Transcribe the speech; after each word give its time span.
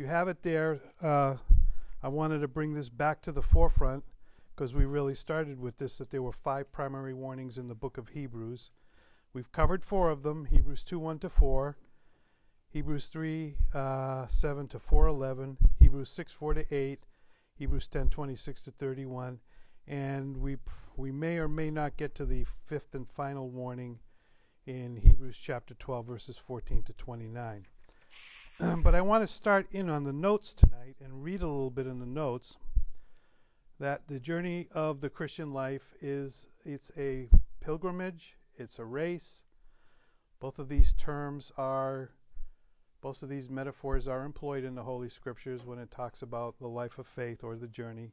you 0.00 0.06
have 0.06 0.28
it 0.28 0.42
there. 0.42 0.80
Uh, 1.02 1.36
I 2.02 2.08
wanted 2.08 2.38
to 2.38 2.48
bring 2.48 2.72
this 2.72 2.88
back 2.88 3.20
to 3.22 3.32
the 3.32 3.42
forefront 3.42 4.02
because 4.56 4.74
we 4.74 4.86
really 4.86 5.14
started 5.14 5.60
with 5.60 5.76
this 5.76 5.98
that 5.98 6.10
there 6.10 6.22
were 6.22 6.32
five 6.32 6.72
primary 6.72 7.12
warnings 7.12 7.58
in 7.58 7.68
the 7.68 7.74
book 7.74 7.98
of 7.98 8.08
Hebrews. 8.08 8.70
We've 9.34 9.52
covered 9.52 9.84
four 9.84 10.08
of 10.10 10.22
them 10.22 10.46
Hebrews 10.46 10.84
2 10.84 10.98
1 10.98 11.18
to 11.18 11.28
4, 11.28 11.76
Hebrews 12.70 13.08
3 13.08 13.56
uh, 13.74 14.26
7 14.26 14.68
to 14.68 14.78
4 14.78 15.06
11, 15.06 15.58
Hebrews 15.78 16.10
6 16.10 16.32
4 16.32 16.54
to 16.54 16.74
8, 16.74 17.00
Hebrews 17.52 17.86
10 17.86 18.08
26 18.08 18.62
to 18.62 18.70
31, 18.70 19.40
and 19.86 20.38
we, 20.38 20.56
we 20.96 21.12
may 21.12 21.36
or 21.36 21.46
may 21.46 21.70
not 21.70 21.98
get 21.98 22.14
to 22.14 22.24
the 22.24 22.46
fifth 22.64 22.94
and 22.94 23.06
final 23.06 23.50
warning 23.50 23.98
in 24.64 24.96
Hebrews 24.96 25.38
chapter 25.38 25.74
12, 25.74 26.06
verses 26.06 26.38
14 26.38 26.84
to 26.84 26.94
29. 26.94 27.66
But 28.82 28.94
I 28.94 29.00
want 29.00 29.22
to 29.22 29.26
start 29.26 29.68
in 29.72 29.88
on 29.88 30.04
the 30.04 30.12
notes 30.12 30.52
tonight 30.52 30.96
and 31.02 31.24
read 31.24 31.40
a 31.42 31.46
little 31.46 31.70
bit 31.70 31.86
in 31.86 31.98
the 31.98 32.06
notes 32.06 32.58
that 33.78 34.06
the 34.08 34.20
journey 34.20 34.68
of 34.72 35.00
the 35.00 35.08
Christian 35.08 35.54
life 35.54 35.94
is 36.02 36.48
it's 36.64 36.92
a 36.96 37.30
pilgrimage, 37.62 38.36
it's 38.54 38.78
a 38.78 38.84
race. 38.84 39.44
Both 40.40 40.58
of 40.58 40.68
these 40.68 40.92
terms 40.92 41.52
are 41.56 42.10
both 43.00 43.22
of 43.22 43.30
these 43.30 43.48
metaphors 43.48 44.06
are 44.06 44.24
employed 44.24 44.62
in 44.62 44.74
the 44.74 44.82
Holy 44.82 45.08
Scriptures 45.08 45.64
when 45.64 45.78
it 45.78 45.90
talks 45.90 46.20
about 46.20 46.58
the 46.58 46.68
life 46.68 46.98
of 46.98 47.06
faith 47.06 47.42
or 47.42 47.56
the 47.56 47.66
journey. 47.66 48.12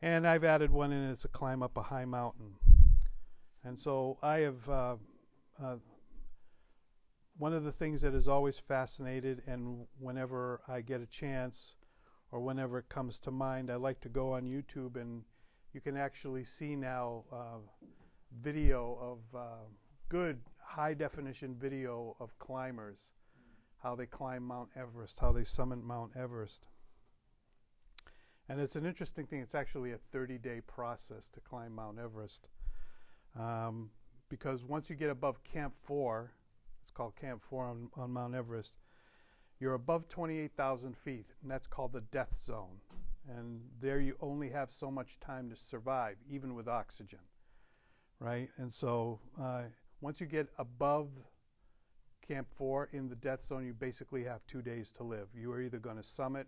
And 0.00 0.26
I've 0.26 0.44
added 0.44 0.70
one 0.70 0.90
in 0.90 1.10
it's 1.10 1.26
a 1.26 1.28
climb 1.28 1.62
up 1.62 1.76
a 1.76 1.82
high 1.82 2.06
mountain. 2.06 2.54
And 3.62 3.78
so 3.78 4.16
I 4.22 4.38
have 4.38 4.68
uh, 4.70 4.96
uh, 5.62 5.76
one 7.38 7.52
of 7.52 7.64
the 7.64 7.72
things 7.72 8.00
that 8.02 8.14
has 8.14 8.28
always 8.28 8.58
fascinated, 8.58 9.42
and 9.46 9.86
whenever 9.98 10.62
I 10.66 10.80
get 10.80 11.00
a 11.00 11.06
chance 11.06 11.76
or 12.30 12.40
whenever 12.40 12.78
it 12.78 12.88
comes 12.88 13.18
to 13.20 13.30
mind, 13.30 13.70
I 13.70 13.76
like 13.76 14.00
to 14.00 14.08
go 14.08 14.32
on 14.32 14.44
YouTube 14.44 15.00
and 15.00 15.22
you 15.72 15.80
can 15.80 15.96
actually 15.96 16.44
see 16.44 16.74
now 16.74 17.24
uh, 17.30 17.58
video 18.42 18.98
of 19.00 19.38
uh, 19.38 19.64
good 20.08 20.40
high 20.58 20.94
definition 20.94 21.54
video 21.54 22.16
of 22.18 22.38
climbers, 22.38 23.12
how 23.82 23.94
they 23.94 24.06
climb 24.06 24.42
Mount 24.42 24.70
Everest, 24.74 25.20
how 25.20 25.32
they 25.32 25.44
summit 25.44 25.82
Mount 25.82 26.12
Everest. 26.16 26.66
And 28.48 28.60
it's 28.60 28.76
an 28.76 28.86
interesting 28.86 29.26
thing. 29.26 29.40
It's 29.40 29.54
actually 29.54 29.92
a 29.92 29.98
30 29.98 30.38
day 30.38 30.60
process 30.66 31.28
to 31.30 31.40
climb 31.40 31.74
Mount 31.74 31.98
Everest. 31.98 32.48
Um, 33.38 33.90
because 34.28 34.64
once 34.64 34.88
you 34.88 34.96
get 34.96 35.10
above 35.10 35.44
Camp 35.44 35.74
4, 35.84 36.32
it's 36.86 36.92
called 36.92 37.16
Camp 37.16 37.42
4 37.42 37.66
on, 37.66 37.88
on 37.96 38.12
Mount 38.12 38.36
Everest, 38.36 38.78
you're 39.58 39.74
above 39.74 40.06
28,000 40.08 40.96
feet, 40.96 41.26
and 41.42 41.50
that's 41.50 41.66
called 41.66 41.92
the 41.92 42.00
death 42.00 42.32
zone. 42.32 42.78
And 43.28 43.62
there 43.80 43.98
you 43.98 44.14
only 44.20 44.50
have 44.50 44.70
so 44.70 44.88
much 44.88 45.18
time 45.18 45.50
to 45.50 45.56
survive, 45.56 46.14
even 46.30 46.54
with 46.54 46.68
oxygen, 46.68 47.18
right? 48.20 48.50
And 48.56 48.72
so 48.72 49.18
uh, 49.42 49.62
once 50.00 50.20
you 50.20 50.28
get 50.28 50.46
above 50.58 51.08
Camp 52.24 52.46
4 52.56 52.90
in 52.92 53.08
the 53.08 53.16
death 53.16 53.40
zone, 53.40 53.66
you 53.66 53.72
basically 53.72 54.22
have 54.22 54.46
two 54.46 54.62
days 54.62 54.92
to 54.92 55.02
live. 55.02 55.26
You 55.34 55.50
are 55.50 55.60
either 55.60 55.80
going 55.80 55.96
to 55.96 56.04
summit 56.04 56.46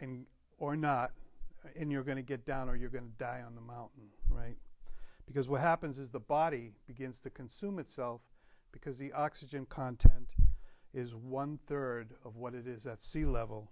and, 0.00 0.26
or 0.58 0.74
not, 0.74 1.12
and 1.76 1.92
you're 1.92 2.02
going 2.02 2.16
to 2.16 2.22
get 2.22 2.44
down 2.44 2.68
or 2.68 2.74
you're 2.74 2.90
going 2.90 3.06
to 3.06 3.16
die 3.16 3.44
on 3.46 3.54
the 3.54 3.60
mountain, 3.60 4.08
right? 4.28 4.56
Because 5.24 5.48
what 5.48 5.60
happens 5.60 6.00
is 6.00 6.10
the 6.10 6.18
body 6.18 6.72
begins 6.88 7.20
to 7.20 7.30
consume 7.30 7.78
itself 7.78 8.22
because 8.72 8.98
the 8.98 9.12
oxygen 9.12 9.66
content 9.66 10.34
is 10.92 11.14
one 11.14 11.58
third 11.66 12.14
of 12.24 12.36
what 12.36 12.54
it 12.54 12.66
is 12.66 12.86
at 12.86 13.00
sea 13.00 13.24
level. 13.24 13.70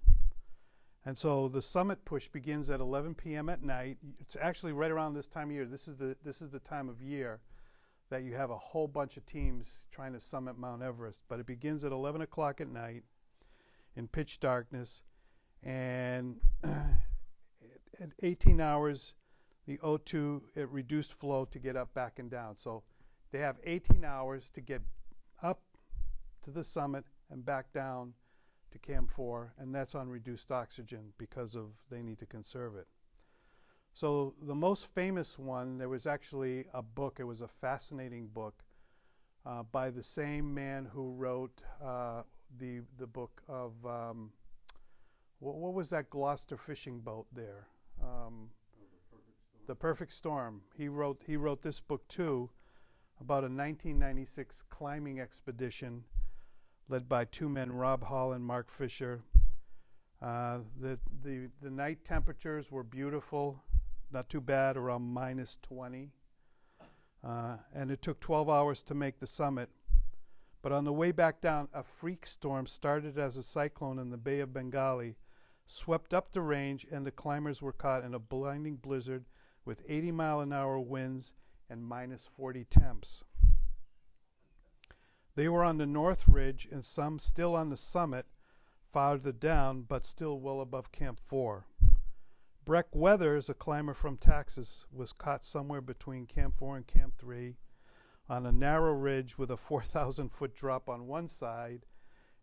And 1.04 1.16
so 1.16 1.48
the 1.48 1.62
summit 1.62 2.04
push 2.04 2.28
begins 2.28 2.70
at 2.70 2.80
11 2.80 3.14
p.m. 3.14 3.48
at 3.48 3.62
night. 3.62 3.98
It's 4.18 4.36
actually 4.40 4.72
right 4.72 4.90
around 4.90 5.14
this 5.14 5.28
time 5.28 5.48
of 5.48 5.54
year. 5.54 5.64
This 5.64 5.88
is 5.88 5.96
the 5.96 6.16
this 6.24 6.42
is 6.42 6.50
the 6.50 6.58
time 6.58 6.88
of 6.88 7.00
year 7.00 7.40
that 8.10 8.22
you 8.22 8.34
have 8.34 8.50
a 8.50 8.56
whole 8.56 8.88
bunch 8.88 9.16
of 9.16 9.26
teams 9.26 9.84
trying 9.90 10.12
to 10.12 10.20
summit 10.20 10.58
Mount 10.58 10.82
Everest. 10.82 11.22
But 11.28 11.40
it 11.40 11.46
begins 11.46 11.84
at 11.84 11.92
11 11.92 12.20
o'clock 12.20 12.60
at 12.60 12.68
night 12.68 13.04
in 13.96 14.08
pitch 14.08 14.40
darkness, 14.40 15.02
and 15.62 16.36
at 16.64 18.10
18 18.22 18.60
hours 18.60 19.14
the 19.66 19.78
O2 19.78 20.40
it 20.56 20.68
reduced 20.70 21.12
flow 21.12 21.44
to 21.44 21.58
get 21.58 21.76
up, 21.76 21.92
back, 21.94 22.18
and 22.18 22.30
down. 22.30 22.56
So 22.56 22.82
they 23.30 23.38
have 23.38 23.56
18 23.64 24.04
hours 24.04 24.50
to 24.50 24.60
get 24.60 24.82
up 25.42 25.60
to 26.42 26.50
the 26.50 26.64
summit 26.64 27.04
and 27.30 27.44
back 27.44 27.72
down 27.72 28.14
to 28.70 28.78
Camp 28.78 29.10
4, 29.10 29.54
and 29.58 29.74
that's 29.74 29.94
on 29.94 30.08
reduced 30.08 30.52
oxygen 30.52 31.12
because 31.18 31.54
of 31.54 31.70
they 31.90 32.02
need 32.02 32.18
to 32.18 32.26
conserve 32.26 32.76
it. 32.76 32.86
So 33.92 34.34
the 34.40 34.54
most 34.54 34.86
famous 34.94 35.38
one, 35.38 35.78
there 35.78 35.88
was 35.88 36.06
actually 36.06 36.66
a 36.72 36.82
book. 36.82 37.16
It 37.18 37.24
was 37.24 37.42
a 37.42 37.48
fascinating 37.48 38.28
book 38.28 38.62
uh, 39.44 39.62
by 39.64 39.90
the 39.90 40.02
same 40.02 40.54
man 40.54 40.88
who 40.92 41.12
wrote 41.12 41.62
uh, 41.84 42.22
the 42.58 42.82
the 42.98 43.06
book 43.06 43.42
of 43.48 43.72
um, 43.84 44.30
what, 45.40 45.56
what, 45.56 45.74
was 45.74 45.90
that 45.90 46.10
Gloucester 46.10 46.56
fishing 46.56 47.00
boat 47.00 47.26
there? 47.32 47.66
Um, 48.02 48.50
the 49.66 49.74
Perfect 49.74 50.12
Storm. 50.12 50.62
He 50.76 50.88
wrote 50.88 51.22
he 51.26 51.36
wrote 51.36 51.62
this 51.62 51.80
book 51.80 52.06
too 52.08 52.50
about 53.20 53.42
a 53.42 53.50
1996 53.50 54.62
climbing 54.70 55.20
expedition 55.20 56.04
led 56.88 57.08
by 57.08 57.24
two 57.24 57.48
men, 57.48 57.72
Rob 57.72 58.04
Hall 58.04 58.32
and 58.32 58.44
Mark 58.44 58.70
Fisher. 58.70 59.22
Uh, 60.22 60.58
the, 60.80 60.98
the, 61.22 61.48
the 61.60 61.70
night 61.70 62.04
temperatures 62.04 62.70
were 62.70 62.82
beautiful, 62.82 63.62
not 64.10 64.28
too 64.28 64.40
bad, 64.40 64.76
around 64.76 65.02
minus 65.02 65.58
20. 65.62 66.10
Uh, 67.22 67.56
and 67.74 67.90
it 67.90 68.00
took 68.00 68.20
12 68.20 68.48
hours 68.48 68.82
to 68.84 68.94
make 68.94 69.18
the 69.18 69.26
summit. 69.26 69.68
But 70.62 70.72
on 70.72 70.84
the 70.84 70.92
way 70.92 71.12
back 71.12 71.40
down, 71.40 71.68
a 71.72 71.82
freak 71.82 72.26
storm 72.26 72.66
started 72.66 73.18
as 73.18 73.36
a 73.36 73.42
cyclone 73.42 73.98
in 73.98 74.10
the 74.10 74.16
Bay 74.16 74.40
of 74.40 74.52
Bengali, 74.52 75.16
swept 75.66 76.14
up 76.14 76.32
the 76.32 76.40
range, 76.40 76.86
and 76.90 77.06
the 77.06 77.10
climbers 77.10 77.60
were 77.60 77.72
caught 77.72 78.04
in 78.04 78.14
a 78.14 78.18
blinding 78.18 78.76
blizzard 78.76 79.26
with 79.64 79.82
80 79.88 80.12
mile 80.12 80.40
an 80.40 80.52
hour 80.52 80.80
winds 80.80 81.34
and 81.68 81.84
minus 81.84 82.28
40 82.36 82.64
temps. 82.64 83.24
They 85.34 85.48
were 85.48 85.64
on 85.64 85.78
the 85.78 85.86
north 85.86 86.28
ridge 86.28 86.66
and 86.70 86.84
some 86.84 87.18
still 87.18 87.54
on 87.54 87.70
the 87.70 87.76
summit 87.76 88.26
farther 88.90 89.32
down, 89.32 89.82
but 89.82 90.04
still 90.04 90.40
well 90.40 90.60
above 90.60 90.92
Camp 90.92 91.20
4. 91.24 91.66
Beck 92.64 92.86
Weathers, 92.92 93.48
a 93.48 93.54
climber 93.54 93.94
from 93.94 94.16
Texas, 94.16 94.84
was 94.92 95.12
caught 95.12 95.44
somewhere 95.44 95.80
between 95.80 96.26
Camp 96.26 96.54
4 96.58 96.76
and 96.76 96.86
Camp 96.86 97.14
3 97.18 97.56
on 98.28 98.44
a 98.44 98.52
narrow 98.52 98.92
ridge 98.92 99.38
with 99.38 99.50
a 99.50 99.56
4,000 99.56 100.30
foot 100.30 100.54
drop 100.54 100.88
on 100.88 101.06
one 101.06 101.28
side 101.28 101.86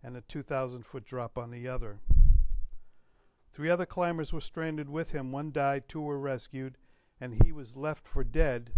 and 0.01 0.15
a 0.15 0.21
2,000 0.21 0.85
foot 0.85 1.05
drop 1.05 1.37
on 1.37 1.51
the 1.51 1.67
other. 1.67 1.99
Three 3.53 3.69
other 3.69 3.85
climbers 3.85 4.33
were 4.33 4.41
stranded 4.41 4.89
with 4.89 5.11
him. 5.11 5.31
One 5.31 5.51
died, 5.51 5.87
two 5.87 6.01
were 6.01 6.19
rescued, 6.19 6.77
and 7.21 7.43
he 7.43 7.51
was 7.51 7.75
left 7.75 8.07
for 8.07 8.23
dead. 8.23 8.71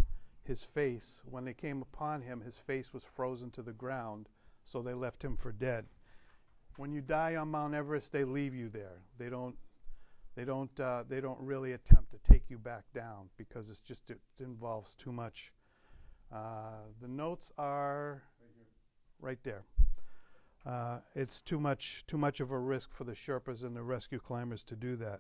His 0.47 0.63
face, 0.63 1.22
when 1.25 1.44
they 1.44 1.53
came 1.53 1.81
upon 1.81 2.22
him, 2.22 2.40
his 2.40 2.56
face 2.56 2.94
was 2.94 3.03
frozen 3.03 3.52
to 3.52 3.62
the 3.62 3.74
ground, 3.74 4.30
so 4.63 4.81
they 4.81 4.94
left 4.94 5.22
him 5.22 5.35
for 5.35 5.52
dead. 5.52 5.88
When 6.78 6.94
you 6.94 7.02
die 7.02 7.35
on 7.35 7.50
Mount 7.50 7.74
Everest, 7.74 8.13
they 8.13 8.24
leave 8.24 8.56
you 8.56 8.69
there. 8.69 9.02
They 9.18 9.30
don't, 9.30 9.57
they 10.36 10.46
don't, 10.46 10.80
uh, 10.80 11.03
they 11.09 11.19
don't 11.19 11.40
really 11.41 11.74
attempt 11.74 12.12
to 12.12 12.18
take 12.19 12.50
you 12.50 12.57
back 12.57 12.86
down 12.94 13.28
because 13.36 13.69
it's 13.69 13.81
just 13.81 14.09
it 14.09 14.19
involves 14.40 14.96
too 14.96 15.12
much. 15.12 15.52
Uh, 16.34 16.86
the 17.02 17.09
notes 17.09 17.52
are 17.57 18.24
right 19.19 19.44
there. 19.44 19.66
Uh, 20.66 21.00
it's 21.13 21.41
too 21.41 21.59
much, 21.59 22.06
too 22.07 22.18
much 22.18 22.39
of 22.39 22.51
a 22.51 22.60
risk 22.60 22.94
for 22.94 23.04
the 23.04 23.13
Sherpas 23.13 23.66
and 23.66 23.75
the 23.75 23.83
rescue 23.83 24.19
climbers 24.19 24.63
to 24.63 24.77
do 24.77 24.95
that. 24.95 25.19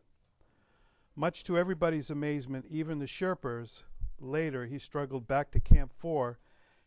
Much 1.17 1.43
to 1.43 1.57
everybody's 1.57 2.09
amazement, 2.09 2.65
even 2.69 2.99
the 2.99 3.05
Sherpas, 3.05 3.83
later 4.19 4.65
he 4.65 4.79
struggled 4.79 5.27
back 5.27 5.51
to 5.51 5.59
Camp 5.59 5.91
4, 5.95 6.39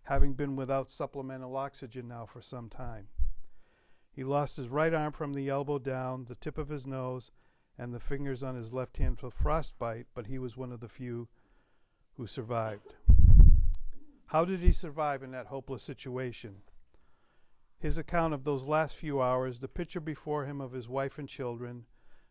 having 0.05 0.35
been 0.35 0.57
without 0.57 0.91
supplemental 0.91 1.57
oxygen 1.57 2.09
now 2.09 2.27
for 2.27 2.41
some 2.41 2.69
time. 2.69 3.09
He 4.11 4.25
lost 4.25 4.57
his 4.57 4.69
right 4.69 4.93
arm 4.93 5.13
from 5.13 5.35
the 5.35 5.49
elbow 5.49 5.79
down, 5.79 6.27
the 6.29 6.35
tip 6.35 6.59
of 6.59 6.69
his 6.69 6.87
nose, 6.87 7.31
and 7.79 7.95
the 7.95 8.01
fingers 8.01 8.43
on 8.43 8.57
his 8.57 8.73
left 8.73 8.99
hand 8.99 9.19
for 9.19 9.31
frostbite, 9.31 10.07
but 10.15 10.27
he 10.27 10.39
was 10.39 10.57
one 10.57 10.73
of 10.73 10.81
the 10.81 10.89
few 10.89 11.29
who 12.17 12.27
survived. 12.27 12.95
How 14.27 14.45
did 14.45 14.61
he 14.61 14.73
survive 14.73 15.23
in 15.23 15.31
that 15.31 15.47
hopeless 15.47 15.83
situation? 15.83 16.57
His 17.79 17.97
account 17.97 18.35
of 18.35 18.45
those 18.45 18.65
last 18.65 18.95
few 18.95 19.23
hours, 19.23 19.61
the 19.61 19.69
picture 19.69 20.01
before 20.01 20.45
him 20.45 20.61
of 20.61 20.73
his 20.73 20.89
wife 20.89 21.19
and 21.19 21.29
children, 21.29 21.87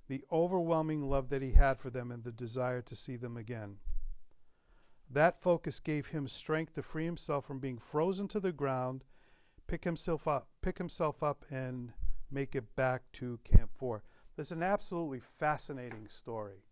the 0.08 0.24
overwhelming 0.32 1.10
love 1.10 1.30
that 1.30 1.42
he 1.42 1.54
had 1.54 1.80
for 1.80 1.90
them 1.90 2.12
and 2.12 2.24
the 2.24 2.32
desire 2.32 2.82
to 2.82 2.96
see 2.96 3.16
them 3.16 3.36
again. 3.36 3.78
That 5.10 5.42
focus 5.42 5.80
gave 5.80 6.08
him 6.08 6.28
strength 6.28 6.74
to 6.74 6.84
free 6.84 7.06
himself 7.06 7.46
from 7.46 7.60
being 7.60 7.80
frozen 7.80 8.28
to 8.30 8.40
the 8.40 8.52
ground, 8.52 9.04
pick 9.66 9.84
himself 9.84 10.28
up, 10.28 10.50
pick 10.62 10.78
himself 10.78 11.24
up 11.24 11.46
and 11.50 11.94
make 12.30 12.56
it 12.56 12.76
back 12.76 13.04
to 13.14 13.40
Camp 13.44 13.72
4. 13.74 14.04
It's 14.38 14.52
an 14.52 14.64
absolutely 14.64 15.20
fascinating 15.20 16.08
story. 16.08 16.64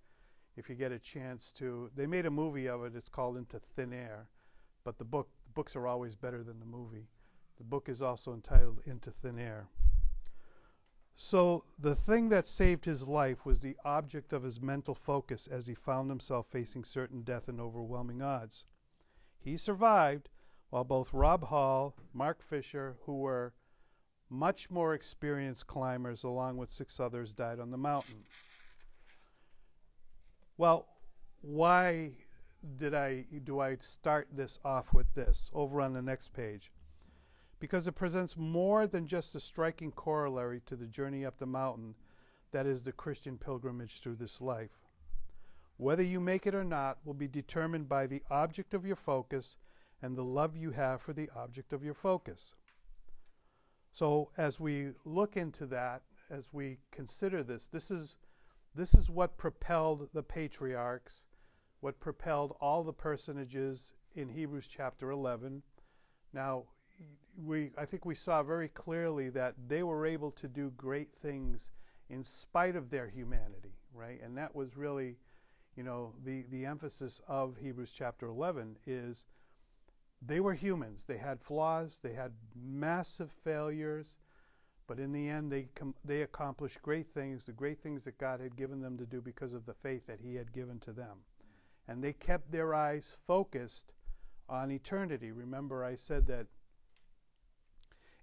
If 0.55 0.69
you 0.69 0.75
get 0.75 0.91
a 0.91 0.99
chance 0.99 1.51
to, 1.53 1.91
they 1.95 2.05
made 2.05 2.25
a 2.25 2.31
movie 2.31 2.67
of 2.67 2.83
it. 2.83 2.95
It's 2.95 3.09
called 3.09 3.37
Into 3.37 3.59
Thin 3.59 3.91
Air, 3.91 4.29
but 4.83 4.97
the 4.97 5.05
book 5.05 5.29
the 5.43 5.51
books 5.53 5.75
are 5.75 5.87
always 5.87 6.15
better 6.15 6.43
than 6.43 6.59
the 6.59 6.65
movie. 6.65 7.09
The 7.57 7.63
book 7.63 7.89
is 7.89 8.01
also 8.01 8.33
entitled 8.33 8.81
Into 8.85 9.11
Thin 9.11 9.39
Air. 9.39 9.67
So, 11.19 11.63
the 11.79 11.95
thing 11.95 12.29
that 12.29 12.45
saved 12.45 12.85
his 12.85 13.07
life 13.07 13.43
was 13.43 13.61
the 13.61 13.75
object 13.83 14.33
of 14.33 14.43
his 14.43 14.61
mental 14.61 14.93
focus 14.93 15.47
as 15.47 15.65
he 15.65 15.73
found 15.73 16.11
himself 16.11 16.45
facing 16.45 16.83
certain 16.83 17.23
death 17.23 17.47
and 17.47 17.59
overwhelming 17.59 18.21
odds. 18.21 18.65
He 19.39 19.57
survived, 19.57 20.29
while 20.69 20.83
both 20.83 21.15
Rob 21.15 21.45
Hall, 21.45 21.95
Mark 22.13 22.43
Fisher, 22.43 22.97
who 23.05 23.17
were 23.17 23.55
much 24.29 24.69
more 24.69 24.93
experienced 24.93 25.65
climbers, 25.65 26.23
along 26.23 26.57
with 26.57 26.69
six 26.69 26.99
others, 26.99 27.33
died 27.33 27.59
on 27.59 27.71
the 27.71 27.77
mountain. 27.77 28.25
Well, 30.55 30.87
why 31.41 32.11
did 32.75 32.93
I 32.93 33.25
do 33.43 33.59
I 33.59 33.77
start 33.77 34.27
this 34.31 34.59
off 34.63 34.93
with 34.93 35.15
this 35.15 35.49
over 35.51 35.81
on 35.81 35.93
the 35.93 36.01
next 36.03 36.31
page? 36.33 36.71
Because 37.59 37.87
it 37.87 37.93
presents 37.93 38.37
more 38.37 38.85
than 38.87 39.07
just 39.07 39.35
a 39.35 39.39
striking 39.39 39.91
corollary 39.91 40.61
to 40.65 40.75
the 40.75 40.85
journey 40.85 41.25
up 41.25 41.37
the 41.37 41.45
mountain 41.45 41.95
that 42.51 42.65
is 42.65 42.83
the 42.83 42.91
Christian 42.91 43.37
pilgrimage 43.37 43.99
through 43.99 44.15
this 44.15 44.41
life. 44.41 44.79
Whether 45.77 46.03
you 46.03 46.19
make 46.19 46.47
it 46.47 46.55
or 46.55 46.63
not 46.63 46.97
will 47.05 47.13
be 47.13 47.27
determined 47.27 47.87
by 47.87 48.07
the 48.07 48.23
object 48.29 48.73
of 48.73 48.85
your 48.85 48.95
focus 48.95 49.57
and 50.01 50.15
the 50.15 50.23
love 50.23 50.55
you 50.55 50.71
have 50.71 51.01
for 51.01 51.13
the 51.13 51.29
object 51.35 51.73
of 51.73 51.83
your 51.83 51.93
focus. 51.93 52.55
So 53.91 54.29
as 54.37 54.59
we 54.59 54.91
look 55.05 55.37
into 55.37 55.65
that, 55.67 56.03
as 56.29 56.53
we 56.53 56.79
consider 56.91 57.43
this, 57.43 57.67
this 57.67 57.89
is 57.89 58.17
this 58.75 58.93
is 58.93 59.09
what 59.09 59.37
propelled 59.37 60.09
the 60.13 60.21
patriarchs, 60.21 61.25
what 61.79 61.99
propelled 61.99 62.55
all 62.61 62.83
the 62.83 62.93
personages 62.93 63.93
in 64.13 64.29
Hebrews 64.29 64.67
chapter 64.67 65.09
11. 65.09 65.63
Now, 66.31 66.65
we 67.37 67.71
I 67.77 67.85
think 67.85 68.05
we 68.05 68.15
saw 68.15 68.43
very 68.43 68.67
clearly 68.67 69.29
that 69.29 69.55
they 69.67 69.83
were 69.83 70.05
able 70.05 70.31
to 70.31 70.47
do 70.47 70.71
great 70.75 71.13
things 71.13 71.71
in 72.09 72.23
spite 72.23 72.75
of 72.75 72.89
their 72.89 73.07
humanity, 73.07 73.75
right? 73.93 74.19
And 74.23 74.37
that 74.37 74.55
was 74.55 74.75
really, 74.75 75.17
you 75.75 75.83
know, 75.83 76.13
the 76.23 76.45
the 76.49 76.65
emphasis 76.65 77.21
of 77.27 77.57
Hebrews 77.57 77.91
chapter 77.91 78.27
11 78.27 78.77
is 78.85 79.25
they 80.21 80.39
were 80.39 80.53
humans. 80.55 81.05
They 81.05 81.17
had 81.17 81.41
flaws, 81.41 81.99
they 82.01 82.13
had 82.13 82.31
massive 82.55 83.31
failures, 83.31 84.17
but 84.87 84.99
in 84.99 85.11
the 85.11 85.29
end 85.29 85.51
they 85.51 85.67
they 86.03 86.21
accomplished 86.21 86.81
great 86.81 87.07
things, 87.07 87.45
the 87.45 87.51
great 87.51 87.79
things 87.79 88.05
that 88.05 88.17
God 88.17 88.39
had 88.39 88.55
given 88.55 88.81
them 88.81 88.97
to 88.97 89.05
do 89.05 89.21
because 89.21 89.53
of 89.53 89.65
the 89.65 89.73
faith 89.73 90.07
that 90.07 90.21
he 90.21 90.35
had 90.35 90.53
given 90.53 90.79
to 90.79 90.91
them. 90.91 91.19
And 91.87 92.03
they 92.03 92.13
kept 92.13 92.51
their 92.51 92.73
eyes 92.73 93.15
focused 93.27 93.93
on 94.49 94.71
eternity. 94.71 95.31
Remember 95.31 95.83
I 95.85 95.95
said 95.95 96.25
that 96.27 96.47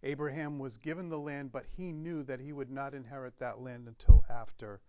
Abraham 0.04 0.58
was 0.58 0.76
given 0.76 1.08
the 1.08 1.18
land, 1.18 1.50
but 1.50 1.64
he 1.76 1.92
knew 1.92 2.22
that 2.24 2.40
he 2.40 2.52
would 2.52 2.70
not 2.70 2.94
inherit 2.94 3.38
that 3.38 3.60
land 3.60 3.88
until 3.88 4.24
after 4.28 4.80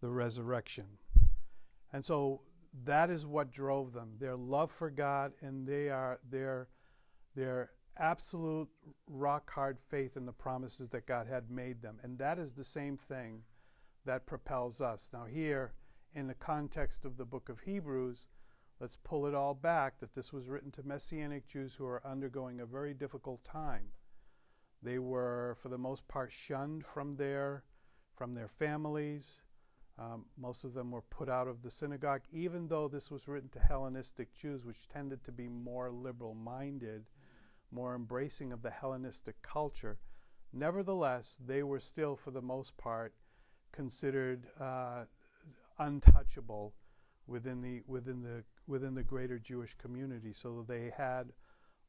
the 0.00 0.08
resurrection. 0.08 0.86
And 1.92 2.04
so 2.04 2.42
that 2.84 3.10
is 3.10 3.26
what 3.26 3.52
drove 3.52 3.92
them 3.92 4.14
their 4.18 4.36
love 4.36 4.70
for 4.70 4.90
God 4.90 5.32
and 5.40 5.66
they 5.66 5.88
are 5.88 6.18
their 6.28 6.68
their 7.36 7.70
absolute 7.96 8.68
rock 9.08 9.50
hard 9.52 9.78
faith 9.80 10.16
in 10.16 10.26
the 10.26 10.32
promises 10.32 10.88
that 10.88 11.06
God 11.06 11.26
had 11.26 11.50
made 11.50 11.82
them. 11.82 11.98
And 12.02 12.18
that 12.18 12.38
is 12.38 12.52
the 12.52 12.64
same 12.64 12.96
thing 12.96 13.42
that 14.04 14.26
propels 14.26 14.80
us. 14.80 15.10
Now, 15.12 15.24
here 15.24 15.72
in 16.14 16.26
the 16.26 16.34
context 16.34 17.04
of 17.04 17.16
the 17.16 17.24
book 17.24 17.48
of 17.48 17.60
Hebrews, 17.60 18.28
let's 18.80 18.98
pull 19.02 19.26
it 19.26 19.34
all 19.34 19.54
back 19.54 20.00
that 20.00 20.14
this 20.14 20.32
was 20.32 20.48
written 20.48 20.70
to 20.72 20.82
Messianic 20.82 21.46
Jews 21.46 21.74
who 21.74 21.86
are 21.86 22.06
undergoing 22.06 22.60
a 22.60 22.66
very 22.66 22.94
difficult 22.94 23.44
time. 23.44 23.90
They 24.84 24.98
were, 24.98 25.56
for 25.58 25.68
the 25.70 25.78
most 25.78 26.06
part, 26.08 26.30
shunned 26.30 26.84
from 26.84 27.16
their, 27.16 27.64
from 28.14 28.34
their 28.34 28.48
families. 28.48 29.40
Um, 29.98 30.26
most 30.36 30.64
of 30.64 30.74
them 30.74 30.90
were 30.90 31.02
put 31.02 31.28
out 31.28 31.48
of 31.48 31.62
the 31.62 31.70
synagogue, 31.70 32.22
even 32.32 32.68
though 32.68 32.88
this 32.88 33.10
was 33.10 33.28
written 33.28 33.48
to 33.50 33.60
Hellenistic 33.60 34.34
Jews, 34.34 34.64
which 34.64 34.88
tended 34.88 35.24
to 35.24 35.32
be 35.32 35.48
more 35.48 35.90
liberal 35.90 36.34
minded, 36.34 37.04
more 37.70 37.94
embracing 37.94 38.52
of 38.52 38.62
the 38.62 38.70
Hellenistic 38.70 39.40
culture. 39.42 39.98
Nevertheless, 40.52 41.38
they 41.44 41.62
were 41.62 41.80
still, 41.80 42.16
for 42.16 42.30
the 42.30 42.42
most 42.42 42.76
part, 42.76 43.14
considered 43.72 44.46
uh, 44.60 45.04
untouchable 45.78 46.74
within 47.26 47.62
the 47.62 47.82
within 47.86 48.22
the 48.22 48.44
within 48.66 48.94
the 48.94 49.02
greater 49.02 49.38
Jewish 49.38 49.74
community. 49.74 50.32
So 50.32 50.64
they 50.66 50.92
had 50.96 51.32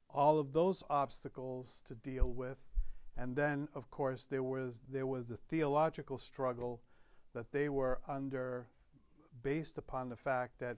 all 0.10 0.40
of 0.40 0.54
those 0.54 0.84
obstacles 0.90 1.84
to 1.86 1.96
deal 1.96 2.32
with, 2.32 2.58
and 3.18 3.36
then, 3.36 3.68
of 3.74 3.90
course, 3.90 4.26
there 4.26 4.44
was 4.44 4.82
there 4.90 5.08
was 5.08 5.28
the 5.28 5.38
theological 5.38 6.18
struggle 6.18 6.82
that 7.34 7.52
they 7.52 7.70
were 7.70 8.00
under, 8.08 8.68
based 9.42 9.78
upon 9.78 10.10
the 10.10 10.16
fact 10.16 10.60
that 10.60 10.78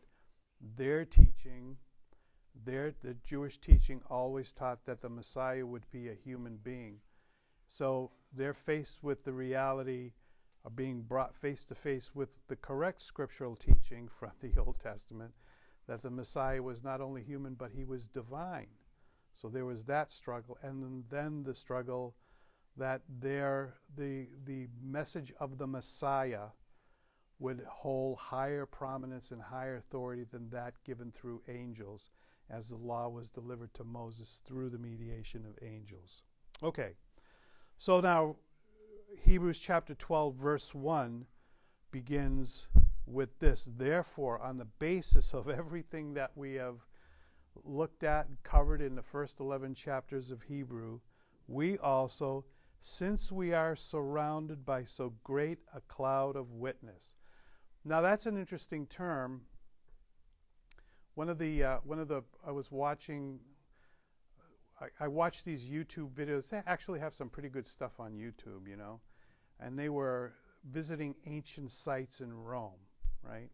their 0.75 1.06
teaching, 1.06 1.78
their 2.66 2.94
the 3.04 3.16
Jewish 3.24 3.57
teaching, 3.57 4.01
always 4.10 4.51
taught 4.51 4.86
that 4.86 5.01
the 5.01 5.10
Messiah 5.10 5.66
would 5.66 5.89
be 5.92 6.10
a 6.10 6.13
human 6.13 6.57
being. 6.57 7.00
So 7.68 8.12
they're 8.34 8.54
faced 8.54 9.04
with 9.04 9.24
the 9.24 9.34
reality 9.34 10.13
of 10.63 10.75
being 10.75 11.01
brought 11.01 11.36
face 11.36 11.66
to 11.66 11.75
face 11.75 12.13
with 12.13 12.38
the 12.48 12.56
correct 12.56 13.01
scriptural 13.01 13.56
teaching 13.56 14.10
from 14.19 14.31
the 14.42 14.60
Old 14.60 14.80
Testament 14.80 15.34
that 15.88 16.01
the 16.04 16.10
Messiah 16.10 16.62
was 16.62 16.84
not 16.84 17.01
only 17.01 17.24
human 17.24 17.56
but 17.56 17.72
he 17.72 17.84
was 17.84 18.07
divine. 18.07 18.68
So 19.34 19.50
there 19.50 19.66
was 19.66 19.86
that 19.86 20.12
struggle, 20.12 20.57
and 20.63 21.04
then 21.12 21.44
the 21.44 21.54
struggle 21.54 22.16
that 22.77 23.01
the 23.19 23.69
the 23.95 24.68
message 24.81 25.33
of 25.39 25.57
the 25.57 25.68
Messiah 25.68 26.50
would 27.39 27.63
hold 27.68 28.18
higher 28.18 28.65
prominence 28.65 29.31
and 29.31 29.41
higher 29.41 29.75
authority 29.75 30.25
than 30.29 30.50
that 30.50 30.74
given 30.83 31.12
through 31.12 31.41
angels 31.47 32.09
as 32.50 32.69
the 32.69 32.75
law 32.75 33.07
was 33.09 33.29
delivered 33.29 33.74
to 33.74 33.83
Moses 33.83 34.41
through 34.45 34.69
the 34.69 34.77
mediation 34.77 35.45
of 35.45 35.57
angels. 35.62 36.24
Okay. 36.63 36.94
So 37.77 38.00
now 38.00 38.38
Hebrews 39.21 39.59
chapter 39.59 39.94
12 39.94 40.35
verse 40.35 40.74
1 40.74 41.25
begins 41.91 42.69
with 43.05 43.39
this 43.39 43.69
therefore 43.77 44.41
on 44.41 44.57
the 44.57 44.65
basis 44.65 45.34
of 45.34 45.50
everything 45.50 46.13
that 46.15 46.31
we 46.36 46.55
have 46.55 46.86
looked 47.63 48.03
at 48.03 48.27
and 48.27 48.41
covered 48.43 48.81
in 48.81 48.96
the 48.96 49.01
first 49.01 49.39
11 49.39 49.74
chapters 49.74 50.31
of 50.31 50.43
Hebrew 50.43 51.00
we 51.48 51.77
also 51.77 52.46
since 52.88 53.32
we 53.32 53.53
are 53.53 53.75
surrounded 53.75 54.65
by 54.65 54.84
so 54.84 55.13
great 55.24 55.60
a 55.75 55.82
cloud 55.82 56.38
of 56.38 56.53
witness. 56.53 57.15
Now 57.84 58.01
that's 58.01 58.25
an 58.25 58.38
interesting 58.38 58.88
term. 58.88 59.41
One 61.15 61.27
of 61.29 61.38
the 61.38 61.63
uh, 61.63 61.77
one 61.84 62.00
of 62.00 62.08
the 62.08 62.24
I 62.46 62.51
was 62.51 62.72
watching. 62.72 63.39
I, 64.79 65.06
I 65.06 65.08
watched 65.10 65.44
these 65.44 65.65
YouTube 65.65 66.12
videos. 66.12 66.50
They 66.50 66.62
actually 66.65 67.00
have 67.00 67.13
some 67.13 67.29
pretty 67.29 67.50
good 67.50 67.67
stuff 67.67 68.00
on 68.00 68.13
YouTube, 68.13 68.67
you 68.67 68.77
know, 68.77 69.01
and 69.60 69.77
they 69.77 69.89
were 69.89 70.34
visiting 70.63 71.15
ancient 71.25 71.72
sites 71.72 72.22
in 72.22 72.34
Rome, 72.34 72.79
right? 73.22 73.50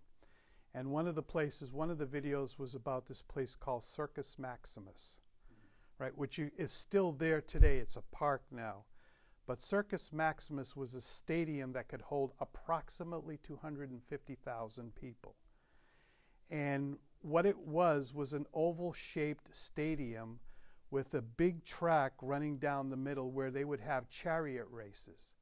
And 0.75 0.91
one 0.91 1.07
of 1.07 1.15
the 1.15 1.23
places, 1.23 1.71
one 1.71 1.89
of 1.89 1.97
the 1.97 2.05
videos 2.05 2.59
was 2.59 2.75
about 2.75 3.07
this 3.07 3.21
place 3.21 3.55
called 3.55 3.83
Circus 3.83 4.37
Maximus, 4.37 5.19
right, 5.97 6.15
which 6.17 6.39
is 6.39 6.71
still 6.71 7.11
there 7.11 7.41
today. 7.41 7.77
It's 7.77 7.95
a 7.95 8.03
park 8.11 8.43
now. 8.51 8.83
But 9.45 9.61
Circus 9.61 10.13
Maximus 10.13 10.75
was 10.75 10.95
a 10.95 11.01
stadium 11.01 11.73
that 11.73 11.89
could 11.89 12.01
hold 12.01 12.33
approximately 12.39 13.37
250,000 13.43 14.95
people. 14.95 15.35
And 16.49 16.97
what 17.21 17.45
it 17.45 17.57
was 17.57 18.13
was 18.13 18.33
an 18.33 18.45
oval 18.53 18.93
shaped 18.93 19.53
stadium 19.55 20.39
with 20.91 21.13
a 21.13 21.21
big 21.21 21.65
track 21.65 22.13
running 22.21 22.57
down 22.57 22.89
the 22.89 22.95
middle 22.95 23.31
where 23.31 23.51
they 23.51 23.65
would 23.65 23.79
have 23.79 24.09
chariot 24.09 24.67
races. 24.69 25.33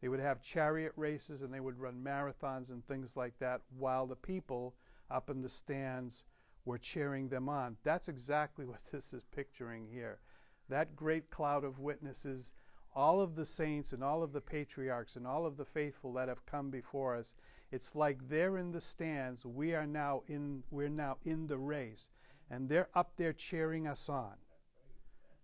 They 0.00 0.08
would 0.08 0.20
have 0.20 0.40
chariot 0.40 0.92
races 0.96 1.42
and 1.42 1.52
they 1.52 1.60
would 1.60 1.78
run 1.78 2.02
marathons 2.02 2.70
and 2.70 2.86
things 2.86 3.16
like 3.16 3.38
that 3.38 3.62
while 3.76 4.06
the 4.06 4.16
people 4.16 4.74
up 5.10 5.30
in 5.30 5.42
the 5.42 5.48
stands 5.48 6.24
were 6.64 6.78
cheering 6.78 7.28
them 7.28 7.48
on. 7.48 7.76
That's 7.82 8.08
exactly 8.08 8.64
what 8.66 8.84
this 8.84 9.12
is 9.12 9.24
picturing 9.24 9.86
here. 9.86 10.20
That 10.68 10.96
great 10.96 11.30
cloud 11.30 11.64
of 11.64 11.80
witnesses 11.80 12.52
all 12.94 13.20
of 13.20 13.34
the 13.34 13.44
saints 13.44 13.92
and 13.92 14.02
all 14.02 14.22
of 14.22 14.32
the 14.32 14.40
patriarchs 14.40 15.16
and 15.16 15.26
all 15.26 15.46
of 15.46 15.56
the 15.56 15.64
faithful 15.64 16.12
that 16.12 16.28
have 16.28 16.46
come 16.46 16.70
before 16.70 17.16
us 17.16 17.34
it's 17.72 17.94
like 17.94 18.28
they're 18.28 18.56
in 18.56 18.70
the 18.72 18.80
stands 18.80 19.44
we 19.44 19.74
are 19.74 19.86
now 19.86 20.22
in 20.28 20.62
we're 20.70 20.88
now 20.88 21.16
in 21.24 21.46
the 21.46 21.58
race 21.58 22.10
and 22.50 22.68
they're 22.68 22.88
up 22.94 23.12
there 23.16 23.32
cheering 23.32 23.86
us 23.86 24.08
on 24.08 24.34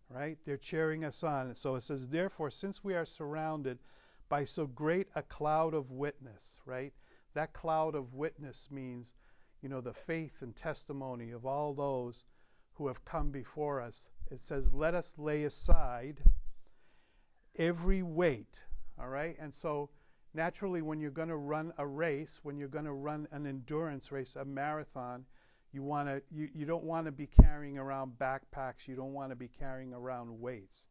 right 0.09 0.39
they're 0.45 0.57
cheering 0.57 1.05
us 1.05 1.23
on 1.23 1.55
so 1.55 1.75
it 1.75 1.83
says 1.83 2.09
therefore 2.09 2.51
since 2.51 2.85
we 2.85 2.95
are 2.95 3.05
surrounded 3.05 3.79
by 4.31 4.45
so 4.45 4.67
great 4.67 5.09
a 5.15 5.23
cloud 5.23 5.75
of 5.75 5.91
witness, 5.91 6.61
right? 6.65 6.95
That 7.35 7.53
cloud 7.53 7.95
of 7.95 8.15
witness 8.15 8.69
means, 8.71 9.13
you 9.61 9.69
know, 9.69 9.83
the 9.83 9.93
faith 9.93 10.41
and 10.41 10.57
testimony 10.57 11.33
of 11.33 11.45
all 11.45 11.75
those 11.75 12.25
who 12.75 12.87
have 12.87 13.05
come 13.05 13.31
before 13.31 13.83
us. 13.83 14.09
It 14.31 14.41
says, 14.41 14.73
let 14.73 14.95
us 14.95 15.19
lay 15.19 15.45
aside 15.45 16.23
every 17.57 18.03
weight, 18.03 18.65
all 18.99 19.09
right? 19.09 19.37
And 19.41 19.53
so, 19.53 19.91
naturally, 20.35 20.83
when 20.83 21.01
you're 21.01 21.11
going 21.11 21.29
to 21.29 21.37
run 21.37 21.73
a 21.79 21.87
race, 21.87 22.41
when 22.43 22.57
you're 22.59 22.69
going 22.69 22.85
to 22.85 22.93
run 22.93 23.29
an 23.33 23.47
endurance 23.47 24.13
race, 24.13 24.37
a 24.37 24.45
marathon, 24.45 25.25
you 25.73 25.83
want 25.83 26.09
to 26.09 26.23
you, 26.31 26.49
you 26.55 26.67
don't 26.67 26.85
want 26.85 27.07
to 27.07 27.13
be 27.13 27.27
carrying 27.27 27.79
around 27.79 28.13
backpacks. 28.19 28.89
You 28.89 28.97
don't 28.97 29.13
want 29.13 29.31
to 29.31 29.37
be 29.37 29.49
carrying 29.49 29.93
around 29.93 30.41
weights. 30.41 30.89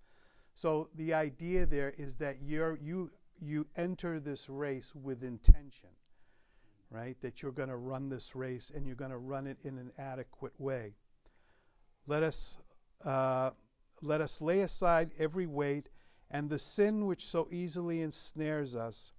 So 0.55 0.89
the 0.95 1.13
idea 1.13 1.65
there 1.65 1.93
is 1.97 2.17
that 2.17 2.37
you're 2.41 2.77
you 2.81 3.11
you 3.41 3.67
enter 3.75 4.19
this 4.19 4.49
race 4.49 4.93
with 4.95 5.23
intention 5.23 5.89
right? 6.91 7.19
That 7.21 7.41
you're 7.41 7.51
going 7.51 7.69
to 7.69 7.77
run 7.77 8.09
this 8.09 8.35
race 8.35 8.71
and 8.73 8.85
you're 8.85 8.95
going 8.95 9.11
to 9.11 9.17
run 9.17 9.47
it 9.47 9.57
in 9.63 9.77
an 9.77 9.91
adequate 9.97 10.53
way. 10.57 10.93
Let 12.07 12.23
us 12.23 12.57
uh, 13.05 13.51
let 14.01 14.21
us 14.21 14.41
lay 14.41 14.61
aside 14.61 15.11
every 15.19 15.45
weight 15.45 15.89
and 16.31 16.49
the 16.49 16.59
sin 16.59 17.05
which 17.05 17.25
so 17.25 17.47
easily 17.51 18.01
ensnares 18.01 18.75
us 18.75 19.11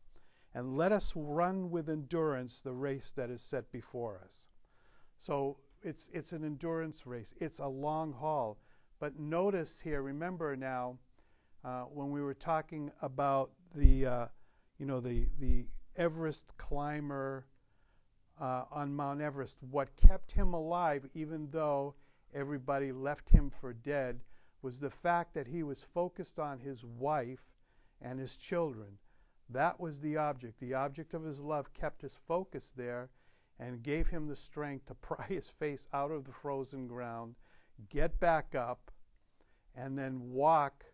and 0.55 0.77
let 0.77 0.93
us 0.93 1.13
run 1.15 1.71
with 1.71 1.89
endurance 1.89 2.61
the 2.61 2.73
race 2.73 3.13
that 3.13 3.31
is 3.31 3.43
set 3.43 3.71
before 3.71 4.21
us 4.25 4.49
so 5.21 5.59
it's, 5.83 6.11
it's 6.13 6.33
an 6.33 6.45
endurance 6.45 7.07
race, 7.07 7.35
it's 7.39 7.59
a 7.59 7.67
long 7.67 8.13
haul. 8.13 8.59
But 8.99 9.19
notice 9.19 9.81
here, 9.81 10.03
remember 10.03 10.57
now, 10.57 10.99
uh, 11.65 11.83
when 11.83 12.11
we 12.11 12.23
were 12.23 12.35
talking 12.35 12.91
about 13.03 13.51
the, 13.75 14.07
uh, 14.07 14.27
you 14.79 14.87
know, 14.87 15.01
the, 15.01 15.27
the 15.39 15.67
Everest 15.97 16.57
climber 16.57 17.47
uh, 18.41 18.65
on 18.71 18.95
Mount 18.95 19.21
Everest, 19.21 19.59
what 19.71 19.95
kept 19.97 20.33
him 20.33 20.55
alive, 20.55 21.07
even 21.15 21.49
though 21.51 21.95
everybody 22.35 22.91
left 22.91 23.29
him 23.29 23.51
for 23.51 23.75
dead, 23.75 24.21
was 24.63 24.81
the 24.81 24.91
fact 24.91 25.35
that 25.35 25.49
he 25.49 25.63
was 25.63 25.83
focused 25.83 26.39
on 26.39 26.59
his 26.59 26.85
wife 26.85 27.53
and 28.01 28.19
his 28.19 28.37
children. 28.37 28.99
That 29.49 29.81
was 29.81 30.01
the 30.01 30.17
object. 30.17 30.61
The 30.61 30.75
object 30.75 31.15
of 31.15 31.25
his 31.25 31.41
love 31.41 31.73
kept 31.75 32.03
his 32.03 32.19
focus 32.29 32.73
there 32.77 33.11
and 33.59 33.83
gave 33.83 34.09
him 34.09 34.27
the 34.27 34.37
strength 34.37 34.87
to 34.87 34.95
pry 35.01 35.27
his 35.29 35.49
face 35.49 35.89
out 35.93 36.11
of 36.11 36.25
the 36.25 36.33
frozen 36.33 36.87
ground, 36.87 37.35
get 37.89 38.21
back 38.21 38.55
up, 38.55 38.91
and 39.75 39.99
then 39.99 40.33
walk 40.33 40.85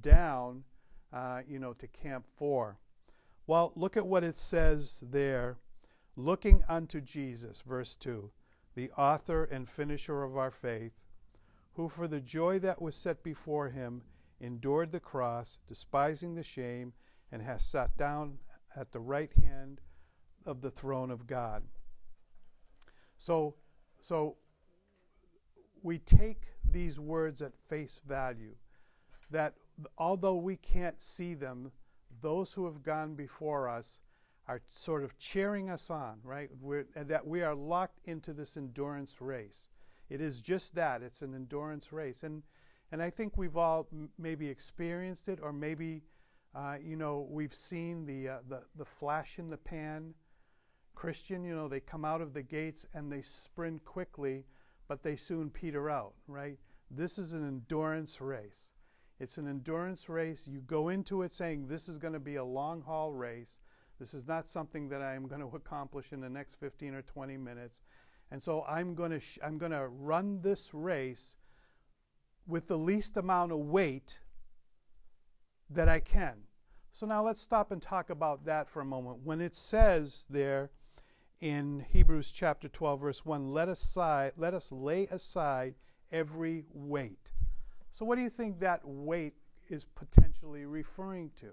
down, 0.00 0.64
uh, 1.12 1.40
you 1.46 1.58
know, 1.58 1.72
to 1.74 1.86
Camp 1.86 2.26
4. 2.36 2.78
Well, 3.46 3.72
look 3.74 3.96
at 3.96 4.06
what 4.06 4.24
it 4.24 4.36
says 4.36 5.02
there. 5.02 5.58
Looking 6.16 6.62
unto 6.68 7.00
Jesus, 7.00 7.62
verse 7.62 7.96
2, 7.96 8.30
the 8.74 8.90
author 8.92 9.44
and 9.44 9.68
finisher 9.68 10.22
of 10.22 10.36
our 10.36 10.50
faith, 10.50 10.92
who 11.74 11.88
for 11.88 12.06
the 12.06 12.20
joy 12.20 12.58
that 12.58 12.82
was 12.82 12.94
set 12.94 13.22
before 13.22 13.70
him 13.70 14.02
endured 14.40 14.92
the 14.92 15.00
cross, 15.00 15.58
despising 15.66 16.34
the 16.34 16.42
shame, 16.42 16.92
and 17.30 17.42
has 17.42 17.64
sat 17.64 17.96
down 17.96 18.38
at 18.76 18.92
the 18.92 19.00
right 19.00 19.32
hand 19.42 19.80
of 20.44 20.60
the 20.60 20.70
throne 20.70 21.10
of 21.10 21.26
God. 21.26 21.62
So, 23.16 23.54
so 24.00 24.36
we 25.82 25.98
take 25.98 26.42
these 26.68 26.98
words 26.98 27.40
at 27.42 27.52
face 27.68 28.00
value 28.06 28.54
that 29.30 29.54
although 29.96 30.36
we 30.36 30.56
can't 30.56 31.00
see 31.00 31.34
them, 31.34 31.72
those 32.20 32.52
who 32.52 32.66
have 32.66 32.82
gone 32.82 33.14
before 33.14 33.68
us 33.68 34.00
are 34.48 34.60
sort 34.68 35.04
of 35.04 35.16
cheering 35.18 35.70
us 35.70 35.90
on, 35.90 36.18
right? 36.22 36.50
We're, 36.60 36.86
that 36.94 37.26
we 37.26 37.42
are 37.42 37.54
locked 37.54 38.00
into 38.04 38.32
this 38.32 38.56
endurance 38.56 39.20
race. 39.20 39.68
It 40.12 40.20
is 40.20 40.42
just 40.42 40.74
that 40.74 41.02
it's 41.02 41.22
an 41.22 41.34
endurance 41.34 41.92
race. 41.92 42.22
And, 42.22 42.42
and 42.90 43.02
I 43.02 43.10
think 43.10 43.36
we've 43.36 43.56
all 43.56 43.88
maybe 44.18 44.48
experienced 44.48 45.28
it, 45.28 45.38
or 45.42 45.52
maybe, 45.52 46.02
uh, 46.54 46.76
you 46.82 46.96
know, 46.96 47.26
we've 47.30 47.54
seen 47.54 48.04
the, 48.06 48.28
uh, 48.28 48.38
the, 48.48 48.62
the 48.76 48.84
flash 48.84 49.38
in 49.38 49.48
the 49.50 49.56
pan 49.56 50.14
Christian, 50.94 51.44
you 51.44 51.54
know, 51.54 51.68
they 51.68 51.80
come 51.80 52.04
out 52.04 52.20
of 52.20 52.34
the 52.34 52.42
gates 52.42 52.86
and 52.94 53.10
they 53.10 53.22
sprint 53.22 53.84
quickly, 53.84 54.44
but 54.88 55.02
they 55.02 55.16
soon 55.16 55.50
peter 55.50 55.90
out, 55.90 56.14
right? 56.26 56.58
This 56.90 57.18
is 57.18 57.32
an 57.32 57.46
endurance 57.46 58.20
race. 58.20 58.72
It's 59.18 59.38
an 59.38 59.48
endurance 59.48 60.08
race. 60.08 60.46
You 60.46 60.60
go 60.60 60.88
into 60.88 61.22
it 61.22 61.32
saying, 61.32 61.66
This 61.66 61.88
is 61.88 61.98
going 61.98 62.12
to 62.12 62.20
be 62.20 62.36
a 62.36 62.44
long 62.44 62.82
haul 62.82 63.12
race. 63.12 63.60
This 63.98 64.14
is 64.14 64.26
not 64.26 64.46
something 64.46 64.88
that 64.88 65.00
I 65.00 65.14
am 65.14 65.26
going 65.26 65.40
to 65.50 65.56
accomplish 65.56 66.12
in 66.12 66.20
the 66.20 66.28
next 66.28 66.54
15 66.60 66.94
or 66.94 67.02
20 67.02 67.36
minutes. 67.36 67.82
And 68.32 68.42
so 68.42 68.64
I'm 68.64 68.94
going 68.94 69.12
to, 69.12 69.20
sh- 69.20 69.38
I'm 69.44 69.58
going 69.58 69.70
to 69.70 69.86
run 69.86 70.40
this 70.42 70.74
race 70.74 71.36
with 72.46 72.66
the 72.66 72.78
least 72.78 73.16
amount 73.16 73.52
of 73.52 73.58
weight 73.58 74.18
that 75.70 75.88
I 75.88 76.00
can. 76.00 76.34
So 76.92 77.06
now 77.06 77.22
let's 77.22 77.40
stop 77.40 77.70
and 77.70 77.80
talk 77.80 78.10
about 78.10 78.44
that 78.46 78.68
for 78.68 78.80
a 78.80 78.84
moment. 78.84 79.20
When 79.22 79.40
it 79.40 79.54
says 79.54 80.26
there, 80.28 80.70
in 81.42 81.84
Hebrews 81.90 82.30
chapter 82.30 82.68
12, 82.68 83.00
verse 83.00 83.26
1, 83.26 83.52
let 83.52 83.68
us, 83.68 83.80
side, 83.80 84.32
let 84.36 84.54
us 84.54 84.70
lay 84.70 85.06
aside 85.08 85.74
every 86.12 86.64
weight. 86.72 87.32
So, 87.90 88.04
what 88.04 88.14
do 88.14 88.22
you 88.22 88.30
think 88.30 88.60
that 88.60 88.80
weight 88.84 89.34
is 89.68 89.84
potentially 89.84 90.64
referring 90.66 91.30
to? 91.40 91.48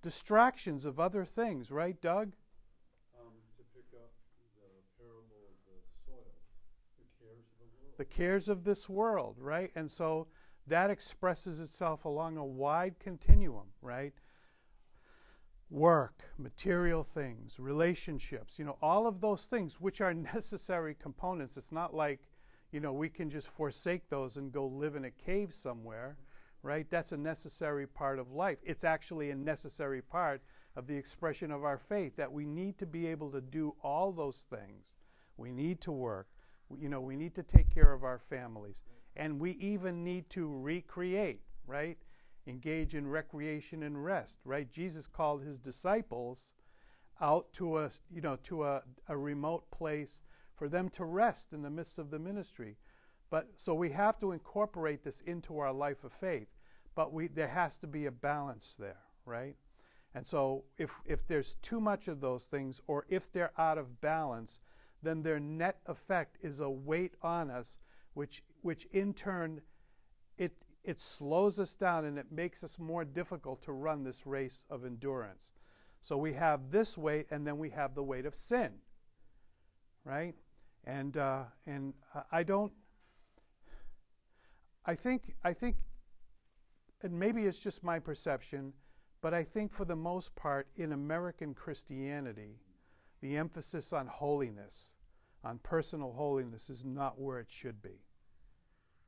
Distractions 0.00 0.86
of 0.86 0.98
other 0.98 1.26
things, 1.26 1.70
right, 1.70 2.00
Doug? 2.00 2.32
Um, 3.20 3.36
to 3.58 3.62
pick 3.76 3.86
up 3.94 4.10
the 4.40 4.48
parable 4.98 5.52
of 5.52 5.54
the 5.68 5.78
soil, 6.08 6.40
the 6.98 7.06
cares 7.20 7.46
of 7.60 7.68
the 7.96 8.04
cares 8.04 8.48
of 8.48 8.64
this 8.64 8.88
world, 8.88 9.36
right? 9.38 9.70
And 9.74 9.90
so 9.90 10.28
that 10.66 10.90
expresses 10.90 11.60
itself 11.60 12.04
along 12.04 12.36
a 12.36 12.44
wide 12.44 12.98
continuum, 12.98 13.68
right? 13.80 14.14
work, 15.72 16.24
material 16.36 17.02
things, 17.02 17.58
relationships, 17.58 18.58
you 18.58 18.64
know, 18.64 18.76
all 18.82 19.06
of 19.06 19.20
those 19.20 19.46
things 19.46 19.80
which 19.80 20.00
are 20.00 20.14
necessary 20.34 20.94
components. 20.94 21.56
It's 21.56 21.72
not 21.72 21.94
like, 21.94 22.20
you 22.70 22.80
know, 22.80 22.92
we 22.92 23.08
can 23.08 23.30
just 23.30 23.48
forsake 23.48 24.08
those 24.08 24.36
and 24.36 24.52
go 24.52 24.66
live 24.66 24.96
in 24.96 25.06
a 25.06 25.10
cave 25.10 25.52
somewhere, 25.54 26.16
right? 26.62 26.88
That's 26.90 27.12
a 27.12 27.16
necessary 27.16 27.86
part 27.86 28.18
of 28.18 28.32
life. 28.32 28.58
It's 28.62 28.84
actually 28.84 29.30
a 29.30 29.34
necessary 29.34 30.02
part 30.02 30.42
of 30.76 30.86
the 30.86 30.96
expression 30.96 31.50
of 31.50 31.64
our 31.64 31.78
faith 31.78 32.16
that 32.16 32.32
we 32.32 32.46
need 32.46 32.78
to 32.78 32.86
be 32.86 33.06
able 33.06 33.30
to 33.30 33.40
do 33.40 33.74
all 33.82 34.12
those 34.12 34.46
things. 34.50 34.96
We 35.36 35.50
need 35.50 35.80
to 35.82 35.92
work. 35.92 36.28
You 36.78 36.88
know, 36.88 37.00
we 37.00 37.16
need 37.16 37.34
to 37.34 37.42
take 37.42 37.68
care 37.72 37.92
of 37.92 38.04
our 38.04 38.18
families. 38.18 38.82
And 39.16 39.40
we 39.40 39.52
even 39.52 40.04
need 40.04 40.30
to 40.30 40.48
recreate, 40.48 41.42
right? 41.66 41.98
engage 42.46 42.94
in 42.94 43.06
recreation 43.06 43.82
and 43.82 44.04
rest, 44.04 44.38
right? 44.44 44.70
Jesus 44.70 45.06
called 45.06 45.42
his 45.42 45.60
disciples 45.60 46.54
out 47.20 47.52
to 47.52 47.78
a, 47.78 47.90
you 48.10 48.20
know, 48.20 48.36
to 48.42 48.64
a, 48.64 48.82
a 49.08 49.16
remote 49.16 49.70
place 49.70 50.22
for 50.54 50.68
them 50.68 50.88
to 50.90 51.04
rest 51.04 51.52
in 51.52 51.62
the 51.62 51.70
midst 51.70 51.98
of 51.98 52.10
the 52.10 52.18
ministry. 52.18 52.76
But 53.30 53.48
so 53.56 53.74
we 53.74 53.90
have 53.90 54.18
to 54.20 54.32
incorporate 54.32 55.02
this 55.02 55.20
into 55.22 55.58
our 55.58 55.72
life 55.72 56.04
of 56.04 56.12
faith, 56.12 56.48
but 56.94 57.12
we, 57.12 57.28
there 57.28 57.48
has 57.48 57.78
to 57.78 57.86
be 57.86 58.06
a 58.06 58.10
balance 58.10 58.76
there, 58.78 59.00
right? 59.24 59.56
And 60.14 60.26
so 60.26 60.64
if, 60.76 61.00
if 61.06 61.26
there's 61.26 61.54
too 61.62 61.80
much 61.80 62.08
of 62.08 62.20
those 62.20 62.44
things 62.46 62.80
or 62.86 63.06
if 63.08 63.32
they're 63.32 63.52
out 63.56 63.78
of 63.78 64.00
balance, 64.00 64.60
then 65.02 65.22
their 65.22 65.40
net 65.40 65.78
effect 65.86 66.38
is 66.42 66.60
a 66.60 66.70
weight 66.70 67.14
on 67.22 67.50
us, 67.50 67.78
which, 68.14 68.42
which 68.62 68.86
in 68.92 69.14
turn 69.14 69.60
it, 70.38 70.52
it 70.84 70.98
slows 70.98 71.60
us 71.60 71.74
down 71.74 72.04
and 72.04 72.18
it 72.18 72.26
makes 72.30 72.64
us 72.64 72.78
more 72.78 73.04
difficult 73.04 73.62
to 73.62 73.72
run 73.72 74.04
this 74.04 74.26
race 74.26 74.64
of 74.70 74.84
endurance. 74.84 75.52
So 76.02 76.16
we 76.16 76.32
have 76.32 76.72
this 76.72 76.98
weight, 76.98 77.28
and 77.30 77.46
then 77.46 77.58
we 77.58 77.70
have 77.70 77.94
the 77.94 78.02
weight 78.02 78.26
of 78.26 78.34
sin, 78.34 78.72
right? 80.04 80.34
And 80.84 81.16
uh, 81.16 81.44
and 81.64 81.94
I 82.32 82.42
don't. 82.42 82.72
I 84.84 84.96
think 84.96 85.36
I 85.44 85.52
think, 85.52 85.76
and 87.02 87.16
maybe 87.16 87.44
it's 87.44 87.62
just 87.62 87.84
my 87.84 88.00
perception, 88.00 88.72
but 89.20 89.32
I 89.32 89.44
think 89.44 89.72
for 89.72 89.84
the 89.84 89.94
most 89.94 90.34
part 90.34 90.66
in 90.74 90.90
American 90.90 91.54
Christianity, 91.54 92.58
the 93.22 93.36
emphasis 93.36 93.92
on 93.92 94.06
holiness, 94.06 94.94
on 95.42 95.58
personal 95.62 96.12
holiness, 96.12 96.68
is 96.68 96.84
not 96.84 97.18
where 97.18 97.38
it 97.38 97.48
should 97.48 97.80
be 97.80 98.02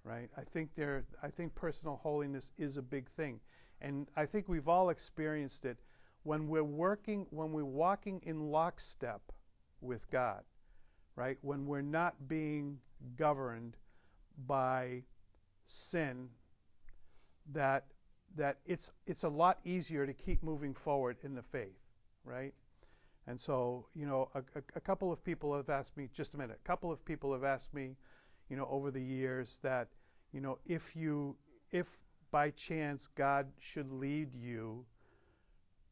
right? 0.04 0.28
I 0.36 0.42
think 0.42 0.74
there, 0.76 1.04
I 1.22 1.28
think 1.28 1.54
personal 1.54 1.96
holiness 1.96 2.52
is 2.58 2.76
a 2.76 2.82
big 2.82 3.08
thing, 3.08 3.40
and 3.80 4.06
I 4.16 4.26
think 4.26 4.48
we've 4.48 4.68
all 4.68 4.90
experienced 4.90 5.64
it 5.64 5.78
when 6.22 6.46
we're 6.46 6.62
working, 6.62 7.26
when 7.30 7.52
we're 7.52 7.64
walking 7.64 8.20
in 8.24 8.50
lockstep 8.50 9.20
with 9.80 10.08
God, 10.10 10.42
right? 11.16 11.38
When 11.42 11.66
we're 11.66 11.82
not 11.82 12.28
being 12.28 12.78
governed 13.16 13.76
by 14.46 15.02
sin, 15.64 16.28
that 17.52 17.86
that 18.36 18.58
it's 18.66 18.90
it's 19.06 19.22
a 19.22 19.28
lot 19.28 19.58
easier 19.64 20.06
to 20.06 20.12
keep 20.12 20.42
moving 20.42 20.74
forward 20.74 21.16
in 21.22 21.34
the 21.34 21.42
faith, 21.42 21.78
right? 22.24 22.54
And 23.26 23.40
so, 23.40 23.86
you 23.94 24.06
know, 24.06 24.28
a, 24.34 24.38
a, 24.38 24.62
a, 24.76 24.80
couple 24.80 25.10
of 25.10 25.24
people 25.24 25.56
have 25.56 25.70
asked 25.70 25.96
me, 25.96 26.08
just 26.12 26.34
a 26.34 26.38
minute, 26.38 26.58
a 26.62 26.66
couple 26.66 26.92
of 26.92 27.02
people 27.04 27.32
have 27.32 27.44
asked 27.44 27.72
me, 27.72 27.96
you 28.50 28.56
know, 28.56 28.68
over 28.70 28.90
the 28.90 29.00
years 29.00 29.60
that, 29.62 29.88
you 30.32 30.40
know, 30.40 30.58
if 30.66 30.94
you, 30.94 31.36
if 31.70 31.86
by 32.30 32.50
chance 32.50 33.06
God 33.06 33.46
should 33.58 33.90
lead 33.90 34.34
you 34.34 34.84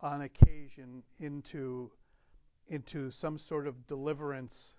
on 0.01 0.23
occasion 0.23 1.03
into, 1.21 1.91
into 2.69 3.11
some 3.11 3.39
sort 3.39 3.67
of 3.67 3.87
deliverance 3.87 4.75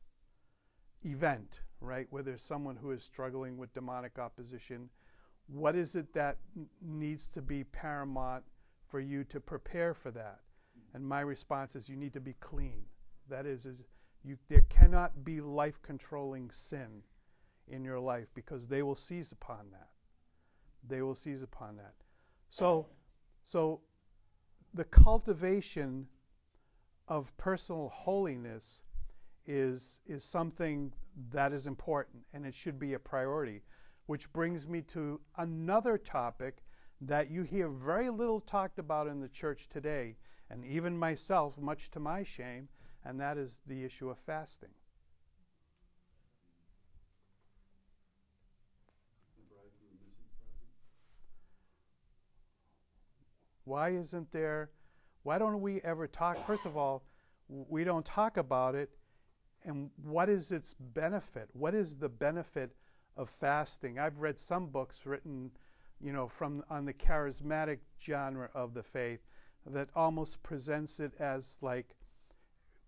event, 1.03 1.61
right, 1.79 2.05
where 2.11 2.21
there's 2.21 2.43
someone 2.43 2.75
who 2.75 2.91
is 2.91 3.03
struggling 3.03 3.57
with 3.57 3.73
demonic 3.73 4.19
opposition, 4.19 4.89
what 5.47 5.75
is 5.75 5.95
it 5.95 6.13
that 6.13 6.37
needs 6.81 7.27
to 7.29 7.41
be 7.41 7.63
paramount 7.63 8.43
for 8.87 8.99
you 8.99 9.23
to 9.23 9.39
prepare 9.39 9.95
for 9.95 10.11
that? 10.11 10.42
And 10.93 11.05
my 11.05 11.21
response 11.21 11.75
is 11.75 11.89
you 11.89 11.95
need 11.95 12.13
to 12.13 12.21
be 12.21 12.33
clean. 12.33 12.83
That 13.29 13.45
is, 13.45 13.65
is 13.65 13.83
you, 14.23 14.37
there 14.47 14.63
cannot 14.69 15.23
be 15.23 15.41
life 15.41 15.81
controlling 15.81 16.51
sin 16.51 17.03
in 17.67 17.83
your 17.83 17.99
life 17.99 18.27
because 18.35 18.67
they 18.67 18.83
will 18.83 18.95
seize 18.95 19.31
upon 19.31 19.71
that. 19.71 19.89
They 20.87 21.01
will 21.01 21.15
seize 21.15 21.41
upon 21.41 21.77
that. 21.77 21.93
So, 22.49 22.87
so 23.41 23.81
the 24.73 24.83
cultivation 24.83 26.07
of 27.07 27.35
personal 27.37 27.89
holiness 27.89 28.83
is, 29.45 30.01
is 30.05 30.23
something 30.23 30.93
that 31.31 31.53
is 31.53 31.67
important 31.67 32.23
and 32.33 32.45
it 32.45 32.53
should 32.53 32.79
be 32.79 32.93
a 32.93 32.99
priority. 32.99 33.61
Which 34.05 34.31
brings 34.33 34.67
me 34.67 34.81
to 34.81 35.21
another 35.37 35.97
topic 35.97 36.63
that 37.01 37.31
you 37.31 37.43
hear 37.43 37.69
very 37.69 38.09
little 38.09 38.39
talked 38.39 38.79
about 38.79 39.07
in 39.07 39.19
the 39.19 39.29
church 39.29 39.67
today, 39.69 40.17
and 40.53 40.63
even 40.65 40.95
myself, 40.95 41.57
much 41.59 41.89
to 41.89 41.99
my 41.99 42.21
shame, 42.21 42.67
and 43.03 43.19
that 43.19 43.39
is 43.39 43.61
the 43.65 43.83
issue 43.83 44.09
of 44.11 44.19
fasting. 44.19 44.69
Why 53.65 53.89
isn't 53.89 54.31
there, 54.31 54.69
why 55.23 55.39
don't 55.39 55.59
we 55.59 55.81
ever 55.81 56.05
talk? 56.05 56.45
First 56.45 56.67
of 56.67 56.77
all, 56.77 57.03
we 57.47 57.83
don't 57.83 58.05
talk 58.05 58.37
about 58.37 58.75
it, 58.75 58.91
and 59.65 59.89
what 60.03 60.29
is 60.29 60.51
its 60.51 60.75
benefit? 60.79 61.49
What 61.53 61.73
is 61.73 61.97
the 61.97 62.09
benefit 62.09 62.75
of 63.17 63.27
fasting? 63.27 63.97
I've 63.97 64.19
read 64.19 64.37
some 64.37 64.67
books 64.67 65.07
written, 65.07 65.49
you 65.99 66.13
know, 66.13 66.27
from 66.27 66.63
on 66.69 66.85
the 66.85 66.93
charismatic 66.93 67.79
genre 67.99 68.51
of 68.53 68.75
the 68.75 68.83
faith 68.83 69.25
that 69.65 69.89
almost 69.95 70.43
presents 70.43 70.99
it 70.99 71.13
as 71.19 71.59
like 71.61 71.95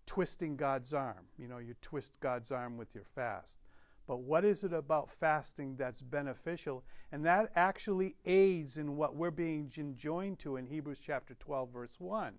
twisting 0.06 0.56
God's 0.56 0.94
arm. 0.94 1.26
You 1.38 1.48
know, 1.48 1.58
you 1.58 1.74
twist 1.82 2.20
God's 2.20 2.52
arm 2.52 2.76
with 2.76 2.94
your 2.94 3.04
fast. 3.04 3.60
But 4.06 4.20
what 4.20 4.44
is 4.44 4.62
it 4.62 4.72
about 4.72 5.10
fasting 5.10 5.76
that's 5.76 6.00
beneficial? 6.00 6.84
And 7.10 7.24
that 7.26 7.50
actually 7.56 8.14
aids 8.24 8.78
in 8.78 8.96
what 8.96 9.16
we're 9.16 9.32
being 9.32 9.70
enjoined 9.76 10.38
to 10.40 10.56
in 10.56 10.66
Hebrews 10.66 11.00
chapter 11.04 11.34
12, 11.34 11.70
verse 11.70 11.96
1. 11.98 12.34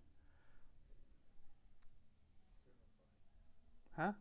Huh? 3.98 4.12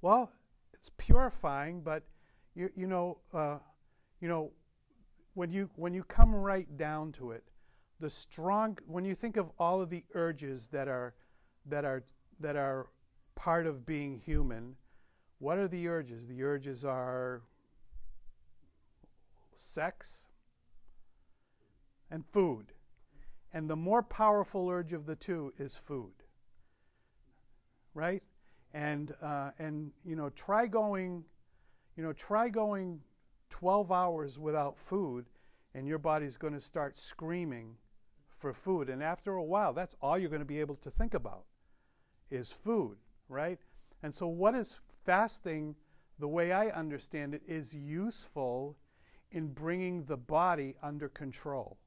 Well, 0.00 0.32
it's 0.74 0.90
purifying, 0.96 1.82
but 1.82 2.02
you, 2.54 2.70
you 2.74 2.86
know, 2.86 3.18
uh, 3.32 3.58
you 4.20 4.28
know, 4.28 4.50
when 5.34 5.52
you 5.52 5.70
when 5.76 5.94
you 5.94 6.02
come 6.02 6.34
right 6.34 6.76
down 6.76 7.12
to 7.12 7.30
it, 7.30 7.44
the 8.00 8.10
strong 8.10 8.78
when 8.86 9.04
you 9.04 9.14
think 9.14 9.36
of 9.36 9.50
all 9.58 9.80
of 9.82 9.90
the 9.90 10.04
urges 10.14 10.68
that 10.68 10.88
are 10.88 11.14
that 11.66 11.84
are 11.84 12.02
that 12.40 12.56
are 12.56 12.86
part 13.34 13.66
of 13.66 13.84
being 13.86 14.18
human 14.18 14.76
what 15.40 15.58
are 15.58 15.68
the 15.68 15.86
urges? 15.86 16.26
The 16.26 16.42
urges 16.42 16.84
are 16.84 17.42
sex 19.54 20.26
and 22.10 22.26
food. 22.26 22.72
And 23.52 23.70
the 23.70 23.76
more 23.76 24.02
powerful 24.02 24.68
urge 24.68 24.92
of 24.92 25.06
the 25.06 25.14
two 25.14 25.52
is 25.58 25.76
food 25.76 26.12
right? 27.98 28.22
And 28.74 29.12
uh, 29.20 29.50
and 29.58 29.90
you 30.04 30.14
know 30.14 30.30
try 30.30 30.66
going 30.66 31.24
you 31.96 32.02
know 32.02 32.12
try 32.12 32.48
going 32.48 33.00
12 33.50 33.90
hours 33.90 34.38
without 34.38 34.78
food 34.78 35.26
and 35.74 35.86
your 35.86 35.98
body's 35.98 36.36
going 36.36 36.52
to 36.52 36.60
start 36.60 36.96
screaming 36.96 37.74
for 38.38 38.52
food. 38.52 38.88
And 38.88 39.02
after 39.02 39.32
a 39.32 39.42
while, 39.42 39.72
that's 39.72 39.96
all 40.00 40.18
you're 40.18 40.30
going 40.30 40.40
to 40.40 40.46
be 40.46 40.60
able 40.60 40.76
to 40.76 40.90
think 40.90 41.14
about 41.14 41.44
is 42.30 42.52
food, 42.52 42.96
right? 43.28 43.58
And 44.02 44.14
so, 44.14 44.28
what 44.28 44.54
is 44.54 44.80
fasting, 45.04 45.74
the 46.18 46.28
way 46.28 46.52
I 46.52 46.68
understand 46.68 47.34
it, 47.34 47.42
is 47.46 47.74
useful 47.74 48.76
in 49.30 49.48
bringing 49.48 50.04
the 50.04 50.16
body 50.16 50.76
under 50.82 51.08
control, 51.08 51.78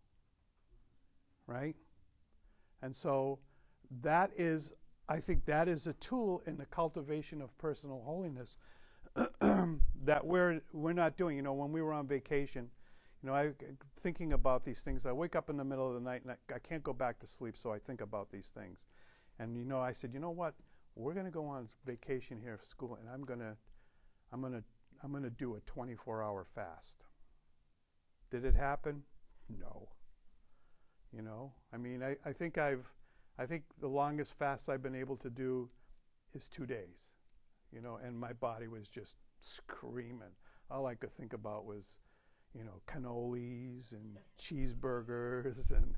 right? 1.47 1.75
And 2.81 2.95
so, 2.95 3.39
that 4.01 4.31
is, 4.37 4.73
I 5.07 5.19
think, 5.19 5.45
that 5.45 5.67
is 5.67 5.87
a 5.87 5.93
tool 5.93 6.41
in 6.45 6.57
the 6.57 6.65
cultivation 6.65 7.41
of 7.41 7.57
personal 7.57 8.01
holiness 8.05 8.57
that 9.39 10.25
we're 10.25 10.61
we're 10.73 10.93
not 10.93 11.17
doing. 11.17 11.35
You 11.35 11.43
know, 11.43 11.53
when 11.53 11.71
we 11.71 11.81
were 11.81 11.93
on 11.93 12.07
vacation 12.07 12.69
you 13.21 13.29
know, 13.29 13.35
I 13.35 13.51
thinking 14.01 14.33
about 14.33 14.65
these 14.65 14.81
things. 14.81 15.05
I 15.05 15.11
wake 15.11 15.35
up 15.35 15.49
in 15.49 15.57
the 15.57 15.63
middle 15.63 15.87
of 15.87 15.93
the 15.93 15.99
night 15.99 16.23
and 16.23 16.31
I, 16.31 16.55
I 16.55 16.59
can't 16.59 16.83
go 16.83 16.93
back 16.93 17.19
to 17.19 17.27
sleep, 17.27 17.55
so 17.55 17.71
I 17.71 17.77
think 17.77 18.01
about 18.01 18.31
these 18.31 18.49
things. 18.49 18.85
And 19.39 19.55
you 19.55 19.65
know, 19.65 19.79
I 19.79 19.91
said, 19.91 20.11
you 20.13 20.19
know 20.19 20.31
what? 20.31 20.55
We're 20.95 21.13
going 21.13 21.25
to 21.25 21.31
go 21.31 21.45
on 21.45 21.67
vacation 21.85 22.39
here 22.41 22.57
for 22.57 22.65
school, 22.65 22.97
and 22.99 23.09
I'm 23.09 23.23
going 23.23 23.39
to, 23.39 23.55
I'm 24.33 24.41
going 24.41 24.53
to, 24.53 24.63
I'm 25.03 25.11
going 25.11 25.23
to 25.23 25.29
do 25.29 25.55
a 25.55 25.61
24-hour 25.61 26.45
fast. 26.53 27.05
Did 28.29 28.43
it 28.43 28.55
happen? 28.55 29.03
No. 29.49 29.89
You 31.13 31.21
know, 31.21 31.53
I 31.73 31.77
mean, 31.77 32.03
I, 32.03 32.15
I 32.25 32.33
think 32.33 32.57
I've, 32.57 32.85
I 33.37 33.45
think 33.45 33.63
the 33.79 33.87
longest 33.87 34.37
fast 34.37 34.69
I've 34.69 34.83
been 34.83 34.95
able 34.95 35.17
to 35.17 35.29
do 35.29 35.69
is 36.33 36.47
two 36.47 36.65
days. 36.65 37.11
You 37.71 37.81
know, 37.81 37.99
and 38.03 38.17
my 38.17 38.33
body 38.33 38.67
was 38.67 38.87
just 38.89 39.15
screaming. 39.39 40.35
All 40.69 40.85
I 40.85 40.95
could 40.95 41.11
think 41.11 41.33
about 41.33 41.65
was 41.65 41.99
you 42.53 42.63
know, 42.63 42.81
cannolis 42.87 43.93
and 43.93 44.17
cheeseburgers 44.39 45.71
and, 45.71 45.95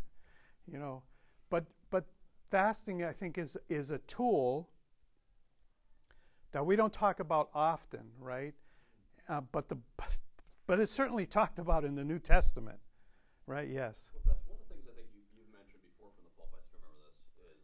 you 0.72 0.78
know, 0.78 1.04
but, 1.50 1.66
but 1.90 2.06
fasting, 2.52 3.04
I 3.04 3.12
think, 3.12 3.38
is, 3.38 3.58
is 3.70 3.92
a 3.92 3.98
tool 4.00 4.70
that 6.52 6.66
we 6.66 6.76
don't 6.76 6.94
talk 6.94 7.20
about 7.20 7.50
often, 7.56 8.12
right? 8.20 8.54
Uh, 9.28 9.42
but, 9.52 9.70
the, 9.70 9.78
but 10.68 10.80
it's 10.80 10.92
certainly 10.92 11.26
talked 11.26 11.58
about 11.58 11.84
in 11.84 11.96
the 11.96 12.04
New 12.04 12.20
Testament, 12.20 12.78
right? 13.48 13.68
Yes. 13.68 14.12
Well, 14.14 14.22
that's 14.28 14.46
one 14.46 14.60
of 14.62 14.68
the 14.70 14.76
things 14.76 14.86
I 14.86 14.94
think 14.94 15.10
you, 15.16 15.26
you've 15.34 15.50
mentioned 15.50 15.82
before 15.82 16.14
from 16.14 16.30
the 16.30 16.34
pulpit. 16.38 16.62
I 16.70 16.78
remember 16.78 17.10
this 17.10 17.18
is 17.42 17.58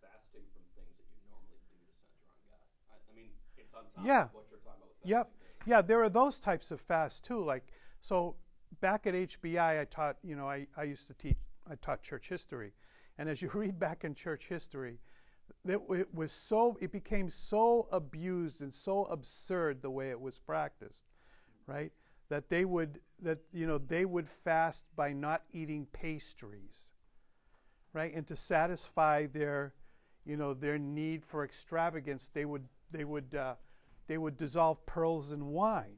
fasting 0.00 0.48
from 0.56 0.64
things 0.72 0.96
that 0.96 1.08
you 1.12 1.20
normally 1.28 1.60
do 1.68 1.76
to 1.76 1.92
center 2.00 2.24
on 2.24 2.40
God. 2.48 2.64
I, 2.88 2.96
I 2.96 3.12
mean, 3.12 3.36
it's 3.60 3.74
on 3.76 3.84
top 3.92 4.00
yeah. 4.00 4.32
what 4.32 4.48
you're 4.48 4.64
about. 4.64 4.80
Yep. 5.04 5.28
Yeah, 5.66 5.82
there 5.82 6.00
are 6.02 6.08
those 6.08 6.40
types 6.40 6.70
of 6.70 6.80
fasts 6.80 7.20
too. 7.20 7.44
Like 7.44 7.68
so 8.00 8.36
back 8.80 9.06
at 9.06 9.14
HBI, 9.14 9.80
I 9.80 9.84
taught, 9.84 10.16
you 10.22 10.36
know, 10.36 10.48
I, 10.48 10.66
I 10.76 10.84
used 10.84 11.06
to 11.08 11.14
teach, 11.14 11.36
I 11.70 11.74
taught 11.76 12.02
church 12.02 12.28
history. 12.28 12.72
And 13.18 13.28
as 13.28 13.42
you 13.42 13.50
read 13.54 13.78
back 13.78 14.04
in 14.04 14.14
church 14.14 14.48
history, 14.48 14.98
it, 15.64 15.80
it 15.90 16.14
was 16.14 16.32
so, 16.32 16.76
it 16.80 16.92
became 16.92 17.30
so 17.30 17.88
abused 17.90 18.62
and 18.62 18.72
so 18.72 19.04
absurd 19.06 19.82
the 19.82 19.90
way 19.90 20.10
it 20.10 20.20
was 20.20 20.38
practiced, 20.38 21.06
right? 21.66 21.92
That 22.28 22.48
they 22.48 22.64
would, 22.64 23.00
that, 23.22 23.38
you 23.52 23.66
know, 23.66 23.78
they 23.78 24.04
would 24.04 24.28
fast 24.28 24.84
by 24.94 25.12
not 25.12 25.42
eating 25.52 25.86
pastries, 25.92 26.92
right? 27.92 28.14
And 28.14 28.26
to 28.26 28.36
satisfy 28.36 29.26
their, 29.26 29.74
you 30.26 30.36
know, 30.36 30.52
their 30.52 30.78
need 30.78 31.24
for 31.24 31.44
extravagance, 31.44 32.30
they 32.32 32.44
would, 32.44 32.64
they 32.90 33.04
would, 33.04 33.34
uh, 33.34 33.54
they 34.06 34.18
would 34.18 34.36
dissolve 34.36 34.84
pearls 34.86 35.32
in 35.32 35.46
wine 35.46 35.96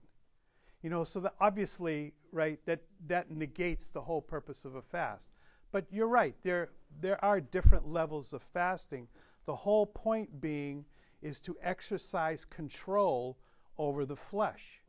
you 0.83 0.91
know, 0.91 1.05
so 1.05 1.21
that 1.21 1.35
obviously, 1.41 2.15
right, 2.33 2.59
that, 2.67 2.81
that 3.07 3.31
negates 3.31 3.91
the 3.91 4.01
whole 4.01 4.23
purpose 4.23 4.65
of 4.65 4.75
a 4.75 4.83
fast. 4.83 5.31
But 5.73 5.87
you're 5.91 6.09
right, 6.09 6.35
there, 6.43 6.71
there 7.01 7.23
are 7.25 7.41
different 7.41 7.87
levels 7.87 8.33
of 8.33 8.43
fasting. 8.43 9.07
The 9.47 9.55
whole 9.55 9.87
point 9.87 10.41
being 10.41 10.85
is 11.23 11.41
to 11.43 11.57
exercise 11.63 12.45
control 12.45 13.39
over 13.79 14.05
the 14.05 14.17
flesh, 14.17 14.81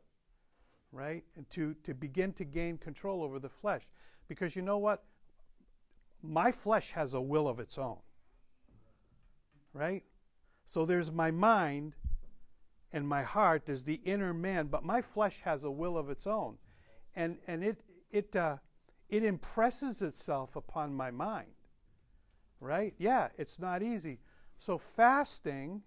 right? 0.92 1.24
And 1.36 1.48
to, 1.50 1.74
to 1.84 1.94
begin 1.94 2.32
to 2.34 2.44
gain 2.44 2.78
control 2.78 3.22
over 3.22 3.38
the 3.38 3.48
flesh. 3.48 3.90
Because 4.28 4.56
you 4.56 4.62
know 4.62 4.78
what? 4.78 5.04
My 6.22 6.52
flesh 6.52 6.92
has 6.92 7.14
a 7.14 7.20
will 7.20 7.48
of 7.48 7.60
its 7.60 7.78
own, 7.78 7.98
right? 9.74 10.04
So 10.64 10.86
there's 10.86 11.10
my 11.10 11.30
mind 11.30 11.96
and 12.92 13.08
my 13.08 13.22
heart 13.22 13.68
is 13.68 13.84
the 13.84 14.00
inner 14.04 14.34
man, 14.34 14.66
but 14.66 14.84
my 14.84 15.00
flesh 15.00 15.40
has 15.42 15.64
a 15.64 15.70
will 15.70 15.96
of 15.96 16.10
its 16.10 16.26
own, 16.26 16.58
and 17.16 17.38
and 17.46 17.64
it 17.64 17.80
it 18.10 18.36
uh, 18.36 18.56
it 19.08 19.24
impresses 19.24 20.02
itself 20.02 20.56
upon 20.56 20.94
my 20.94 21.10
mind. 21.10 21.52
Right? 22.60 22.94
Yeah, 22.98 23.28
it's 23.36 23.58
not 23.58 23.82
easy. 23.82 24.20
So, 24.56 24.78
fasting 24.78 25.82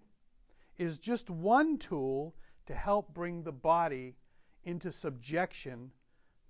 is 0.76 0.98
just 0.98 1.30
one 1.30 1.78
tool 1.78 2.34
to 2.66 2.74
help 2.74 3.14
bring 3.14 3.42
the 3.42 3.52
body 3.52 4.16
into 4.64 4.92
subjection 4.92 5.92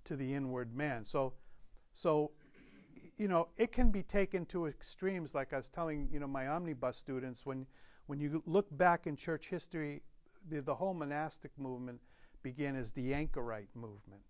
to 0.03 0.15
the 0.17 0.33
inward 0.33 0.75
man. 0.75 1.05
So, 1.05 1.33
so 1.93 2.31
you 3.17 3.27
know, 3.27 3.47
it 3.57 3.71
can 3.71 3.89
be 3.89 4.03
taken 4.03 4.45
to 4.47 4.67
extremes. 4.67 5.33
Like 5.33 5.53
I 5.53 5.57
was 5.57 5.69
telling, 5.69 6.09
you 6.11 6.19
know, 6.19 6.27
my 6.27 6.47
omnibus 6.47 6.97
students, 6.97 7.45
when 7.45 7.65
when 8.07 8.19
you 8.19 8.41
look 8.45 8.67
back 8.77 9.07
in 9.07 9.15
church 9.15 9.49
history, 9.49 10.01
the, 10.49 10.61
the 10.61 10.75
whole 10.75 10.93
monastic 10.93 11.51
movement 11.57 11.99
began 12.43 12.75
as 12.75 12.91
the 12.91 13.13
anchorite 13.13 13.69
movement. 13.75 14.21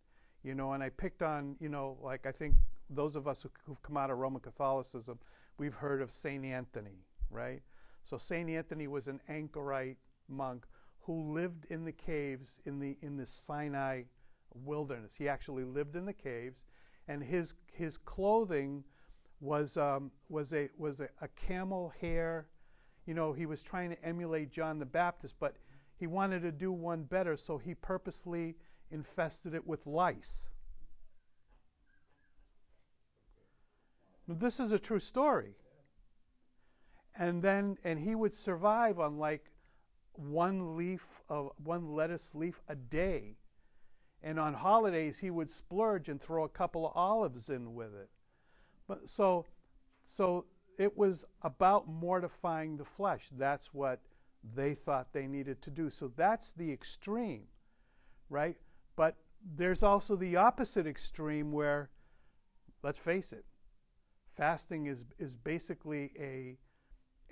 You 0.43 0.55
know, 0.55 0.73
and 0.73 0.83
I 0.83 0.89
picked 0.89 1.21
on, 1.21 1.55
you 1.59 1.69
know, 1.69 1.97
like 2.01 2.25
I 2.25 2.31
think 2.31 2.55
those 2.89 3.15
of 3.15 3.27
us 3.27 3.43
who, 3.43 3.49
who've 3.65 3.81
come 3.81 3.97
out 3.97 4.09
of 4.09 4.17
Roman 4.17 4.41
Catholicism, 4.41 5.19
we've 5.57 5.73
heard 5.73 6.01
of 6.01 6.11
Saint 6.11 6.45
Anthony, 6.45 7.03
right? 7.29 7.61
So 8.03 8.17
Saint 8.17 8.49
Anthony 8.49 8.87
was 8.87 9.07
an 9.07 9.19
anchorite 9.27 9.97
monk 10.29 10.65
who 11.01 11.33
lived 11.33 11.65
in 11.69 11.85
the 11.85 11.91
caves 11.91 12.59
in 12.65 12.79
the 12.79 12.97
in 13.01 13.17
the 13.17 13.25
Sinai 13.25 14.03
wilderness. 14.65 15.15
He 15.15 15.27
actually 15.27 15.63
lived 15.63 15.95
in 15.95 16.05
the 16.05 16.13
caves, 16.13 16.65
and 17.07 17.23
his 17.23 17.53
his 17.71 17.97
clothing 17.97 18.83
was 19.39 19.77
um, 19.77 20.11
was 20.29 20.53
a 20.53 20.69
was 20.77 21.01
a, 21.01 21.09
a 21.21 21.27
camel 21.29 21.93
hair. 21.99 22.47
You 23.05 23.13
know, 23.13 23.31
he 23.31 23.45
was 23.45 23.63
trying 23.63 23.89
to 23.89 24.05
emulate 24.05 24.51
John 24.51 24.79
the 24.79 24.85
Baptist, 24.85 25.35
but 25.39 25.55
he 25.97 26.07
wanted 26.07 26.43
to 26.43 26.51
do 26.51 26.71
one 26.71 27.03
better, 27.03 27.35
so 27.35 27.57
he 27.57 27.73
purposely 27.73 28.55
infested 28.91 29.53
it 29.53 29.65
with 29.65 29.87
lice. 29.87 30.49
Now, 34.27 34.35
this 34.35 34.59
is 34.59 34.71
a 34.71 34.79
true 34.79 34.99
story. 34.99 35.55
And 37.15 37.41
then, 37.41 37.77
and 37.83 37.99
he 37.99 38.13
would 38.13 38.33
survive 38.33 38.99
on 38.99 39.17
like 39.17 39.49
one 40.13 40.75
leaf 40.75 41.05
of 41.29 41.51
one 41.63 41.93
lettuce 41.95 42.35
leaf 42.35 42.61
a 42.67 42.75
day. 42.75 43.37
And 44.21 44.39
on 44.39 44.53
holidays, 44.53 45.19
he 45.19 45.31
would 45.31 45.49
splurge 45.49 46.09
and 46.09 46.21
throw 46.21 46.43
a 46.43 46.49
couple 46.49 46.85
of 46.85 46.91
olives 46.95 47.49
in 47.49 47.73
with 47.73 47.95
it. 47.95 48.09
But 48.87 49.09
so, 49.09 49.45
so 50.05 50.45
it 50.77 50.95
was 50.95 51.25
about 51.41 51.87
mortifying 51.87 52.77
the 52.77 52.85
flesh. 52.85 53.29
That's 53.35 53.73
what 53.73 53.99
they 54.55 54.73
thought 54.73 55.13
they 55.13 55.27
needed 55.27 55.61
to 55.63 55.71
do. 55.71 55.89
So 55.89 56.11
that's 56.15 56.53
the 56.53 56.71
extreme, 56.71 57.43
right? 58.29 58.57
But 58.95 59.15
there's 59.55 59.83
also 59.83 60.15
the 60.15 60.35
opposite 60.35 60.87
extreme 60.87 61.51
where, 61.51 61.89
let's 62.83 62.99
face 62.99 63.33
it, 63.33 63.45
fasting 64.35 64.87
is, 64.87 65.05
is 65.17 65.35
basically 65.35 66.11
a, 66.19 66.57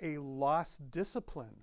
a 0.02 0.18
lost 0.18 0.90
discipline 0.90 1.56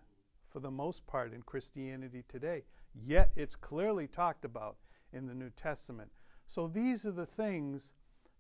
for 0.49 0.59
the 0.59 0.71
most 0.71 1.05
part 1.07 1.33
in 1.33 1.41
Christianity 1.41 2.23
today. 2.27 2.63
Yet 2.93 3.31
it's 3.35 3.55
clearly 3.55 4.07
talked 4.07 4.45
about 4.45 4.77
in 5.11 5.25
the 5.27 5.33
New 5.33 5.49
Testament. 5.49 6.11
So 6.47 6.67
these 6.67 7.05
are 7.05 7.11
the 7.11 7.25
things 7.25 7.93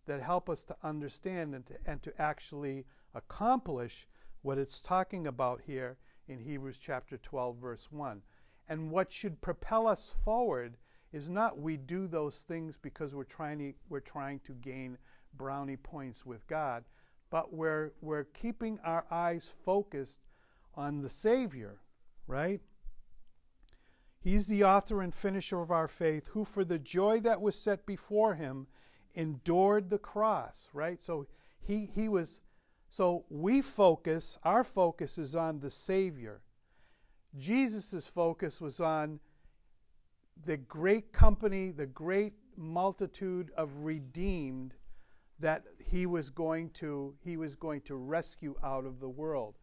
that 0.05 0.21
help 0.21 0.49
us 0.49 0.63
to 0.65 0.75
understand 0.83 1.55
and 1.55 1.65
to, 1.65 1.75
and 1.85 2.01
to 2.03 2.21
actually 2.21 2.85
accomplish 3.15 4.07
what 4.41 4.57
it's 4.57 4.81
talking 4.81 5.25
about 5.25 5.61
here 5.65 5.97
in 6.27 6.39
Hebrews 6.39 6.79
chapter 6.79 7.17
12, 7.17 7.57
verse 7.57 7.87
1. 7.91 8.21
And 8.69 8.91
what 8.91 9.11
should 9.11 9.41
propel 9.41 9.87
us 9.87 10.15
forward 10.23 10.77
is 11.11 11.29
not 11.29 11.59
we 11.59 11.77
do 11.77 12.07
those 12.07 12.41
things 12.41 12.77
because 12.77 13.13
we're 13.13 13.23
trying 13.23 13.59
to, 13.59 13.73
we're 13.89 13.99
trying 13.99 14.39
to 14.39 14.53
gain 14.53 14.97
brownie 15.35 15.77
points 15.77 16.25
with 16.25 16.45
God, 16.47 16.85
but 17.29 17.53
we're, 17.53 17.91
we're 18.01 18.25
keeping 18.25 18.79
our 18.83 19.05
eyes 19.11 19.51
focused 19.65 20.21
on 20.75 21.01
the 21.01 21.09
Savior, 21.09 21.79
right? 22.27 22.61
He's 24.19 24.47
the 24.47 24.63
author 24.63 25.01
and 25.01 25.13
finisher 25.13 25.61
of 25.61 25.69
our 25.69 25.87
faith, 25.87 26.27
who 26.27 26.45
for 26.45 26.63
the 26.63 26.79
joy 26.79 27.19
that 27.21 27.41
was 27.41 27.59
set 27.59 27.85
before 27.85 28.35
him 28.35 28.67
endured 29.13 29.89
the 29.89 29.97
cross, 29.97 30.69
right? 30.73 31.01
So 31.01 31.27
he, 31.59 31.89
he 31.93 32.07
was, 32.07 32.41
so 32.93 33.25
we 33.27 33.63
focus, 33.63 34.37
our 34.43 34.63
focus 34.63 35.17
is 35.17 35.35
on 35.35 35.61
the 35.61 35.71
Savior. 35.71 36.43
Jesus' 37.35 38.05
focus 38.05 38.61
was 38.61 38.79
on 38.79 39.19
the 40.45 40.57
great 40.57 41.11
company, 41.11 41.71
the 41.71 41.87
great 41.87 42.33
multitude 42.55 43.49
of 43.57 43.71
redeemed 43.77 44.75
that 45.39 45.63
he 45.79 46.05
was 46.05 46.29
going 46.29 46.69
to 46.69 47.15
he 47.19 47.35
was 47.35 47.55
going 47.55 47.81
to 47.81 47.95
rescue 47.95 48.53
out 48.63 48.85
of 48.85 48.99
the 48.99 49.09
world. 49.09 49.55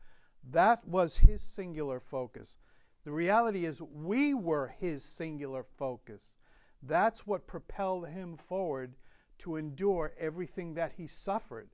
That 0.50 0.84
was 0.84 1.18
his 1.18 1.40
singular 1.40 2.00
focus. 2.00 2.58
The 3.04 3.12
reality 3.12 3.64
is, 3.64 3.80
we 3.80 4.34
were 4.34 4.74
his 4.80 5.04
singular 5.04 5.62
focus. 5.62 6.36
That's 6.82 7.28
what 7.28 7.46
propelled 7.46 8.08
him 8.08 8.36
forward 8.36 8.96
to 9.38 9.54
endure 9.54 10.14
everything 10.18 10.74
that 10.74 10.94
he 10.96 11.06
suffered 11.06 11.68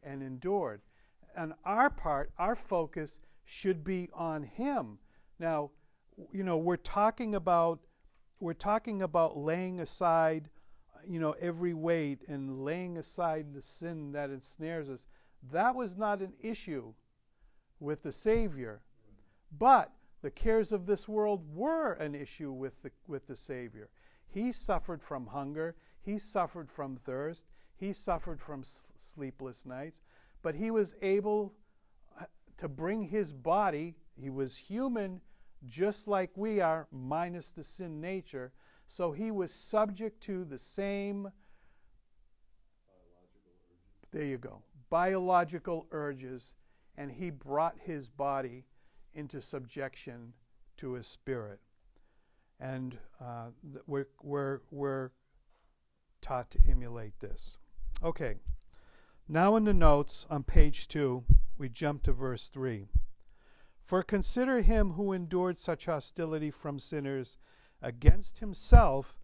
and 0.00 0.22
endured. 0.22 0.80
And 1.36 1.54
our 1.64 1.90
part, 1.90 2.32
our 2.38 2.54
focus 2.56 3.20
should 3.44 3.84
be 3.84 4.08
on 4.12 4.42
him. 4.42 4.98
Now, 5.38 5.70
you 6.30 6.44
know, 6.44 6.58
we're 6.58 6.76
talking 6.76 7.34
about 7.34 7.80
we're 8.40 8.54
talking 8.54 9.02
about 9.02 9.36
laying 9.36 9.78
aside, 9.78 10.50
you 11.06 11.20
know, 11.20 11.36
every 11.40 11.74
weight 11.74 12.22
and 12.26 12.64
laying 12.64 12.98
aside 12.98 13.54
the 13.54 13.62
sin 13.62 14.10
that 14.12 14.30
ensnares 14.30 14.90
us. 14.90 15.06
That 15.52 15.76
was 15.76 15.96
not 15.96 16.20
an 16.20 16.32
issue 16.40 16.92
with 17.78 18.02
the 18.02 18.10
Savior. 18.10 18.80
But 19.56 19.92
the 20.22 20.30
cares 20.30 20.72
of 20.72 20.86
this 20.86 21.08
world 21.08 21.54
were 21.54 21.92
an 21.92 22.16
issue 22.16 22.50
with 22.50 22.82
the, 22.82 22.90
with 23.06 23.26
the 23.26 23.36
Savior. 23.36 23.90
He 24.26 24.50
suffered 24.50 25.02
from 25.02 25.26
hunger, 25.26 25.76
he 26.00 26.18
suffered 26.18 26.70
from 26.70 26.96
thirst, 26.96 27.46
he 27.76 27.92
suffered 27.92 28.40
from 28.40 28.62
sleepless 28.64 29.66
nights, 29.66 30.00
but 30.42 30.54
he 30.54 30.70
was 30.70 30.94
able 31.02 31.54
uh, 32.20 32.24
to 32.58 32.68
bring 32.68 33.02
his 33.02 33.32
body, 33.32 33.94
he 34.20 34.30
was 34.30 34.56
human 34.56 35.20
just 35.68 36.08
like 36.08 36.30
we 36.36 36.60
are, 36.60 36.88
minus 36.90 37.52
the 37.52 37.62
sin 37.62 38.00
nature. 38.00 38.52
So 38.86 39.12
he 39.12 39.30
was 39.30 39.52
subject 39.52 40.20
to 40.24 40.44
the 40.44 40.58
same. 40.58 41.30
There 44.10 44.24
you 44.24 44.38
go. 44.38 44.62
Biological 44.90 45.86
urges, 45.90 46.54
and 46.96 47.10
he 47.10 47.30
brought 47.30 47.76
his 47.78 48.08
body 48.08 48.64
into 49.14 49.40
subjection 49.40 50.32
to 50.78 50.92
his 50.92 51.06
spirit. 51.06 51.60
And 52.60 52.98
uh, 53.20 53.46
we're, 53.86 54.08
we're, 54.22 54.60
we're 54.70 55.10
taught 56.20 56.50
to 56.50 56.58
emulate 56.68 57.18
this. 57.20 57.58
Okay, 58.04 58.36
now 59.32 59.56
in 59.56 59.64
the 59.64 59.72
notes 59.72 60.26
on 60.28 60.42
page 60.42 60.86
two, 60.86 61.24
we 61.56 61.66
jump 61.66 62.02
to 62.02 62.12
verse 62.12 62.48
three. 62.48 62.86
For 63.82 64.02
consider 64.02 64.60
him 64.60 64.92
who 64.92 65.12
endured 65.12 65.56
such 65.56 65.86
hostility 65.86 66.50
from 66.50 66.78
sinners 66.78 67.38
against 67.80 68.40
himself, 68.40 69.16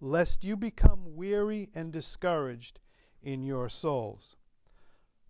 lest 0.00 0.44
you 0.44 0.54
become 0.54 1.16
weary 1.16 1.70
and 1.74 1.90
discouraged 1.90 2.80
in 3.22 3.42
your 3.42 3.70
souls. 3.70 4.36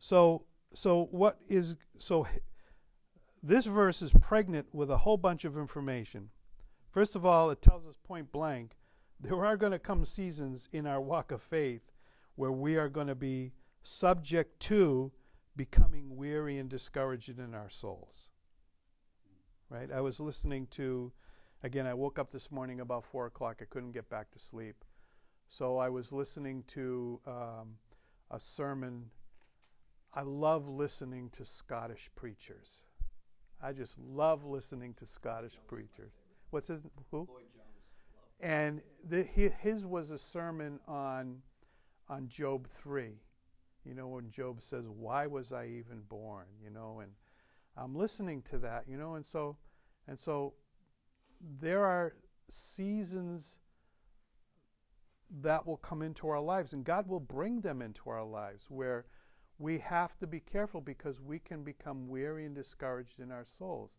So, 0.01 0.47
so 0.75 1.09
what 1.12 1.38
is 1.49 1.77
so 1.99 2.27
this 3.40 3.66
verse 3.66 4.03
is 4.03 4.12
pregnant 4.12 4.66
with 4.75 4.90
a 4.90 4.99
whole 4.99 5.16
bunch 5.16 5.44
of 5.44 5.57
information. 5.57 6.31
First 6.90 7.14
of 7.14 7.25
all, 7.25 7.51
it 7.51 7.62
tells 7.62 7.87
us 7.87 7.99
point 8.03 8.33
blank 8.33 8.73
there 9.20 9.44
are 9.44 9.57
going 9.57 9.73
to 9.73 9.79
come 9.79 10.05
seasons 10.05 10.68
in 10.73 10.88
our 10.88 11.01
walk 11.01 11.31
of 11.31 11.40
faith 11.40 11.92
where 12.35 12.51
we 12.51 12.77
are 12.77 12.88
going 12.88 13.07
to 13.07 13.14
be 13.14 13.53
subject 13.85 14.59
to 14.59 15.12
becoming 15.57 16.16
weary 16.16 16.59
and 16.59 16.68
discouraged 16.68 17.38
in 17.38 17.55
our 17.55 17.68
souls. 17.68 18.31
Right? 19.68 19.92
I 19.92 20.01
was 20.01 20.18
listening 20.18 20.66
to, 20.73 21.12
again, 21.62 21.87
I 21.87 21.94
woke 21.94 22.18
up 22.18 22.31
this 22.31 22.51
morning 22.51 22.81
about 22.81 23.05
4 23.05 23.27
o'clock. 23.27 23.59
I 23.61 23.66
couldn't 23.66 23.92
get 23.92 24.09
back 24.09 24.31
to 24.33 24.38
sleep. 24.38 24.85
So 25.49 25.77
I 25.77 25.90
was 25.90 26.12
listening 26.12 26.64
to 26.68 27.20
um, 27.27 27.77
a 28.31 28.40
sermon. 28.40 29.11
I 30.14 30.23
love 30.23 30.68
listening 30.68 31.29
to 31.31 31.44
Scottish 31.44 32.11
preachers. 32.16 32.85
I 33.62 33.73
just 33.73 33.99
love 33.99 34.44
listening 34.44 34.94
to 34.94 35.07
Scottish 35.07 35.59
preachers. 35.66 36.20
What's 36.51 36.68
his 36.68 36.83
who? 37.11 37.27
Jones. 37.27 37.44
And 38.40 38.83
the, 39.09 39.23
his 39.23 39.87
was 39.87 40.11
a 40.11 40.18
sermon 40.18 40.81
on 40.87 41.42
on 42.09 42.29
Job 42.29 42.66
three. 42.66 43.20
You 43.85 43.94
know 43.94 44.09
when 44.09 44.31
Job 44.31 44.62
says, 44.62 44.87
"Why 44.88 45.27
was 45.27 45.53
I 45.53 45.66
even 45.66 46.03
born?" 46.03 46.47
You 46.62 46.70
know, 46.70 47.01
and 47.01 47.12
I'm 47.77 47.94
listening 47.94 48.42
to 48.42 48.59
that. 48.59 48.88
You 48.88 48.97
know, 48.97 49.14
and 49.14 49.25
so 49.25 49.57
and 50.07 50.18
so 50.18 50.55
there 51.40 51.85
are 51.85 52.14
seasons 52.49 53.59
that 55.31 55.66
will 55.66 55.77
come 55.77 56.03
into 56.03 56.29
our 56.29 56.40
lives, 56.40 56.73
and 56.73 56.85
God 56.85 57.09
will 57.09 57.20
bring 57.20 57.61
them 57.61 57.83
into 57.83 58.09
our 58.11 58.25
lives 58.25 58.66
where 58.70 59.07
we 59.59 59.79
have 59.79 60.18
to 60.18 60.27
be 60.27 60.40
careful 60.40 60.81
because 60.81 61.20
we 61.20 61.38
can 61.38 61.62
become 61.62 62.09
weary 62.09 62.44
and 62.44 62.55
discouraged 62.55 63.20
in 63.20 63.31
our 63.31 63.44
souls. 63.44 63.92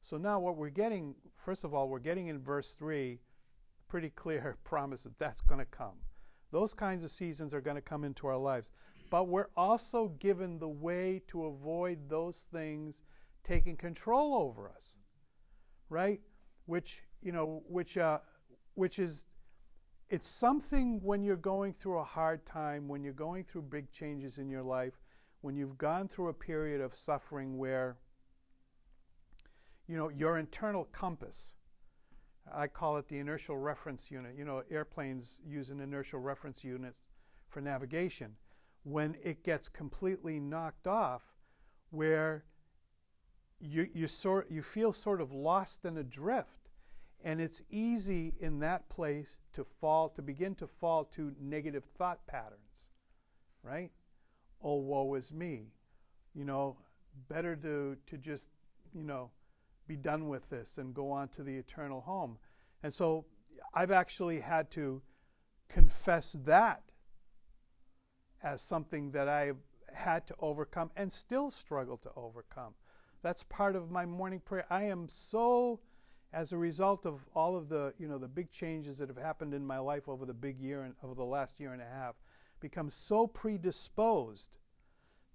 So 0.00 0.16
now, 0.16 0.40
what 0.40 0.56
we're 0.56 0.70
getting, 0.70 1.14
first 1.36 1.64
of 1.64 1.74
all, 1.74 1.88
we're 1.88 2.00
getting 2.00 2.26
in 2.28 2.40
verse 2.40 2.72
3 2.72 3.20
pretty 3.88 4.10
clear 4.10 4.56
promise 4.64 5.04
that 5.04 5.18
that's 5.18 5.40
going 5.40 5.60
to 5.60 5.66
come. 5.66 5.98
Those 6.50 6.74
kinds 6.74 7.04
of 7.04 7.10
seasons 7.10 7.54
are 7.54 7.60
going 7.60 7.76
to 7.76 7.82
come 7.82 8.04
into 8.04 8.26
our 8.26 8.36
lives. 8.36 8.70
But 9.12 9.28
we're 9.28 9.50
also 9.58 10.08
given 10.20 10.58
the 10.58 10.70
way 10.70 11.20
to 11.26 11.44
avoid 11.44 12.08
those 12.08 12.48
things 12.50 13.02
taking 13.44 13.76
control 13.76 14.34
over 14.34 14.70
us, 14.70 14.96
right? 15.90 16.18
Which, 16.64 17.02
you 17.20 17.30
know, 17.30 17.62
which, 17.68 17.98
uh, 17.98 18.20
which 18.72 18.98
is 18.98 19.26
it's 20.08 20.26
something 20.26 20.98
when 21.02 21.22
you're 21.22 21.36
going 21.36 21.74
through 21.74 21.98
a 21.98 22.04
hard 22.04 22.46
time, 22.46 22.88
when 22.88 23.04
you're 23.04 23.12
going 23.12 23.44
through 23.44 23.62
big 23.62 23.90
changes 23.90 24.38
in 24.38 24.48
your 24.48 24.62
life, 24.62 24.94
when 25.42 25.56
you've 25.56 25.76
gone 25.76 26.08
through 26.08 26.28
a 26.28 26.34
period 26.34 26.80
of 26.80 26.94
suffering 26.94 27.58
where 27.58 27.98
you 29.88 29.98
know 29.98 30.08
your 30.08 30.38
internal 30.38 30.86
compass 30.86 31.52
I 32.50 32.66
call 32.66 32.96
it 32.96 33.08
the 33.08 33.18
inertial 33.18 33.58
reference 33.58 34.10
unit. 34.10 34.36
You 34.38 34.46
know, 34.46 34.62
airplanes 34.70 35.38
use 35.46 35.68
an 35.68 35.80
inertial 35.80 36.18
reference 36.18 36.64
unit 36.64 36.94
for 37.50 37.60
navigation. 37.60 38.36
When 38.84 39.16
it 39.22 39.44
gets 39.44 39.68
completely 39.68 40.40
knocked 40.40 40.86
off, 40.86 41.22
where 41.90 42.44
you, 43.60 43.88
you, 43.94 44.08
sort, 44.08 44.50
you 44.50 44.62
feel 44.62 44.92
sort 44.92 45.20
of 45.20 45.32
lost 45.32 45.84
and 45.84 45.98
adrift, 45.98 46.70
and 47.24 47.40
it's 47.40 47.62
easy 47.70 48.34
in 48.40 48.58
that 48.58 48.88
place 48.88 49.38
to 49.52 49.64
fall, 49.64 50.08
to 50.10 50.22
begin 50.22 50.56
to 50.56 50.66
fall 50.66 51.04
to 51.04 51.32
negative 51.40 51.84
thought 51.84 52.26
patterns, 52.26 52.88
right? 53.62 53.90
Oh, 54.62 54.76
woe 54.76 55.14
is 55.14 55.32
me. 55.32 55.68
You 56.34 56.44
know, 56.44 56.76
better 57.28 57.54
to, 57.56 57.96
to 58.06 58.18
just, 58.18 58.48
you 58.92 59.04
know, 59.04 59.30
be 59.86 59.96
done 59.96 60.28
with 60.28 60.48
this 60.50 60.78
and 60.78 60.94
go 60.94 61.10
on 61.10 61.28
to 61.28 61.42
the 61.42 61.54
eternal 61.54 62.00
home. 62.00 62.38
And 62.82 62.92
so 62.92 63.26
I've 63.74 63.90
actually 63.90 64.40
had 64.40 64.70
to 64.72 65.02
confess 65.68 66.32
that 66.44 66.82
as 68.42 68.60
something 68.60 69.10
that 69.12 69.28
I've 69.28 69.58
had 69.92 70.26
to 70.28 70.34
overcome 70.40 70.90
and 70.96 71.10
still 71.12 71.50
struggle 71.50 71.96
to 71.98 72.10
overcome. 72.16 72.74
That's 73.22 73.44
part 73.44 73.76
of 73.76 73.90
my 73.90 74.06
morning 74.06 74.40
prayer. 74.40 74.66
I 74.70 74.84
am 74.84 75.08
so 75.08 75.80
as 76.32 76.52
a 76.52 76.58
result 76.58 77.04
of 77.04 77.26
all 77.34 77.56
of 77.56 77.68
the 77.68 77.92
you 77.98 78.08
know 78.08 78.18
the 78.18 78.28
big 78.28 78.50
changes 78.50 78.98
that 78.98 79.08
have 79.08 79.18
happened 79.18 79.52
in 79.52 79.64
my 79.64 79.78
life 79.78 80.08
over 80.08 80.24
the 80.24 80.32
big 80.34 80.58
year 80.58 80.82
and 80.82 80.94
over 81.02 81.14
the 81.14 81.24
last 81.24 81.60
year 81.60 81.72
and 81.72 81.82
a 81.82 81.86
half 81.86 82.14
become 82.58 82.88
so 82.88 83.26
predisposed 83.26 84.58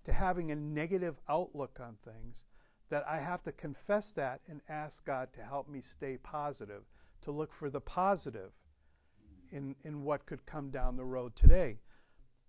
to 0.03 0.13
having 0.13 0.51
a 0.51 0.55
negative 0.55 1.19
outlook 1.29 1.79
on 1.81 1.97
things 2.03 2.45
that 2.89 3.05
I 3.07 3.19
have 3.19 3.43
to 3.43 3.51
confess 3.51 4.13
that 4.13 4.41
and 4.47 4.61
ask 4.69 5.05
God 5.05 5.33
to 5.33 5.43
help 5.43 5.67
me 5.67 5.81
stay 5.81 6.17
positive, 6.17 6.83
to 7.21 7.31
look 7.31 7.51
for 7.51 7.69
the 7.69 7.81
positive 7.81 8.51
in, 9.51 9.75
in 9.83 10.03
what 10.03 10.25
could 10.25 10.45
come 10.45 10.69
down 10.69 10.95
the 10.95 11.05
road 11.05 11.35
today. 11.35 11.79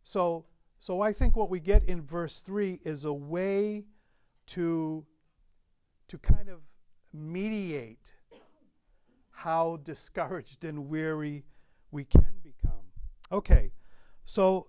So, 0.09 0.47
so 0.79 1.03
I 1.03 1.13
think 1.13 1.37
what 1.37 1.51
we 1.51 1.61
get 1.61 1.85
in 1.85 2.01
verse 2.01 2.39
3 2.39 2.81
is 2.83 3.05
a 3.05 3.13
way 3.13 3.85
to, 4.47 5.05
to 6.07 6.17
kind 6.17 6.49
of 6.49 6.61
mediate 7.13 8.15
how 9.31 9.77
discouraged 9.85 10.65
and 10.65 10.89
weary 10.89 11.45
we 11.91 12.05
can 12.05 12.33
become. 12.43 12.87
Okay, 13.31 13.73
so 14.25 14.69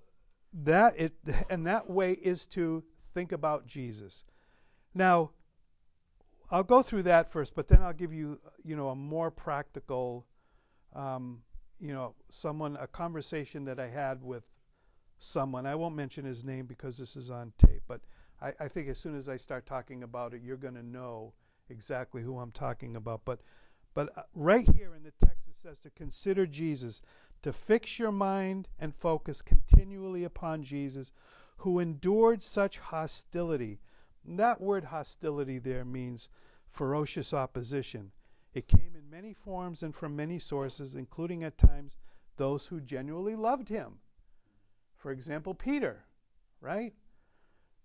that 0.52 1.00
it 1.00 1.14
and 1.50 1.66
that 1.66 1.90
way 1.90 2.12
is 2.12 2.46
to 2.48 2.84
think 3.14 3.32
about 3.32 3.66
Jesus. 3.66 4.26
Now, 4.94 5.32
I'll 6.52 6.64
go 6.64 6.82
through 6.82 7.04
that 7.04 7.32
first, 7.32 7.56
but 7.56 7.70
then 7.70 7.82
I'll 7.82 7.94
give 7.94 8.12
you, 8.12 8.42
you 8.66 8.76
know, 8.76 8.90
a 8.90 8.96
more 8.96 9.32
practical, 9.32 10.26
um, 10.94 11.44
you 11.80 11.94
know, 11.94 12.16
someone 12.28 12.76
a 12.76 12.88
conversation 12.88 13.64
that 13.64 13.80
I 13.80 13.88
had 13.88 14.22
with 14.22 14.52
someone. 15.20 15.66
I 15.66 15.76
won't 15.76 15.96
mention 15.96 16.26
his 16.26 16.44
name 16.44 16.66
because 16.66 16.98
this 16.98 17.16
is 17.16 17.30
on 17.30 17.54
tape, 17.58 17.84
but 17.88 18.02
I, 18.42 18.54
I 18.60 18.68
think 18.68 18.90
as 18.90 18.98
soon 18.98 19.16
as 19.16 19.30
I 19.30 19.38
start 19.38 19.66
talking 19.66 20.04
about 20.04 20.34
it, 20.34 20.42
you're 20.42 20.58
going 20.58 20.76
to 20.76 20.86
know 20.86 21.34
exactly 21.70 22.24
who 22.24 22.40
I'm 22.40 22.52
talking 22.52 22.96
about. 22.96 23.22
But 23.26 23.42
but 23.94 24.18
uh, 24.18 24.22
right 24.34 24.68
here 24.76 24.94
in 24.96 25.04
the 25.04 25.12
text, 25.12 25.48
it 25.48 25.58
says 25.62 25.80
to 25.80 25.90
consider 25.90 26.46
Jesus, 26.46 27.02
to 27.42 27.52
fix 27.52 28.00
your 28.00 28.12
mind 28.12 28.70
and 28.80 28.96
focus 28.96 29.42
continually 29.42 30.24
upon 30.24 30.64
Jesus, 30.64 31.12
who 31.58 31.80
endured 31.80 32.44
such 32.44 32.80
hostility. 32.80 33.80
And 34.26 34.40
that 34.40 34.62
word 34.62 34.86
hostility 34.86 35.60
there 35.60 35.86
means 35.86 36.30
ferocious 36.68 37.34
opposition. 37.34 38.12
It 38.54 38.68
came 38.68 38.96
in 38.96 39.10
many 39.10 39.34
forms 39.34 39.84
and 39.84 39.96
from 39.96 40.16
many 40.16 40.40
sources, 40.40 40.96
including 40.96 41.44
at 41.44 41.58
times 41.58 41.98
those 42.38 42.68
who 42.68 42.80
genuinely 42.80 43.36
loved 43.36 43.70
him. 43.70 44.00
For 45.00 45.12
example, 45.12 45.54
Peter, 45.54 46.04
right? 46.62 46.94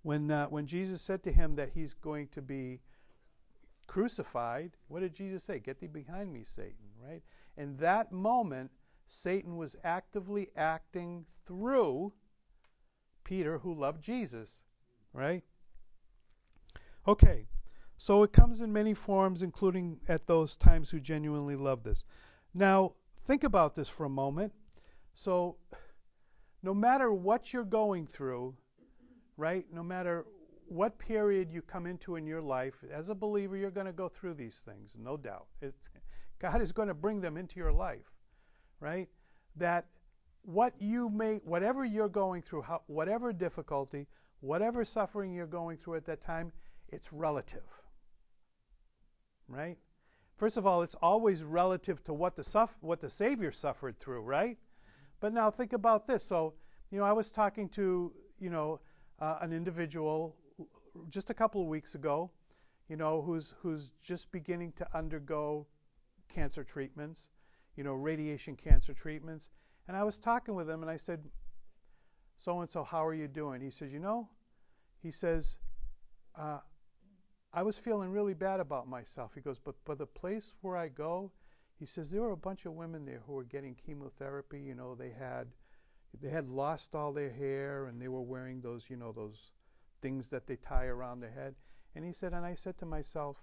When, 0.02 0.30
uh, 0.30 0.48
when 0.48 0.66
Jesus 0.66 1.00
said 1.00 1.22
to 1.22 1.32
him 1.32 1.54
that 1.54 1.70
he's 1.74 1.94
going 1.94 2.28
to 2.28 2.42
be 2.42 2.80
crucified, 3.86 4.72
what 4.88 5.00
did 5.00 5.14
Jesus 5.14 5.44
say? 5.44 5.60
Get 5.60 5.80
thee 5.80 5.86
behind 5.86 6.32
me, 6.32 6.42
Satan, 6.44 6.90
right? 7.02 7.22
In 7.56 7.76
that 7.78 8.12
moment, 8.12 8.72
Satan 9.06 9.56
was 9.56 9.76
actively 9.84 10.48
acting 10.56 11.24
through 11.46 12.12
Peter, 13.22 13.58
who 13.58 13.72
loved 13.72 14.02
Jesus, 14.02 14.64
right? 15.12 15.44
Okay, 17.06 17.46
so 17.96 18.22
it 18.22 18.32
comes 18.32 18.60
in 18.60 18.72
many 18.72 18.92
forms, 18.92 19.42
including 19.42 20.00
at 20.08 20.26
those 20.26 20.56
times 20.56 20.90
who 20.90 21.00
genuinely 21.00 21.56
love 21.56 21.84
this. 21.84 22.02
Now, 22.52 22.94
think 23.26 23.44
about 23.44 23.76
this 23.76 23.88
for 23.88 24.04
a 24.04 24.10
moment. 24.10 24.52
So, 25.14 25.56
no 26.64 26.72
matter 26.72 27.12
what 27.12 27.52
you're 27.52 27.62
going 27.62 28.06
through, 28.06 28.54
right, 29.36 29.66
no 29.70 29.82
matter 29.82 30.24
what 30.66 30.98
period 30.98 31.52
you 31.52 31.60
come 31.60 31.84
into 31.84 32.16
in 32.16 32.26
your 32.26 32.40
life, 32.40 32.76
as 32.90 33.10
a 33.10 33.14
believer, 33.14 33.54
you're 33.54 33.70
going 33.70 33.86
to 33.86 33.92
go 33.92 34.08
through 34.08 34.32
these 34.32 34.62
things, 34.64 34.94
no 34.98 35.18
doubt. 35.18 35.46
It's, 35.60 35.90
God 36.40 36.62
is 36.62 36.72
going 36.72 36.88
to 36.88 36.94
bring 36.94 37.20
them 37.20 37.36
into 37.36 37.60
your 37.60 37.70
life, 37.70 38.10
right? 38.80 39.10
That 39.56 39.84
what 40.40 40.72
you 40.78 41.10
may, 41.10 41.34
whatever 41.44 41.84
you're 41.84 42.08
going 42.08 42.40
through, 42.40 42.62
how, 42.62 42.80
whatever 42.86 43.30
difficulty, 43.30 44.06
whatever 44.40 44.86
suffering 44.86 45.34
you're 45.34 45.46
going 45.46 45.76
through 45.76 45.96
at 45.96 46.06
that 46.06 46.22
time, 46.22 46.50
it's 46.88 47.12
relative, 47.12 47.82
right? 49.48 49.76
First 50.38 50.56
of 50.56 50.66
all, 50.66 50.80
it's 50.80 50.96
always 50.96 51.44
relative 51.44 52.02
to 52.04 52.14
what 52.14 52.36
the, 52.36 52.68
what 52.80 53.02
the 53.02 53.10
Savior 53.10 53.52
suffered 53.52 53.98
through, 53.98 54.22
right? 54.22 54.56
But 55.24 55.32
now 55.32 55.50
think 55.50 55.72
about 55.72 56.06
this. 56.06 56.22
So, 56.22 56.52
you 56.90 56.98
know, 56.98 57.04
I 57.06 57.12
was 57.12 57.32
talking 57.32 57.70
to, 57.70 58.12
you 58.38 58.50
know, 58.50 58.80
uh, 59.18 59.38
an 59.40 59.54
individual 59.54 60.36
just 61.08 61.30
a 61.30 61.34
couple 61.34 61.62
of 61.62 61.66
weeks 61.66 61.94
ago, 61.94 62.30
you 62.90 62.96
know, 62.96 63.22
who's 63.22 63.54
who's 63.62 63.90
just 64.02 64.30
beginning 64.32 64.72
to 64.72 64.86
undergo 64.94 65.66
cancer 66.28 66.62
treatments, 66.62 67.30
you 67.74 67.84
know, 67.84 67.94
radiation 67.94 68.54
cancer 68.54 68.92
treatments. 68.92 69.48
And 69.88 69.96
I 69.96 70.02
was 70.02 70.20
talking 70.20 70.54
with 70.54 70.68
him 70.68 70.82
and 70.82 70.90
I 70.90 70.98
said, 70.98 71.24
So 72.36 72.60
and 72.60 72.68
so, 72.68 72.84
how 72.84 73.02
are 73.02 73.14
you 73.14 73.26
doing? 73.26 73.62
He 73.62 73.70
says, 73.70 73.90
You 73.90 74.00
know, 74.00 74.28
he 75.02 75.10
says, 75.10 75.56
uh, 76.36 76.58
I 77.50 77.62
was 77.62 77.78
feeling 77.78 78.10
really 78.10 78.34
bad 78.34 78.60
about 78.60 78.88
myself. 78.88 79.32
He 79.34 79.40
goes, 79.40 79.58
But 79.58 79.76
but 79.86 79.96
the 79.96 80.04
place 80.04 80.52
where 80.60 80.76
I 80.76 80.88
go, 80.88 81.32
he 81.78 81.86
says, 81.86 82.10
there 82.10 82.22
were 82.22 82.32
a 82.32 82.36
bunch 82.36 82.66
of 82.66 82.72
women 82.74 83.04
there 83.04 83.22
who 83.26 83.32
were 83.32 83.44
getting 83.44 83.74
chemotherapy. 83.74 84.60
You 84.60 84.74
know, 84.74 84.94
they 84.94 85.10
had 85.10 85.48
they 86.20 86.30
had 86.30 86.48
lost 86.48 86.94
all 86.94 87.12
their 87.12 87.30
hair 87.30 87.86
and 87.86 88.00
they 88.00 88.08
were 88.08 88.22
wearing 88.22 88.60
those, 88.60 88.88
you 88.88 88.96
know, 88.96 89.12
those 89.12 89.50
things 90.00 90.28
that 90.28 90.46
they 90.46 90.56
tie 90.56 90.86
around 90.86 91.20
their 91.20 91.30
head. 91.30 91.54
And 91.94 92.04
he 92.04 92.12
said, 92.12 92.32
and 92.32 92.44
I 92.44 92.54
said 92.54 92.78
to 92.78 92.86
myself, 92.86 93.36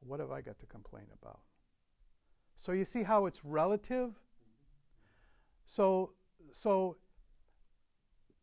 what 0.00 0.20
have 0.20 0.30
I 0.30 0.40
got 0.40 0.58
to 0.60 0.66
complain 0.66 1.06
about? 1.20 1.40
So 2.54 2.72
you 2.72 2.84
see 2.84 3.02
how 3.02 3.26
it's 3.26 3.44
relative? 3.44 4.14
So, 5.64 6.12
so 6.50 6.96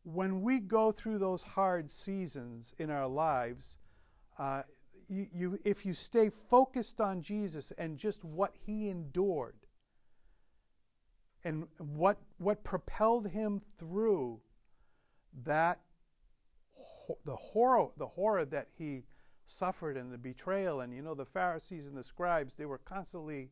when 0.04 0.42
we 0.42 0.60
go 0.60 0.92
through 0.92 1.18
those 1.18 1.42
hard 1.42 1.90
seasons 1.90 2.74
in 2.78 2.90
our 2.90 3.08
lives, 3.08 3.78
uh, 4.38 4.62
you, 5.08 5.26
you, 5.32 5.58
if 5.64 5.84
you 5.84 5.94
stay 5.94 6.30
focused 6.30 7.00
on 7.00 7.20
Jesus 7.20 7.72
and 7.78 7.96
just 7.96 8.24
what 8.24 8.52
he 8.66 8.88
endured 8.88 9.56
and 11.44 11.66
what, 11.78 12.18
what 12.38 12.64
propelled 12.64 13.28
him 13.28 13.60
through 13.78 14.40
that 15.44 15.80
the 17.24 17.36
horror, 17.36 17.88
the 17.98 18.06
horror 18.06 18.44
that 18.46 18.68
he 18.78 19.04
suffered 19.46 19.96
and 19.96 20.12
the 20.12 20.18
betrayal. 20.18 20.80
And 20.80 20.94
you 20.94 21.02
know, 21.02 21.14
the 21.14 21.24
Pharisees 21.24 21.86
and 21.86 21.96
the 21.96 22.04
scribes, 22.04 22.56
they 22.56 22.66
were 22.66 22.78
constantly 22.78 23.50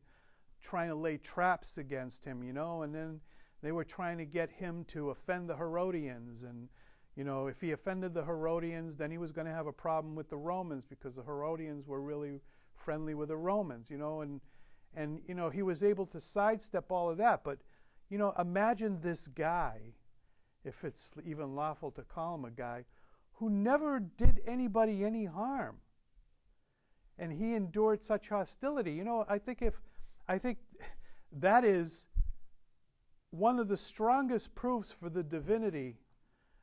trying 0.61 0.89
to 0.89 0.95
lay 0.95 1.17
traps 1.17 1.77
against 1.77 2.25
him, 2.25 2.43
you 2.43 2.53
know, 2.53 2.83
and 2.83 2.93
then 2.93 3.19
they 3.61 3.71
were 3.71 3.83
trying 3.83 4.17
to 4.17 4.25
get 4.25 4.49
him 4.49 4.83
to 4.85 5.09
offend 5.09 5.49
the 5.49 5.55
Herodians. 5.55 6.43
And, 6.43 6.69
you 7.15 7.23
know, 7.23 7.47
if 7.47 7.61
he 7.61 7.71
offended 7.71 8.13
the 8.13 8.23
Herodians, 8.23 8.97
then 8.97 9.11
he 9.11 9.17
was 9.19 9.31
going 9.31 9.45
to 9.45 9.53
have 9.53 9.67
a 9.67 9.73
problem 9.73 10.15
with 10.15 10.29
the 10.29 10.37
Romans 10.37 10.83
because 10.85 11.15
the 11.15 11.23
Herodians 11.23 11.87
were 11.87 12.01
really 12.01 12.41
friendly 12.75 13.13
with 13.13 13.29
the 13.29 13.37
Romans, 13.37 13.89
you 13.91 13.97
know. 13.97 14.21
And, 14.21 14.41
and 14.95 15.21
you 15.27 15.35
know, 15.35 15.49
he 15.49 15.61
was 15.61 15.83
able 15.83 16.07
to 16.07 16.19
sidestep 16.19 16.91
all 16.91 17.09
of 17.09 17.17
that. 17.17 17.43
But, 17.43 17.59
you 18.09 18.17
know, 18.17 18.33
imagine 18.39 18.99
this 18.99 19.27
guy, 19.27 19.79
if 20.63 20.83
it's 20.83 21.13
even 21.23 21.55
lawful 21.55 21.91
to 21.91 22.01
call 22.01 22.35
him 22.35 22.45
a 22.45 22.51
guy, 22.51 22.85
who 23.33 23.49
never 23.49 23.99
did 23.99 24.41
anybody 24.47 25.05
any 25.05 25.25
harm. 25.25 25.77
And 27.19 27.31
he 27.31 27.53
endured 27.53 28.03
such 28.03 28.29
hostility. 28.29 28.91
You 28.91 29.03
know, 29.03 29.23
I 29.29 29.37
think 29.37 29.61
if, 29.61 29.75
I 30.27 30.39
think 30.39 30.57
that 31.31 31.63
is 31.63 32.07
one 33.29 33.59
of 33.59 33.67
the 33.67 33.77
strongest 33.77 34.55
proofs 34.55 34.91
for 34.91 35.09
the 35.09 35.23
divinity 35.23 35.97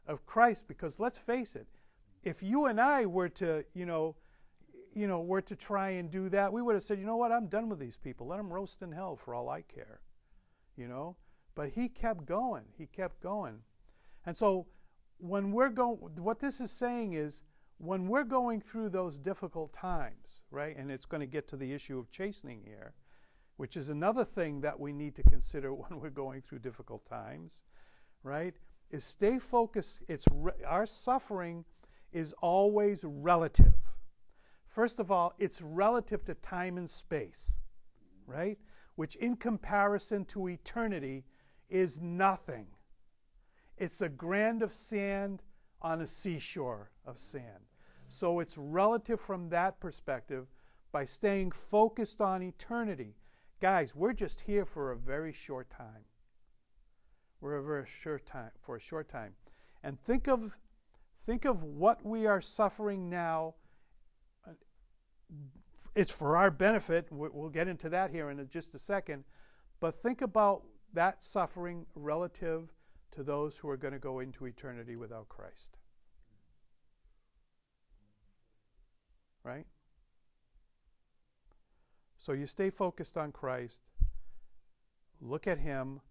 of 0.07 0.27
Christ 0.27 0.67
because 0.69 1.01
let's 1.01 1.19
face 1.19 1.57
it 1.57 1.67
if 2.23 2.43
you 2.43 2.67
and 2.67 2.81
I 2.81 3.07
were 3.07 3.29
to 3.31 3.65
you 3.75 3.87
know 3.87 4.17
you 4.95 5.07
know 5.07 5.21
were 5.21 5.43
to 5.43 5.57
try 5.57 5.91
and 5.91 6.11
do 6.11 6.29
that 6.31 6.53
we 6.53 6.63
would 6.63 6.75
have 6.75 6.83
said 6.83 6.99
you 6.99 7.07
know 7.07 7.17
what? 7.17 7.33
I'm 7.33 7.47
done 7.47 7.69
with 7.69 7.79
these 7.79 7.97
people. 7.97 8.27
Let 8.27 8.39
them 8.39 8.53
roast 8.53 8.83
in 8.83 8.93
hell 8.93 9.17
for 9.17 9.35
all 9.35 9.49
I 9.49 9.63
care 9.63 10.01
you 10.81 10.89
know? 10.89 11.17
But 11.55 11.71
he 11.71 11.89
kept 11.89 12.25
going. 12.25 12.65
He 12.79 12.87
kept 12.87 13.21
going. 13.21 13.59
And 14.25 14.37
so 14.37 14.67
when 15.19 15.53
we're 15.53 15.69
going 15.69 15.99
what 16.17 16.41
this 16.41 16.61
is 16.61 16.71
saying 16.71 17.13
is 17.13 17.43
when 17.77 18.09
we're 18.09 18.25
going 18.25 18.61
through 18.61 18.89
those 18.89 19.19
difficult 19.19 19.71
times 19.71 20.41
right 20.51 20.75
and 20.79 20.91
it's 20.91 21.05
going 21.05 21.21
to 21.21 21.27
get 21.27 21.47
to 21.47 21.57
the 21.57 21.75
issue 21.75 21.99
of 21.99 22.11
chastening 22.11 22.63
here 22.65 22.95
which 23.59 23.77
is 23.77 23.91
another 23.91 24.25
thing 24.25 24.63
that 24.63 24.81
we 24.81 24.95
need 24.95 25.15
to 25.15 25.23
consider 25.23 25.75
when 25.75 26.01
we're 26.01 26.09
going 26.09 26.41
through 26.41 26.59
difficult 26.59 27.05
times, 27.05 27.61
right? 28.23 28.55
Is 28.91 29.05
stay 29.05 29.39
focused. 29.39 30.03
It's 30.09 30.27
re- 30.33 30.53
our 30.67 30.87
suffering 30.87 31.65
is 32.13 32.35
always 32.41 33.05
relative. 33.05 33.75
First 34.67 34.99
of 35.01 35.11
all, 35.11 35.35
it's 35.39 35.63
relative 35.63 36.25
to 36.25 36.35
time 36.35 36.77
and 36.77 36.89
space, 36.89 37.59
right? 38.27 38.59
Which 38.97 39.17
in 39.17 39.37
comparison 39.37 40.25
to 40.27 40.49
eternity 40.49 41.25
is 41.69 42.01
nothing. 42.01 42.67
It's 43.77 44.01
a 44.01 44.09
grain 44.09 44.63
of 44.63 44.73
sand 44.73 45.43
on 45.81 46.01
a 46.01 46.07
seashore 46.07 46.91
of 47.07 47.19
sand. 47.19 47.65
So 48.09 48.41
it's 48.41 48.59
relative 48.59 49.21
from 49.21 49.49
that 49.51 49.81
perspective 49.81 50.49
by 50.93 51.05
staying 51.05 51.53
focused 51.53 52.21
on 52.21 52.43
eternity. 52.43 53.15
Guys, 53.61 53.95
we're 53.95 54.13
just 54.13 54.41
here 54.41 54.65
for 54.65 54.91
a 54.91 54.97
very 54.97 55.33
short 55.33 55.71
time. 55.71 56.05
A 57.43 57.87
short 57.87 58.27
time 58.27 58.51
for 58.61 58.77
a 58.77 58.81
short 58.81 59.09
time. 59.09 59.33
And 59.83 59.99
think 59.99 60.29
of 60.29 60.53
think 61.25 61.45
of 61.45 61.63
what 61.63 62.05
we 62.05 62.27
are 62.27 62.41
suffering 62.41 63.09
now. 63.09 63.55
It's 65.95 66.11
for 66.11 66.37
our 66.37 66.51
benefit. 66.51 67.07
We'll 67.11 67.49
get 67.49 67.67
into 67.67 67.89
that 67.89 68.11
here 68.11 68.31
in 68.31 68.47
just 68.49 68.75
a 68.75 68.79
second. 68.79 69.25
But 69.81 70.03
think 70.03 70.21
about 70.21 70.63
that 70.93 71.23
suffering 71.23 71.87
relative 71.95 72.69
to 73.13 73.23
those 73.23 73.59
who 73.59 73.69
are 73.71 73.77
going 73.77 73.95
to 73.95 73.99
go 73.99 74.21
into 74.21 74.47
eternity 74.47 74.97
without 74.97 75.29
Christ. 75.29 75.79
Right? 79.43 79.67
So 82.19 82.33
you 82.33 82.47
stay 82.47 82.69
focused 82.69 83.17
on 83.17 83.33
Christ. 83.33 83.83
Look 85.21 85.47
at 85.47 85.59
him. 85.59 86.03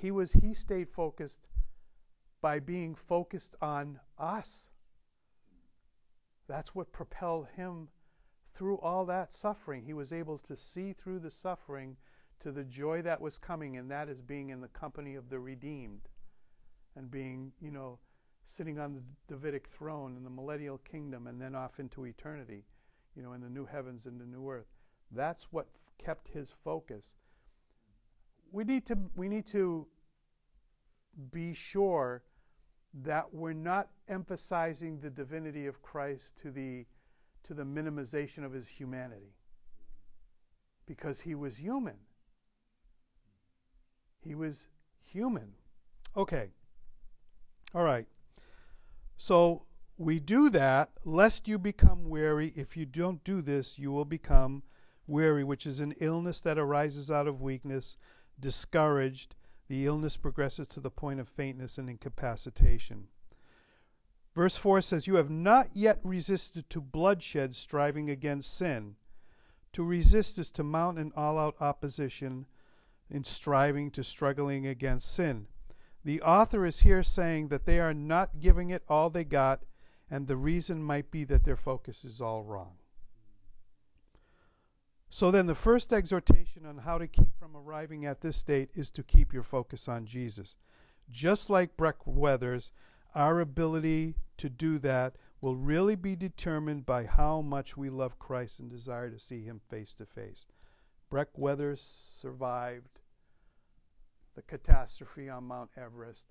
He 0.00 0.10
was 0.10 0.32
he 0.32 0.54
stayed 0.54 0.88
focused 0.88 1.48
by 2.40 2.58
being 2.58 2.94
focused 2.94 3.54
on 3.60 4.00
us. 4.18 4.70
That's 6.48 6.74
what 6.74 6.92
propelled 6.92 7.48
him 7.54 7.88
through 8.52 8.78
all 8.78 9.04
that 9.06 9.30
suffering. 9.30 9.84
He 9.84 9.92
was 9.92 10.12
able 10.12 10.38
to 10.38 10.56
see 10.56 10.92
through 10.92 11.20
the 11.20 11.30
suffering 11.30 11.96
to 12.40 12.50
the 12.50 12.64
joy 12.64 13.02
that 13.02 13.20
was 13.20 13.38
coming, 13.38 13.76
and 13.76 13.90
that 13.90 14.08
is 14.08 14.22
being 14.22 14.50
in 14.50 14.60
the 14.60 14.68
company 14.68 15.14
of 15.14 15.28
the 15.28 15.38
redeemed 15.38 16.08
and 16.96 17.10
being, 17.10 17.52
you 17.60 17.70
know, 17.70 17.98
sitting 18.42 18.78
on 18.78 18.94
the 18.94 19.02
Davidic 19.28 19.68
throne 19.68 20.16
in 20.16 20.24
the 20.24 20.30
millennial 20.30 20.78
kingdom 20.78 21.26
and 21.26 21.40
then 21.40 21.54
off 21.54 21.78
into 21.78 22.06
eternity 22.06 22.64
you 23.14 23.22
know, 23.22 23.32
in 23.32 23.40
the 23.40 23.50
new 23.50 23.66
heavens 23.66 24.06
and 24.06 24.20
the 24.20 24.26
new 24.26 24.48
earth. 24.48 24.68
That's 25.10 25.48
what 25.50 25.66
f- 25.74 25.92
kept 26.04 26.28
his 26.28 26.54
focus. 26.64 27.14
We 28.52 28.64
need 28.64 28.86
to 28.86 28.98
we 29.16 29.28
need 29.28 29.46
to 29.46 29.86
be 31.30 31.54
sure 31.54 32.22
that 33.02 33.32
we're 33.32 33.52
not 33.52 33.88
emphasizing 34.08 34.98
the 35.00 35.10
divinity 35.10 35.66
of 35.66 35.82
Christ 35.82 36.36
to 36.38 36.50
the 36.50 36.86
to 37.44 37.54
the 37.54 37.62
minimization 37.62 38.44
of 38.44 38.52
his 38.52 38.68
humanity. 38.68 39.34
Because 40.86 41.20
he 41.20 41.34
was 41.34 41.56
human. 41.56 41.96
He 44.20 44.34
was 44.34 44.68
human. 45.04 45.52
Okay. 46.16 46.50
All 47.74 47.84
right. 47.84 48.06
So 49.16 49.62
we 49.96 50.18
do 50.18 50.50
that 50.50 50.90
lest 51.04 51.46
you 51.46 51.58
become 51.58 52.08
weary. 52.08 52.52
If 52.56 52.76
you 52.76 52.86
don't 52.86 53.22
do 53.22 53.40
this, 53.40 53.78
you 53.78 53.92
will 53.92 54.04
become 54.04 54.62
weary, 55.06 55.44
which 55.44 55.66
is 55.66 55.80
an 55.80 55.94
illness 56.00 56.40
that 56.40 56.58
arises 56.58 57.10
out 57.10 57.26
of 57.26 57.40
weakness, 57.40 57.96
discouraged. 58.40 59.34
The 59.68 59.86
illness 59.86 60.16
progresses 60.16 60.66
to 60.68 60.80
the 60.80 60.90
point 60.90 61.20
of 61.20 61.28
faintness 61.28 61.78
and 61.78 61.88
incapacitation. 61.88 63.08
Verse 64.34 64.56
4 64.56 64.80
says, 64.80 65.06
You 65.06 65.16
have 65.16 65.30
not 65.30 65.68
yet 65.74 66.00
resisted 66.02 66.70
to 66.70 66.80
bloodshed, 66.80 67.54
striving 67.54 68.10
against 68.10 68.56
sin. 68.56 68.96
To 69.72 69.84
resist 69.84 70.38
is 70.38 70.50
to 70.52 70.64
mount 70.64 70.98
an 70.98 71.12
all 71.16 71.38
out 71.38 71.56
opposition 71.60 72.46
in 73.08 73.24
striving 73.24 73.90
to 73.92 74.04
struggling 74.04 74.66
against 74.66 75.12
sin. 75.12 75.46
The 76.04 76.22
author 76.22 76.64
is 76.64 76.80
here 76.80 77.02
saying 77.02 77.48
that 77.48 77.66
they 77.66 77.78
are 77.78 77.94
not 77.94 78.40
giving 78.40 78.70
it 78.70 78.82
all 78.88 79.10
they 79.10 79.24
got 79.24 79.62
and 80.10 80.26
the 80.26 80.36
reason 80.36 80.82
might 80.82 81.10
be 81.10 81.24
that 81.24 81.44
their 81.44 81.56
focus 81.56 82.04
is 82.04 82.20
all 82.20 82.42
wrong. 82.42 82.72
So 85.12 85.32
then, 85.32 85.46
the 85.46 85.56
first 85.56 85.92
exhortation 85.92 86.64
on 86.64 86.78
how 86.78 86.96
to 86.96 87.08
keep 87.08 87.36
from 87.36 87.56
arriving 87.56 88.06
at 88.06 88.20
this 88.20 88.36
state 88.36 88.70
is 88.74 88.92
to 88.92 89.02
keep 89.02 89.32
your 89.32 89.42
focus 89.42 89.88
on 89.88 90.06
Jesus. 90.06 90.56
Just 91.10 91.50
like 91.50 91.76
Beck 91.76 91.96
Weathers, 92.06 92.70
our 93.12 93.40
ability 93.40 94.14
to 94.36 94.48
do 94.48 94.78
that 94.78 95.16
will 95.40 95.56
really 95.56 95.96
be 95.96 96.14
determined 96.14 96.86
by 96.86 97.06
how 97.06 97.40
much 97.40 97.76
we 97.76 97.90
love 97.90 98.20
Christ 98.20 98.60
and 98.60 98.70
desire 98.70 99.10
to 99.10 99.18
see 99.18 99.42
Him 99.42 99.60
face 99.68 99.94
to 99.94 100.06
face. 100.06 100.46
Beck 101.10 101.36
Weathers 101.36 101.80
survived 101.82 103.00
the 104.36 104.42
catastrophe 104.42 105.28
on 105.28 105.44
Mount 105.44 105.70
Everest 105.76 106.28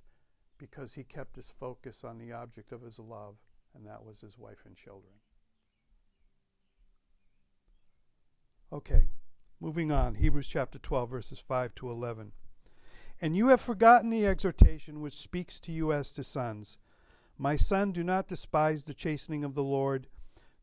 because 0.58 0.94
he 0.94 1.04
kept 1.04 1.36
his 1.36 1.50
focus 1.50 2.04
on 2.04 2.18
the 2.18 2.32
object 2.32 2.72
of 2.72 2.82
his 2.82 2.98
love 2.98 3.36
and 3.76 3.86
that 3.86 4.04
was 4.06 4.22
his 4.22 4.38
wife 4.38 4.64
and 4.66 4.76
children. 4.76 5.14
Okay, 8.72 9.06
moving 9.60 9.92
on. 9.92 10.16
Hebrews 10.16 10.48
chapter 10.48 10.78
12, 10.78 11.10
verses 11.10 11.40
5 11.40 11.74
to 11.76 11.90
11. 11.90 12.34
And 13.20 13.36
you 13.36 13.48
have 13.48 13.60
forgotten 13.60 14.12
the 14.12 14.28
exhortation 14.28 15.02
which 15.02 15.14
speaks 15.14 15.60
to 15.62 15.72
you 15.72 15.92
as 15.92 16.12
to 16.14 16.24
sons. 16.24 16.78
My 17.38 17.56
son, 17.56 17.92
do 17.92 18.04
not 18.04 18.28
despise 18.28 18.84
the 18.84 18.94
chastening 18.94 19.44
of 19.44 19.56
the 19.56 19.64
Lord, 19.64 20.08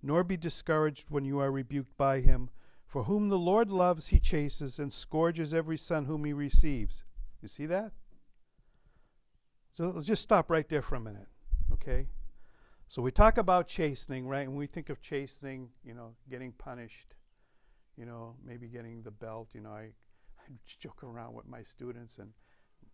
nor 0.03 0.23
be 0.23 0.37
discouraged 0.37 1.11
when 1.11 1.25
you 1.25 1.41
are 1.41 1.51
rebuked 1.51 1.97
by 1.97 2.21
him. 2.21 2.49
For 2.87 3.05
whom 3.05 3.29
the 3.29 3.39
Lord 3.39 3.71
loves, 3.71 4.09
he 4.09 4.21
chases 4.21 4.79
and 4.79 4.93
scourges 4.93 5.53
every 5.53 5.77
son 5.77 6.05
whom 6.05 6.25
he 6.25 6.33
receives. 6.33 7.03
You 7.43 7.49
see 7.49 7.67
that? 7.67 7.91
So 9.75 9.91
let's 9.91 10.07
just 10.07 10.23
stop 10.23 10.49
right 10.49 10.69
there 10.69 10.81
for 10.81 10.95
a 10.95 11.01
minute, 11.01 11.27
okay? 11.73 12.07
So 12.87 13.03
we 13.03 13.11
talk 13.11 13.37
about 13.37 13.67
chastening, 13.67 14.29
right? 14.29 14.47
And 14.47 14.57
we 14.57 14.67
think 14.67 14.91
of 14.91 15.01
chastening, 15.01 15.71
you 15.85 15.93
know, 15.93 16.15
getting 16.31 16.53
punished, 16.53 17.17
you 17.97 18.07
know, 18.07 18.35
maybe 18.45 18.69
getting 18.69 19.03
the 19.03 19.11
belt. 19.11 19.49
You 19.55 19.63
know, 19.63 19.71
I, 19.71 19.91
I 20.39 20.53
joke 20.67 21.03
around 21.03 21.35
with 21.35 21.47
my 21.47 21.63
students, 21.63 22.19
and 22.19 22.31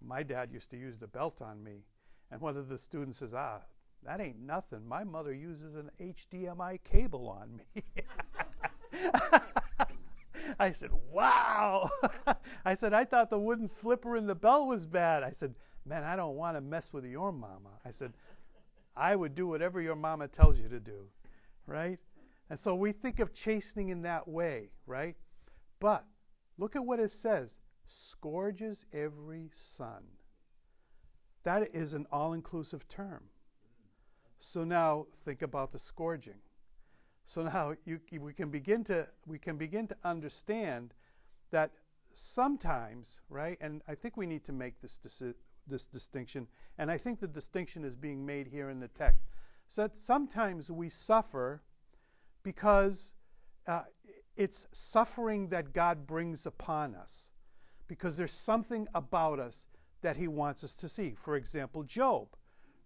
my 0.00 0.22
dad 0.22 0.50
used 0.53 0.70
to 0.70 0.76
use 0.76 0.98
the 0.98 1.07
belt 1.07 1.42
on 1.42 1.62
me. 1.62 1.84
And 2.30 2.40
one 2.40 2.57
of 2.57 2.68
the 2.68 2.78
students 2.78 3.18
says, 3.18 3.34
ah, 3.34 3.61
that 4.05 4.20
ain't 4.20 4.40
nothing. 4.40 4.86
My 4.86 5.05
mother 5.05 5.34
uses 5.34 5.76
an 5.76 5.90
HDMI 6.00 6.82
cable 6.82 7.28
on 7.28 7.61
me. 7.74 7.82
I 10.59 10.72
said, 10.72 10.90
wow. 11.11 11.90
I 12.64 12.74
said, 12.74 12.92
I 12.94 13.05
thought 13.05 13.30
the 13.30 13.38
wooden 13.38 13.68
slipper 13.68 14.16
in 14.16 14.26
the 14.26 14.34
belt 14.34 14.68
was 14.68 14.86
bad. 14.86 15.22
I 15.22 15.30
said, 15.30 15.55
man, 15.84 16.05
I 16.05 16.16
don't 16.16 16.36
want 16.36 16.57
to 16.57 16.61
mess 16.61 16.92
with 16.92 17.05
your 17.05 17.32
mama. 17.32 17.70
I 17.84 17.90
said, 17.90 18.12
I 18.96 19.16
would 19.16 19.34
do 19.34 19.46
whatever 19.46 19.80
your 19.80 19.96
mama 19.96 20.28
tells 20.28 20.59
you 20.59 20.68
to 20.68 20.80
do, 20.80 21.07
right? 21.66 21.98
And 22.53 22.59
so 22.59 22.74
we 22.74 22.92
think 22.92 23.18
of 23.18 23.32
chastening 23.32 23.88
in 23.88 24.03
that 24.03 24.28
way, 24.28 24.72
right? 24.84 25.16
But 25.80 26.05
look 26.59 26.76
at 26.76 26.84
what 26.84 27.00
it 27.00 27.11
says 27.11 27.61
scourges 27.86 28.84
every 28.92 29.48
son. 29.50 30.03
That 31.44 31.74
is 31.74 31.94
an 31.94 32.07
all 32.12 32.34
inclusive 32.34 32.86
term. 32.88 33.22
So 34.38 34.64
now 34.64 35.07
think 35.24 35.40
about 35.40 35.72
the 35.72 35.78
scourging. 35.78 36.40
So 37.24 37.42
now 37.42 37.72
you, 37.86 38.00
we 38.20 38.34
can 38.34 38.50
begin 38.50 38.84
to 38.84 39.09
we 39.24 39.38
can 39.38 39.57
begin 39.57 39.86
to 39.86 39.96
understand 40.05 40.92
that 41.53 41.70
sometimes, 42.12 43.20
right? 43.30 43.57
And 43.62 43.80
I 43.88 43.94
think 43.94 44.18
we 44.18 44.26
need 44.26 44.44
to 44.44 44.53
make 44.53 44.78
this 44.82 45.00
this 45.66 45.86
distinction, 45.86 46.48
and 46.76 46.90
I 46.90 46.98
think 46.98 47.18
the 47.18 47.28
distinction 47.28 47.82
is 47.82 47.96
being 47.96 48.26
made 48.26 48.48
here 48.48 48.68
in 48.68 48.78
the 48.78 48.88
text. 48.88 49.22
So 49.68 49.84
that 49.84 49.96
sometimes 49.96 50.70
we 50.70 50.90
suffer 50.90 51.62
because 52.43 53.14
uh, 53.66 53.82
it's 54.36 54.66
suffering 54.72 55.49
that 55.49 55.72
God 55.72 56.07
brings 56.07 56.47
upon 56.47 56.95
us, 56.95 57.32
because 57.88 58.16
there's 58.16 58.32
something 58.32 58.88
about 58.95 59.38
us 59.38 59.66
that 60.01 60.16
He 60.16 60.28
wants 60.28 60.64
us 60.64 60.76
to 60.76 60.88
see. 60.88 61.14
For 61.16 61.36
example, 61.36 61.82
Job, 61.82 62.28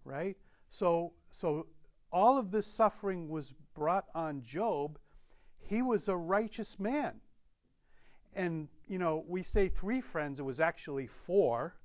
right? 0.03 0.37
So 0.69 1.13
so 1.31 1.67
all 2.11 2.37
of 2.37 2.51
this 2.51 2.65
suffering 2.65 3.29
was 3.29 3.53
brought 3.73 4.05
on 4.15 4.41
Job. 4.41 4.97
He 5.59 5.81
was 5.81 6.07
a 6.07 6.15
righteous 6.15 6.79
man. 6.79 7.19
And, 8.33 8.67
you 8.87 8.99
know, 8.99 9.25
we 9.27 9.41
say 9.41 9.67
three 9.67 9.99
friends, 9.99 10.39
it 10.39 10.43
was 10.43 10.61
actually 10.61 11.07
four, 11.07 11.75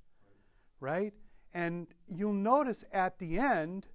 right? 0.81 1.13
And 1.55 1.87
you'll 2.07 2.33
notice 2.33 2.85
at 2.93 3.19
the 3.19 3.39
end, 3.39 3.89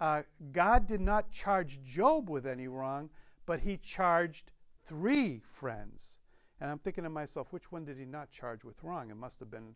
uh, 0.00 0.22
God 0.52 0.86
did 0.86 1.00
not 1.00 1.30
charge 1.30 1.82
Job 1.82 2.30
with 2.30 2.46
any 2.46 2.68
wrong, 2.68 3.10
but 3.46 3.60
he 3.60 3.76
charged 3.76 4.50
three 4.84 5.42
friends. 5.44 6.18
And 6.60 6.70
I'm 6.70 6.78
thinking 6.78 7.04
to 7.04 7.10
myself, 7.10 7.52
which 7.52 7.70
one 7.70 7.84
did 7.84 7.98
he 7.98 8.04
not 8.04 8.30
charge 8.30 8.64
with 8.64 8.82
wrong? 8.82 9.10
It 9.10 9.16
must 9.16 9.40
have 9.40 9.50
been 9.50 9.74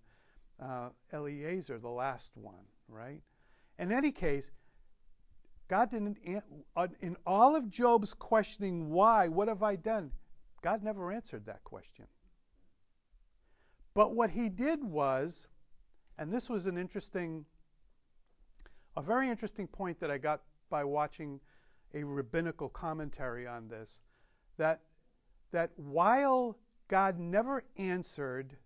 uh, 0.61 0.91
Eliezer, 1.13 1.79
the 1.79 1.89
last 1.89 2.37
one, 2.37 2.65
right? 2.89 3.23
In 3.79 3.93
any 3.93 4.13
case, 4.13 4.51
God 5.69 5.91
didn't, 5.91 6.19
uh, 6.77 6.89
in 7.01 7.17
all 7.27 7.57
of 7.57 7.71
Job's 7.71 8.13
questioning, 8.13 8.91
why, 8.91 9.29
what 9.29 9.49
have 9.49 9.63
I 9.63 9.77
done? 9.77 10.13
God 10.63 10.83
never 10.83 11.11
answered 11.11 11.47
that 11.47 11.65
question. 11.65 12.07
But 13.95 14.15
what 14.15 14.31
he 14.31 14.49
did 14.49 14.85
was, 14.85 15.49
and 16.19 16.33
this 16.33 16.51
was 16.51 16.67
an 16.67 16.77
interesting, 16.77 17.47
a 18.97 19.03
very 19.03 19.29
interesting 19.29 19.67
point 19.67 19.99
that 20.01 20.11
I 20.11 20.19
got 20.19 20.43
by 20.71 20.85
watching 20.85 21.41
a 21.93 22.03
rabbinical 22.05 22.69
commentary 22.69 23.47
on 23.47 23.69
this, 23.69 24.01
that, 24.57 24.81
that 25.53 25.71
while 25.77 26.59
God 26.89 27.19
never 27.19 27.65
answered 27.77 28.57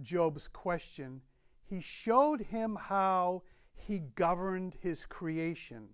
Job's 0.00 0.48
question, 0.48 1.22
he 1.64 1.80
showed 1.80 2.40
him 2.40 2.76
how 2.80 3.42
he 3.74 3.98
governed 3.98 4.76
his 4.80 5.06
creation. 5.06 5.88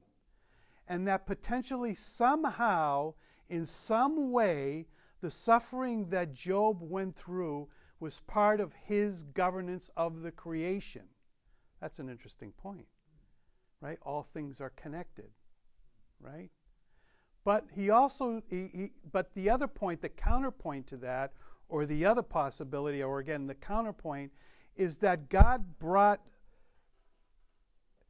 And 0.86 1.06
that 1.08 1.26
potentially, 1.26 1.94
somehow, 1.94 3.14
in 3.48 3.64
some 3.64 4.30
way, 4.30 4.86
the 5.20 5.30
suffering 5.30 6.06
that 6.08 6.34
Job 6.34 6.78
went 6.80 7.16
through 7.16 7.68
was 7.98 8.20
part 8.20 8.60
of 8.60 8.72
his 8.74 9.22
governance 9.22 9.90
of 9.96 10.20
the 10.22 10.30
creation. 10.30 11.04
That's 11.84 11.98
an 11.98 12.08
interesting 12.08 12.50
point, 12.52 12.86
right? 13.82 13.98
All 14.00 14.22
things 14.22 14.62
are 14.62 14.70
connected, 14.70 15.28
right? 16.18 16.48
But 17.44 17.66
he 17.74 17.90
also, 17.90 18.42
he, 18.48 18.70
he, 18.72 18.90
but 19.12 19.34
the 19.34 19.50
other 19.50 19.66
point, 19.68 20.00
the 20.00 20.08
counterpoint 20.08 20.86
to 20.86 20.96
that, 20.96 21.34
or 21.68 21.84
the 21.84 22.06
other 22.06 22.22
possibility, 22.22 23.02
or 23.02 23.18
again, 23.18 23.46
the 23.46 23.54
counterpoint, 23.54 24.32
is 24.74 24.96
that 25.00 25.28
God 25.28 25.78
brought 25.78 26.22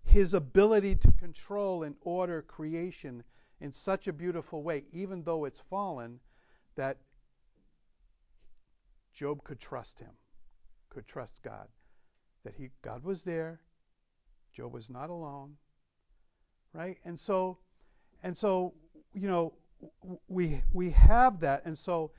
his 0.05 0.35
ability 0.35 0.95
to 0.95 1.11
control 1.11 1.83
and 1.83 1.97
order 2.03 2.43
creation 2.43 3.25
in 3.61 3.72
such 3.72 4.07
a 4.07 4.12
beautiful 4.12 4.62
way, 4.62 4.85
even 4.93 5.25
though 5.25 5.47
it's 5.47 5.59
fallen, 5.59 6.20
that 6.77 6.99
Job 9.12 9.43
could 9.43 9.59
trust 9.59 9.99
him, 9.99 10.12
could 10.91 11.09
trust 11.09 11.43
God, 11.43 11.66
that 12.45 12.55
he 12.55 12.70
God 12.81 13.03
was 13.03 13.25
there, 13.25 13.64
Job 14.55 14.73
was 14.73 14.89
not 14.89 15.11
alone, 15.11 15.57
right? 16.73 16.99
And 17.05 17.19
so, 17.19 17.59
and 18.23 18.37
so, 18.37 18.75
you 19.13 19.29
know, 19.29 19.55
we 20.29 20.63
we 20.73 20.91
have 20.91 21.41
that, 21.41 21.63
and 21.65 21.77
so 21.77 22.13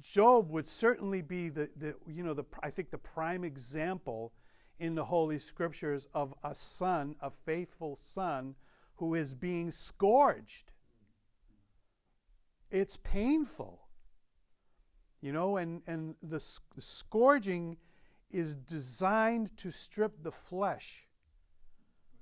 Job 0.00 0.50
would 0.50 0.68
certainly 0.68 1.22
be 1.22 1.48
the 1.48 1.68
the 1.76 1.94
you 2.06 2.22
know 2.22 2.34
the 2.34 2.44
I 2.62 2.70
think 2.70 2.90
the 2.90 2.98
prime 2.98 3.44
example 3.44 4.32
in 4.78 4.94
the 4.94 5.04
Holy 5.04 5.38
Scriptures 5.38 6.06
of 6.14 6.32
a 6.42 6.54
son, 6.54 7.16
a 7.20 7.30
faithful 7.30 7.96
son, 7.96 8.54
who 8.96 9.14
is 9.14 9.34
being 9.34 9.70
scourged. 9.70 10.72
It's 12.70 12.96
painful. 12.98 13.80
You 15.20 15.32
know, 15.32 15.58
and, 15.58 15.82
and 15.86 16.14
the, 16.22 16.42
the 16.74 16.80
scourging 16.80 17.76
is 18.30 18.56
designed 18.56 19.54
to 19.58 19.70
strip 19.70 20.22
the 20.22 20.32
flesh 20.32 21.06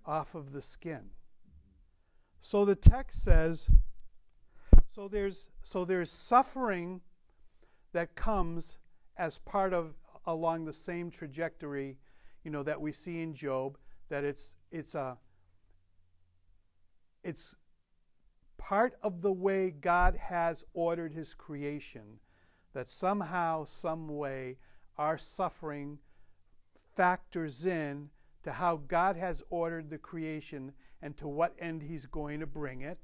off 0.08 0.34
of 0.34 0.52
the 0.52 0.62
skin. 0.62 1.10
So 2.40 2.64
the 2.64 2.74
text 2.74 3.22
says, 3.22 3.70
so 4.88 5.06
there's 5.06 5.50
so 5.62 5.84
there's 5.84 6.10
suffering 6.10 7.02
that 7.92 8.16
comes 8.16 8.78
as 9.16 9.38
part 9.38 9.72
of 9.72 9.94
along 10.26 10.64
the 10.64 10.72
same 10.72 11.10
trajectory 11.10 11.98
you 12.48 12.52
know, 12.52 12.62
that 12.62 12.80
we 12.80 12.92
see 12.92 13.20
in 13.20 13.34
Job, 13.34 13.76
that 14.08 14.24
it's, 14.24 14.56
it's, 14.70 14.94
a, 14.94 15.18
it's 17.22 17.54
part 18.56 18.94
of 19.02 19.20
the 19.20 19.32
way 19.32 19.70
God 19.70 20.16
has 20.16 20.64
ordered 20.72 21.12
his 21.12 21.34
creation, 21.34 22.20
that 22.72 22.88
somehow, 22.88 23.64
some 23.64 24.08
way, 24.08 24.56
our 24.96 25.18
suffering 25.18 25.98
factors 26.96 27.66
in 27.66 28.08
to 28.48 28.54
how 28.54 28.76
God 28.88 29.14
has 29.14 29.42
ordered 29.50 29.90
the 29.90 29.98
creation 29.98 30.72
and 31.02 31.14
to 31.18 31.28
what 31.28 31.54
end 31.58 31.82
he's 31.82 32.06
going 32.06 32.40
to 32.40 32.46
bring 32.46 32.80
it. 32.80 32.98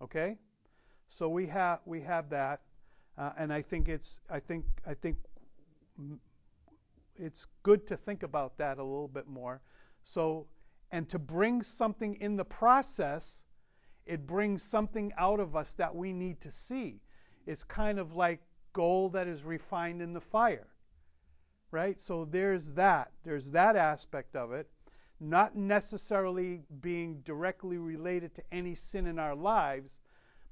Okay? 0.00 0.38
So 1.08 1.28
we 1.28 1.48
have 1.48 1.80
we 1.84 2.00
have 2.02 2.30
that, 2.30 2.60
uh, 3.18 3.32
and 3.36 3.52
I 3.52 3.60
think 3.60 3.88
it's 3.88 4.20
I 4.30 4.38
think 4.38 4.64
I 4.86 4.94
think 4.94 5.16
it's 7.16 7.48
good 7.64 7.88
to 7.88 7.96
think 7.96 8.22
about 8.22 8.56
that 8.58 8.78
a 8.78 8.84
little 8.84 9.08
bit 9.08 9.26
more. 9.26 9.62
So, 10.04 10.46
and 10.92 11.08
to 11.08 11.18
bring 11.18 11.60
something 11.62 12.14
in 12.20 12.36
the 12.36 12.44
process, 12.44 13.42
it 14.04 14.28
brings 14.28 14.62
something 14.62 15.12
out 15.18 15.40
of 15.40 15.56
us 15.56 15.74
that 15.74 15.92
we 15.92 16.12
need 16.12 16.40
to 16.42 16.52
see. 16.52 17.00
It's 17.46 17.64
kind 17.64 17.98
of 17.98 18.14
like 18.14 18.42
gold 18.72 19.14
that 19.14 19.26
is 19.26 19.42
refined 19.42 20.00
in 20.00 20.12
the 20.12 20.20
fire, 20.20 20.68
right? 21.70 22.00
So 22.00 22.24
there's 22.24 22.72
that. 22.72 23.10
There's 23.24 23.50
that 23.52 23.76
aspect 23.76 24.36
of 24.36 24.52
it, 24.52 24.68
not 25.20 25.56
necessarily 25.56 26.62
being 26.80 27.20
directly 27.24 27.78
related 27.78 28.34
to 28.34 28.42
any 28.52 28.74
sin 28.74 29.06
in 29.06 29.18
our 29.18 29.34
lives, 29.34 30.00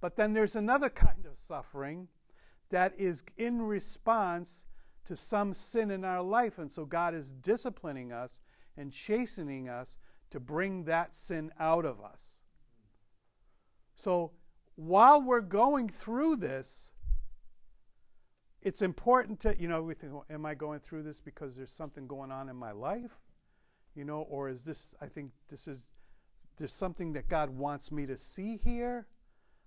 but 0.01 0.17
then 0.17 0.33
there's 0.33 0.57
another 0.57 0.91
kind 0.91 1.27
of 1.27 1.37
suffering 1.37 2.09
that 2.71 2.93
is 2.99 3.23
in 3.37 3.63
response 3.63 4.65
to 5.05 5.17
some 5.17 5.53
sin 5.53 5.91
in 5.91 6.05
our 6.05 6.23
life. 6.23 6.59
And 6.59 6.71
so 6.71 6.85
God 6.85 7.15
is 7.15 7.33
disciplining 7.33 8.13
us 8.13 8.41
and 8.77 8.91
chastening 8.91 9.69
us 9.69 9.99
to 10.31 10.41
bring 10.41 10.85
that 10.85 11.15
sin 11.15 11.53
out 11.61 11.85
of 11.85 12.01
us. 12.01 12.43
So 13.95 14.33
while 14.77 15.23
we're 15.23 15.41
going 15.41 15.89
through 15.89 16.37
this, 16.37 16.91
it's 18.65 18.81
important 18.81 19.39
to, 19.41 19.55
you 19.61 19.69
know, 19.69 19.83
we 19.83 19.95
think, 19.95 20.15
well, 20.15 20.25
am 20.31 20.47
I 20.47 20.55
going 20.55 20.81
through 20.81 21.03
this 21.03 21.21
because 21.21 21.55
there's 21.55 21.71
something 21.71 22.07
going 22.07 22.33
on 22.33 22.49
in 22.49 22.57
my 22.57 22.73
life? 22.73 23.13
You 23.95 24.05
know, 24.05 24.23
or 24.23 24.49
is 24.49 24.65
this, 24.65 24.95
I 25.03 25.07
think 25.07 25.31
this 25.49 25.69
is, 25.69 25.79
there's 26.57 26.73
something 26.73 27.13
that 27.13 27.29
God 27.29 27.51
wants 27.51 27.93
me 27.93 28.07
to 28.07 28.17
see 28.17 28.57
here 28.57 29.07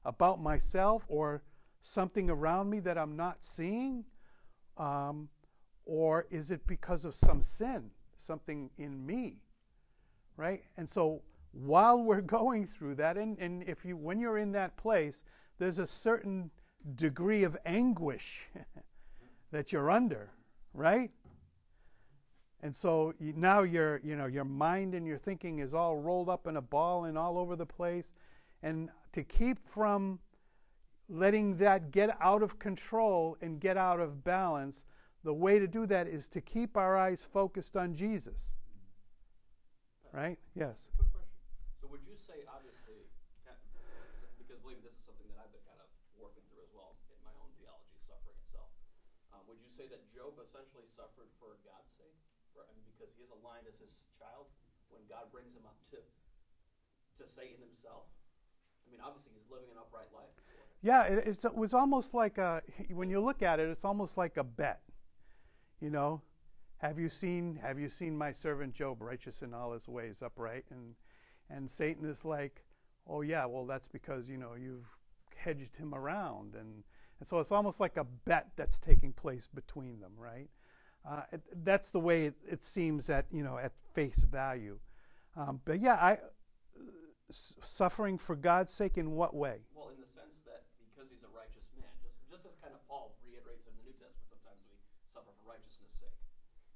about 0.03 0.41
myself 0.41 1.05
or 1.07 1.43
something 1.81 2.29
around 2.29 2.71
me 2.71 2.79
that 2.79 2.97
I'm 2.97 3.15
not 3.15 3.43
seeing? 3.43 4.03
Um, 4.77 5.29
or 5.85 6.25
is 6.31 6.49
it 6.49 6.65
because 6.65 7.05
of 7.05 7.13
some 7.13 7.43
sin, 7.43 7.91
something 8.17 8.71
in 8.79 9.05
me? 9.05 9.37
Right? 10.37 10.63
And 10.75 10.89
so 10.89 11.21
while 11.51 12.01
we're 12.01 12.21
going 12.39 12.65
through 12.65 12.95
that, 12.95 13.15
and, 13.15 13.37
and 13.37 13.63
if 13.63 13.85
you 13.85 13.95
when 13.95 14.19
you're 14.19 14.39
in 14.39 14.51
that 14.53 14.75
place, 14.75 15.23
there's 15.59 15.77
a 15.77 15.87
certain 15.87 16.49
degree 16.95 17.43
of 17.43 17.57
anguish 17.65 18.47
that 19.51 19.71
you're 19.71 19.91
under, 19.91 20.31
right? 20.73 21.11
And 22.61 22.73
so 22.73 23.13
now 23.19 23.61
your 23.61 24.01
you 24.03 24.15
know 24.15 24.25
your 24.25 24.45
mind 24.45 24.95
and 24.95 25.05
your 25.05 25.17
thinking 25.17 25.59
is 25.59 25.73
all 25.73 25.97
rolled 25.97 26.29
up 26.29 26.47
in 26.47 26.57
a 26.57 26.61
ball 26.61 27.05
and 27.05 27.17
all 27.17 27.37
over 27.37 27.55
the 27.55 27.65
place, 27.65 28.11
and 28.63 28.89
to 29.11 29.23
keep 29.23 29.59
from 29.67 30.19
letting 31.09 31.55
that 31.57 31.91
get 31.91 32.15
out 32.19 32.43
of 32.43 32.59
control 32.59 33.37
and 33.41 33.59
get 33.59 33.77
out 33.77 33.99
of 33.99 34.23
balance, 34.23 34.85
the 35.23 35.33
way 35.33 35.59
to 35.59 35.67
do 35.67 35.85
that 35.85 36.07
is 36.07 36.27
to 36.27 36.41
keep 36.41 36.75
our 36.75 36.97
eyes 36.97 37.23
focused 37.23 37.77
on 37.77 37.93
Jesus. 37.93 38.57
Right? 40.11 40.37
Yes. 40.55 40.89
So 41.79 41.87
would 41.87 42.01
you 42.07 42.17
say, 42.17 42.43
obviously, 42.49 43.05
kind 43.45 43.59
because 44.39 44.59
believe 44.63 44.81
me, 44.81 44.87
this 44.87 44.97
is 44.97 45.03
something 45.05 45.27
that 45.29 45.45
I've 45.45 45.53
been 45.53 45.63
kind 45.67 45.79
of 45.79 45.89
working 46.17 46.43
through 46.49 46.63
as 46.65 46.71
well 46.73 46.95
in 47.11 47.19
my 47.21 47.31
own 47.37 47.51
theology, 47.61 47.95
suffering 48.07 48.35
itself. 48.47 48.71
Um, 49.35 49.45
would 49.45 49.61
you 49.61 49.69
say 49.69 49.85
that 49.91 50.01
Job 50.11 50.35
essentially 50.41 50.86
suffered 50.97 51.29
for 51.37 51.61
God's 51.61 51.93
sake? 51.93 52.17
For, 52.57 52.65
I 52.65 52.73
mean, 52.73 52.89
because 52.97 53.13
he 53.13 53.21
is 53.21 53.29
aligned 53.29 53.69
as 53.69 53.77
his 53.77 53.93
child 54.17 54.49
when 54.89 55.05
God 55.05 55.29
brings 55.29 55.53
him 55.53 55.69
up 55.69 55.77
to 55.93 56.01
to 56.01 57.23
Satan 57.29 57.61
himself. 57.61 58.09
I 58.85 58.89
mean, 58.89 59.01
obviously, 59.01 59.37
he's 59.37 59.49
living 59.49 59.69
an 59.69 59.77
upright 59.77 60.09
life. 60.13 60.33
Yeah, 60.81 61.03
it, 61.03 61.43
it 61.43 61.55
was 61.55 61.73
almost 61.73 62.13
like 62.13 62.37
a, 62.37 62.61
when 62.91 63.09
you 63.09 63.19
look 63.19 63.41
at 63.41 63.59
it, 63.59 63.69
it's 63.69 63.85
almost 63.85 64.17
like 64.17 64.37
a 64.37 64.43
bet. 64.43 64.81
You 65.79 65.89
know, 65.89 66.21
have 66.77 66.99
you 66.99 67.09
seen 67.09 67.59
have 67.61 67.79
you 67.79 67.89
seen 67.89 68.17
my 68.17 68.31
servant 68.31 68.73
Job 68.73 69.01
righteous 69.01 69.41
in 69.41 69.53
all 69.53 69.73
his 69.73 69.87
ways, 69.87 70.21
upright? 70.21 70.65
And 70.69 70.95
and 71.49 71.69
Satan 71.69 72.05
is 72.05 72.25
like, 72.25 72.63
oh 73.07 73.21
yeah, 73.21 73.45
well 73.45 73.65
that's 73.65 73.87
because 73.87 74.29
you 74.29 74.37
know 74.37 74.53
you've 74.55 74.87
hedged 75.35 75.75
him 75.75 75.93
around, 75.93 76.55
and 76.55 76.83
and 77.19 77.27
so 77.27 77.39
it's 77.39 77.51
almost 77.51 77.79
like 77.79 77.97
a 77.97 78.03
bet 78.03 78.51
that's 78.55 78.79
taking 78.79 79.13
place 79.13 79.47
between 79.47 79.99
them, 79.99 80.13
right? 80.17 80.49
Uh, 81.07 81.21
it, 81.31 81.41
that's 81.63 81.91
the 81.91 81.99
way 81.99 82.25
it, 82.25 82.35
it, 82.49 82.61
seems 82.61 83.09
at 83.09 83.25
you 83.31 83.43
know 83.43 83.57
at 83.57 83.71
face 83.93 84.19
value. 84.29 84.77
Um, 85.37 85.61
but 85.63 85.79
yeah, 85.79 85.93
I 85.93 86.17
suffering 87.29 88.17
for 88.17 88.35
God's 88.35 88.71
sake 88.71 88.97
in 88.97 89.11
what 89.11 89.33
way? 89.33 89.59
Well, 89.73 89.89
in 89.89 90.01
the 90.01 90.07
sense 90.07 90.43
that 90.45 90.63
because 90.91 91.09
he's 91.09 91.23
a 91.23 91.31
righteous 91.31 91.63
man, 91.79 91.91
just 92.03 92.15
just 92.29 92.43
as 92.45 92.59
kind 92.61 92.73
of 92.73 92.85
Paul 92.87 93.15
reiterates 93.23 93.67
in 93.67 93.73
the 93.79 93.83
New 93.87 93.95
Testament, 93.95 94.27
sometimes 94.27 94.59
we 94.67 94.75
suffer 95.07 95.31
for 95.31 95.47
righteousness' 95.47 95.95
sake. 95.95 96.15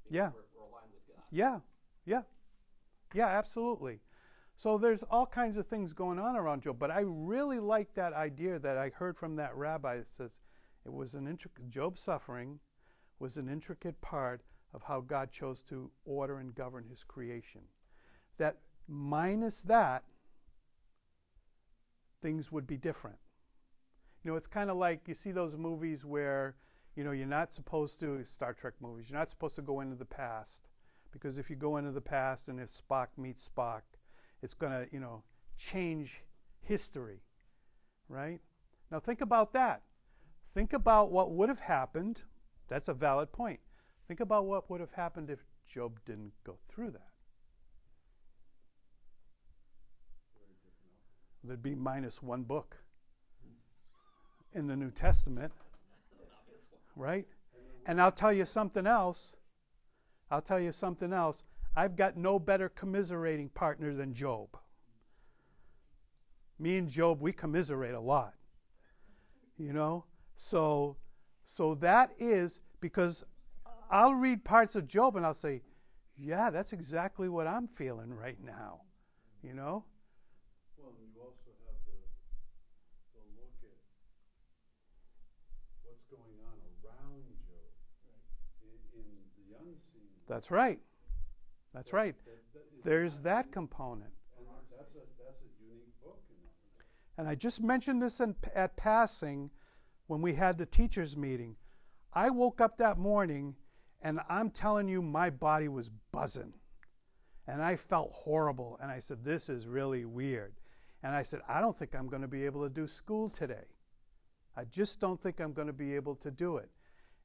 yeah. 0.09 0.31
We're, 0.31 0.47
we're 0.55 0.67
aligned 0.71 0.95
with 0.95 1.03
God. 1.11 1.23
Yeah, 1.31 1.59
yeah, 2.05 2.23
yeah, 3.13 3.27
absolutely. 3.27 3.99
So 4.55 4.77
there's 4.77 5.03
all 5.03 5.25
kinds 5.25 5.57
of 5.57 5.65
things 5.65 5.91
going 5.91 6.19
on 6.19 6.37
around 6.37 6.61
Job, 6.61 6.77
but 6.77 6.91
I 6.91 7.01
really 7.03 7.59
like 7.59 7.95
that 7.95 8.13
idea 8.13 8.59
that 8.59 8.77
I 8.77 8.91
heard 8.95 9.17
from 9.17 9.35
that 9.37 9.55
rabbi 9.55 9.97
that 9.97 10.07
says 10.07 10.39
it 10.85 10.93
was 10.93 11.15
an 11.15 11.27
intricate 11.27 11.69
Job 11.69 11.97
suffering 11.97 12.59
was 13.21 13.37
an 13.37 13.47
intricate 13.47 14.01
part 14.01 14.41
of 14.73 14.83
how 14.83 14.99
God 14.99 15.31
chose 15.31 15.61
to 15.63 15.91
order 16.05 16.39
and 16.39 16.55
govern 16.55 16.85
his 16.89 17.03
creation. 17.03 17.61
That 18.37 18.57
minus 18.87 19.61
that, 19.63 20.03
things 22.21 22.51
would 22.51 22.67
be 22.67 22.77
different. 22.77 23.17
You 24.23 24.31
know, 24.31 24.37
it's 24.37 24.47
kind 24.47 24.69
of 24.69 24.77
like 24.77 25.07
you 25.07 25.13
see 25.13 25.31
those 25.31 25.55
movies 25.55 26.03
where, 26.03 26.55
you 26.95 27.03
know, 27.03 27.11
you're 27.11 27.27
not 27.27 27.53
supposed 27.53 27.99
to, 28.01 28.23
Star 28.25 28.53
Trek 28.53 28.73
movies, 28.81 29.09
you're 29.09 29.19
not 29.19 29.29
supposed 29.29 29.55
to 29.55 29.61
go 29.61 29.81
into 29.81 29.95
the 29.95 30.05
past. 30.05 30.67
Because 31.11 31.37
if 31.37 31.49
you 31.49 31.55
go 31.55 31.77
into 31.77 31.91
the 31.91 32.01
past 32.01 32.47
and 32.47 32.59
if 32.59 32.69
Spock 32.69 33.07
meets 33.17 33.47
Spock, 33.47 33.81
it's 34.41 34.53
going 34.53 34.71
to, 34.71 34.87
you 34.91 34.99
know, 34.99 35.23
change 35.57 36.23
history, 36.61 37.21
right? 38.07 38.39
Now 38.91 38.99
think 38.99 39.21
about 39.21 39.53
that. 39.53 39.81
Think 40.53 40.73
about 40.73 41.11
what 41.11 41.31
would 41.31 41.49
have 41.49 41.59
happened. 41.59 42.23
That's 42.71 42.87
a 42.87 42.93
valid 42.93 43.33
point. 43.33 43.59
Think 44.07 44.21
about 44.21 44.45
what 44.45 44.69
would 44.69 44.79
have 44.79 44.93
happened 44.93 45.29
if 45.29 45.39
Job 45.67 45.99
didn't 46.05 46.31
go 46.45 46.55
through 46.69 46.91
that. 46.91 47.09
There'd 51.43 51.61
be 51.61 51.75
minus 51.75 52.23
one 52.23 52.43
book 52.43 52.77
in 54.53 54.67
the 54.67 54.77
New 54.77 54.89
Testament, 54.89 55.51
right? 56.95 57.27
And 57.87 57.99
I'll 58.01 58.09
tell 58.09 58.31
you 58.31 58.45
something 58.45 58.87
else. 58.87 59.35
I'll 60.29 60.41
tell 60.41 60.59
you 60.59 60.71
something 60.71 61.11
else. 61.11 61.43
I've 61.75 61.97
got 61.97 62.15
no 62.15 62.39
better 62.39 62.69
commiserating 62.69 63.49
partner 63.49 63.93
than 63.93 64.13
Job. 64.13 64.47
Me 66.57 66.77
and 66.77 66.87
Job, 66.87 67.19
we 67.19 67.33
commiserate 67.33 67.95
a 67.95 67.99
lot. 67.99 68.33
You 69.57 69.73
know? 69.73 70.05
So 70.37 70.95
so 71.45 71.75
that 71.75 72.11
is 72.19 72.61
because 72.79 73.23
I'll 73.89 74.13
read 74.15 74.43
parts 74.43 74.75
of 74.75 74.87
Job 74.87 75.15
and 75.15 75.25
I'll 75.25 75.33
say, 75.33 75.61
yeah, 76.17 76.49
that's 76.49 76.71
exactly 76.73 77.27
what 77.29 77.47
I'm 77.47 77.67
feeling 77.67 78.13
right 78.13 78.37
now. 78.43 78.81
You 79.43 79.53
know? 79.53 79.83
Well, 80.77 80.93
you 80.99 81.19
also 81.19 81.49
have 81.65 81.75
the, 81.85 81.97
the 83.13 83.23
look 83.35 83.53
at 83.63 83.77
what's 85.83 86.03
going 86.09 86.37
on 86.45 86.57
around 86.85 87.23
Job 87.47 87.71
in, 88.63 88.99
in 88.99 89.05
the 89.37 89.57
unseen. 89.57 90.07
That's 90.27 90.51
right. 90.51 90.79
That's 91.73 91.91
right. 91.93 92.15
That- 92.25 92.37
that 92.53 92.83
There's 92.83 93.21
that 93.21 93.45
unique. 93.45 93.51
component. 93.53 94.11
And 94.37 94.47
that's 94.77 94.95
a, 94.95 94.99
that's 95.23 95.41
a 95.41 95.49
unique 95.63 95.93
book 96.03 96.19
that. 96.29 97.21
And 97.21 97.27
I 97.27 97.35
just 97.35 97.61
mentioned 97.61 98.01
this 98.01 98.19
in, 98.19 98.35
at 98.55 98.75
passing 98.75 99.49
when 100.11 100.21
we 100.21 100.33
had 100.33 100.57
the 100.57 100.65
teachers' 100.65 101.15
meeting. 101.15 101.55
I 102.11 102.31
woke 102.31 102.59
up 102.59 102.77
that 102.79 102.97
morning 102.97 103.55
and 104.01 104.19
I'm 104.27 104.49
telling 104.49 104.89
you, 104.89 105.01
my 105.01 105.29
body 105.29 105.69
was 105.69 105.89
buzzing. 106.11 106.51
And 107.47 107.63
I 107.63 107.77
felt 107.77 108.11
horrible. 108.11 108.77
And 108.81 108.91
I 108.91 108.99
said, 108.99 109.23
This 109.23 109.47
is 109.47 109.67
really 109.67 110.03
weird. 110.03 110.55
And 111.01 111.15
I 111.15 111.21
said, 111.21 111.39
I 111.47 111.61
don't 111.61 111.77
think 111.79 111.95
I'm 111.95 112.09
going 112.09 112.23
to 112.23 112.27
be 112.27 112.43
able 112.43 112.61
to 112.63 112.69
do 112.69 112.87
school 112.87 113.29
today. 113.29 113.69
I 114.57 114.65
just 114.65 114.99
don't 114.99 115.21
think 115.21 115.39
I'm 115.39 115.53
going 115.53 115.67
to 115.67 115.73
be 115.73 115.95
able 115.95 116.15
to 116.15 116.29
do 116.29 116.57
it. 116.57 116.69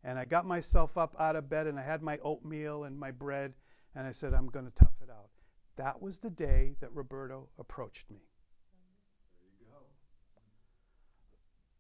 And 0.05 0.17
I 0.17 0.25
got 0.25 0.47
myself 0.47 0.97
up 0.97 1.17
out 1.19 1.35
of 1.35 1.49
bed 1.49 1.67
and 1.67 1.81
I 1.81 1.83
had 1.83 2.03
my 2.03 2.19
oatmeal 2.19 2.85
and 2.85 2.97
my 2.97 3.11
bread. 3.11 3.53
And 3.97 4.07
I 4.07 4.13
said, 4.13 4.33
I'm 4.33 4.47
going 4.47 4.65
to 4.65 4.75
tough 4.77 4.95
it 5.03 5.11
out. 5.11 5.31
That 5.75 6.01
was 6.01 6.21
the 6.21 6.31
day 6.31 6.77
that 6.81 6.95
Roberto 6.95 7.49
approached 7.59 8.09
me. 8.13 8.21
There 9.41 9.51
you 9.59 9.67
go. 9.73 9.83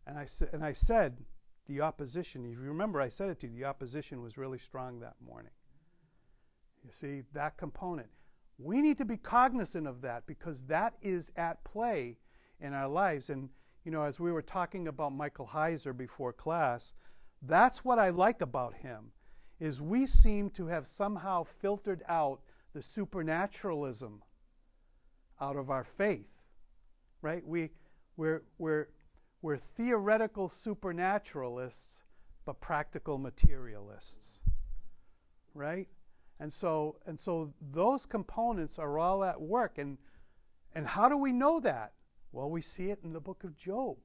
And 0.07 0.18
I, 0.18 0.24
sa- 0.24 0.46
and 0.52 0.64
I 0.64 0.72
said, 0.72 1.24
the 1.66 1.80
opposition, 1.80 2.44
if 2.44 2.52
you 2.52 2.68
remember, 2.68 3.00
I 3.00 3.09
said 3.09 3.28
it 3.28 3.40
to 3.40 3.48
you, 3.48 3.54
the 3.54 3.64
opposition 3.64 4.22
was 4.22 4.38
really 4.38 4.59
strong 4.59 5.00
that 5.00 5.16
morning. 5.24 5.50
You 6.84 6.92
see, 6.92 7.22
that 7.32 7.57
component. 7.57 8.09
We 8.59 8.80
need 8.80 8.98
to 8.98 9.04
be 9.04 9.16
cognizant 9.16 9.86
of 9.86 10.00
that 10.02 10.26
because 10.26 10.64
that 10.66 10.94
is 11.02 11.32
at 11.36 11.62
play 11.64 12.18
in 12.61 12.72
our 12.72 12.88
lives. 12.88 13.30
And, 13.30 13.50
you 13.84 13.90
know, 13.90 14.04
as 14.04 14.20
we 14.20 14.30
were 14.30 14.42
talking 14.42 14.88
about 14.88 15.12
Michael 15.12 15.50
Heiser 15.52 15.96
before 15.96 16.32
class, 16.32 16.94
that's 17.42 17.84
what 17.84 17.98
I 17.98 18.11
like 18.11 18.40
about 18.40 18.74
him 18.74 19.12
is 19.59 19.80
we 19.80 20.07
seem 20.07 20.50
to 20.50 20.66
have 20.66 20.86
somehow 20.86 21.42
filtered 21.42 22.02
out 22.09 22.40
the 22.72 22.82
supernaturalism 22.82 24.22
out 25.40 25.57
of 25.57 25.70
our 25.70 25.84
faith. 25.84 26.32
Right? 27.22 27.44
We 27.44 27.70
we're 28.16 28.42
we're 28.59 28.88
we're 29.43 29.57
theoretical 29.57 30.49
supernaturalists, 30.49 32.03
but 32.45 32.61
practical 32.61 33.18
materialists. 33.18 34.41
Right? 35.55 35.89
And 36.39 36.53
so, 36.53 36.97
and 37.07 37.18
so 37.18 37.55
those 37.72 38.05
components 38.07 38.78
are 38.78 38.99
all 38.99 39.24
at 39.24 39.41
work. 39.41 39.78
And, 39.78 39.99
and 40.74 40.87
how 40.87 41.09
do 41.09 41.16
we 41.16 41.32
know 41.32 41.61
that? 41.61 41.93
Well, 42.32 42.51
we 42.51 42.61
see 42.61 42.91
it 42.91 42.99
in 43.03 43.12
the 43.12 43.20
book 43.20 43.45
of 43.45 43.57
Job. 43.57 43.97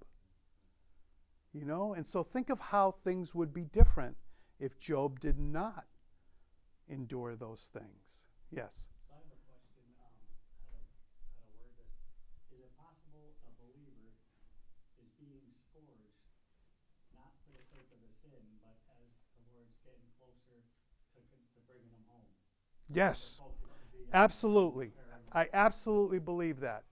You 1.54 1.66
know? 1.66 1.94
And 1.94 2.08
so 2.08 2.24
think 2.24 2.50
of 2.50 2.60
how 2.60 2.92
things 3.04 3.36
would 3.36 3.54
be 3.54 3.66
different 3.66 4.16
if 4.60 4.80
Job 4.80 5.20
did 5.20 5.38
not 5.38 5.86
endure 6.88 7.36
those 7.36 7.70
things. 7.74 8.28
Yes. 8.52 8.88
So 9.08 9.12
I 9.12 9.20
have 9.20 9.28
a 9.28 9.40
question, 9.48 9.84
um, 10.00 10.16
how 10.72 10.80
to, 10.80 10.88
how 11.40 11.48
to 11.50 11.56
word 11.60 11.76
this. 11.76 11.92
Is 12.56 12.64
it 12.64 12.72
possible 12.80 13.36
a 13.48 13.52
believer 13.60 14.16
is 15.02 15.12
being 15.20 15.52
scourged, 15.68 16.16
not 17.16 17.36
for 17.44 17.52
the 17.52 17.64
sake 17.68 17.90
of 17.92 18.00
the 18.00 18.12
sin, 18.24 18.44
but 18.64 18.76
as 19.02 19.12
the 19.36 19.44
Lord's 19.52 19.76
getting 19.84 20.08
closer 20.20 20.62
to, 20.62 21.20
con- 21.32 21.48
to 21.56 21.60
bringing 21.68 21.92
them 21.96 22.06
home? 22.12 22.28
Yes. 22.94 23.40
Absolutely. 24.14 24.92
I 25.34 25.48
absolutely 25.54 26.20
believe 26.20 26.60
that. 26.60 26.84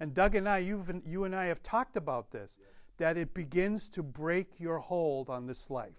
And 0.00 0.14
Doug 0.14 0.36
and 0.36 0.48
I, 0.48 0.58
you've, 0.58 0.90
you 1.04 1.24
and 1.24 1.34
I 1.34 1.46
have 1.46 1.62
talked 1.62 1.96
about 1.96 2.30
this, 2.30 2.58
that 2.98 3.16
it 3.16 3.34
begins 3.34 3.88
to 3.90 4.02
break 4.02 4.60
your 4.60 4.78
hold 4.78 5.28
on 5.28 5.46
this 5.46 5.70
life. 5.70 5.94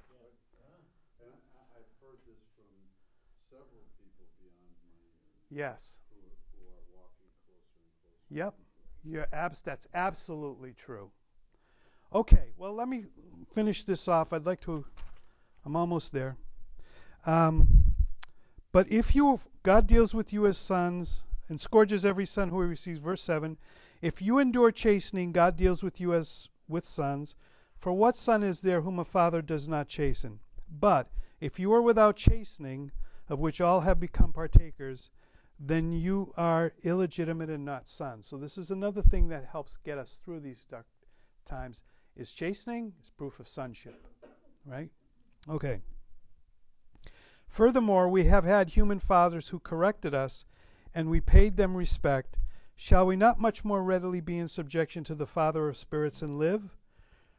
Yes. 5.51 5.97
Yep. 8.29 8.53
You're 9.03 9.27
abs- 9.33 9.61
that's 9.61 9.87
absolutely 9.93 10.73
true. 10.73 11.09
Okay, 12.13 12.49
well, 12.57 12.73
let 12.73 12.87
me 12.87 13.05
finish 13.53 13.83
this 13.83 14.07
off. 14.07 14.33
I'd 14.33 14.45
like 14.45 14.61
to, 14.61 14.85
I'm 15.65 15.75
almost 15.75 16.11
there. 16.11 16.37
Um, 17.25 17.88
but 18.71 18.91
if 18.91 19.15
you, 19.15 19.39
God 19.63 19.87
deals 19.87 20.13
with 20.13 20.31
you 20.31 20.45
as 20.45 20.57
sons 20.57 21.23
and 21.47 21.59
scourges 21.59 22.05
every 22.05 22.25
son 22.25 22.49
who 22.49 22.61
he 22.61 22.67
receives, 22.67 22.99
verse 22.99 23.21
7. 23.21 23.57
If 24.01 24.21
you 24.21 24.39
endure 24.39 24.71
chastening, 24.71 25.31
God 25.31 25.55
deals 25.55 25.83
with 25.83 25.99
you 25.99 26.13
as 26.13 26.49
with 26.67 26.85
sons. 26.85 27.35
For 27.77 27.93
what 27.93 28.15
son 28.15 28.43
is 28.43 28.61
there 28.61 28.81
whom 28.81 28.99
a 28.99 29.05
father 29.05 29.41
does 29.41 29.67
not 29.67 29.87
chasten? 29.87 30.39
But 30.69 31.09
if 31.39 31.59
you 31.59 31.73
are 31.73 31.81
without 31.81 32.15
chastening, 32.15 32.91
of 33.27 33.39
which 33.39 33.61
all 33.61 33.81
have 33.81 33.99
become 33.99 34.33
partakers, 34.33 35.09
then 35.59 35.91
you 35.91 36.33
are 36.37 36.73
illegitimate 36.83 37.49
and 37.49 37.65
not 37.65 37.87
sons. 37.87 38.27
So 38.27 38.37
this 38.37 38.57
is 38.57 38.71
another 38.71 39.01
thing 39.01 39.27
that 39.29 39.49
helps 39.51 39.77
get 39.77 39.97
us 39.97 40.21
through 40.23 40.39
these 40.39 40.65
dark 40.69 40.85
times. 41.45 41.83
Is 42.15 42.31
chastening 42.31 42.93
is 43.01 43.09
proof 43.09 43.39
of 43.39 43.47
sonship, 43.47 44.07
right? 44.65 44.89
Okay. 45.49 45.81
Furthermore, 47.49 48.07
we 48.07 48.25
have 48.25 48.45
had 48.45 48.69
human 48.69 48.99
fathers 48.99 49.49
who 49.49 49.59
corrected 49.59 50.13
us, 50.13 50.45
and 50.93 51.09
we 51.09 51.19
paid 51.19 51.57
them 51.57 51.75
respect. 51.75 52.37
Shall 52.75 53.05
we 53.05 53.15
not 53.15 53.41
much 53.41 53.65
more 53.65 53.83
readily 53.83 54.21
be 54.21 54.37
in 54.37 54.47
subjection 54.47 55.03
to 55.05 55.15
the 55.15 55.25
Father 55.25 55.67
of 55.67 55.75
spirits 55.75 56.21
and 56.21 56.35
live? 56.35 56.75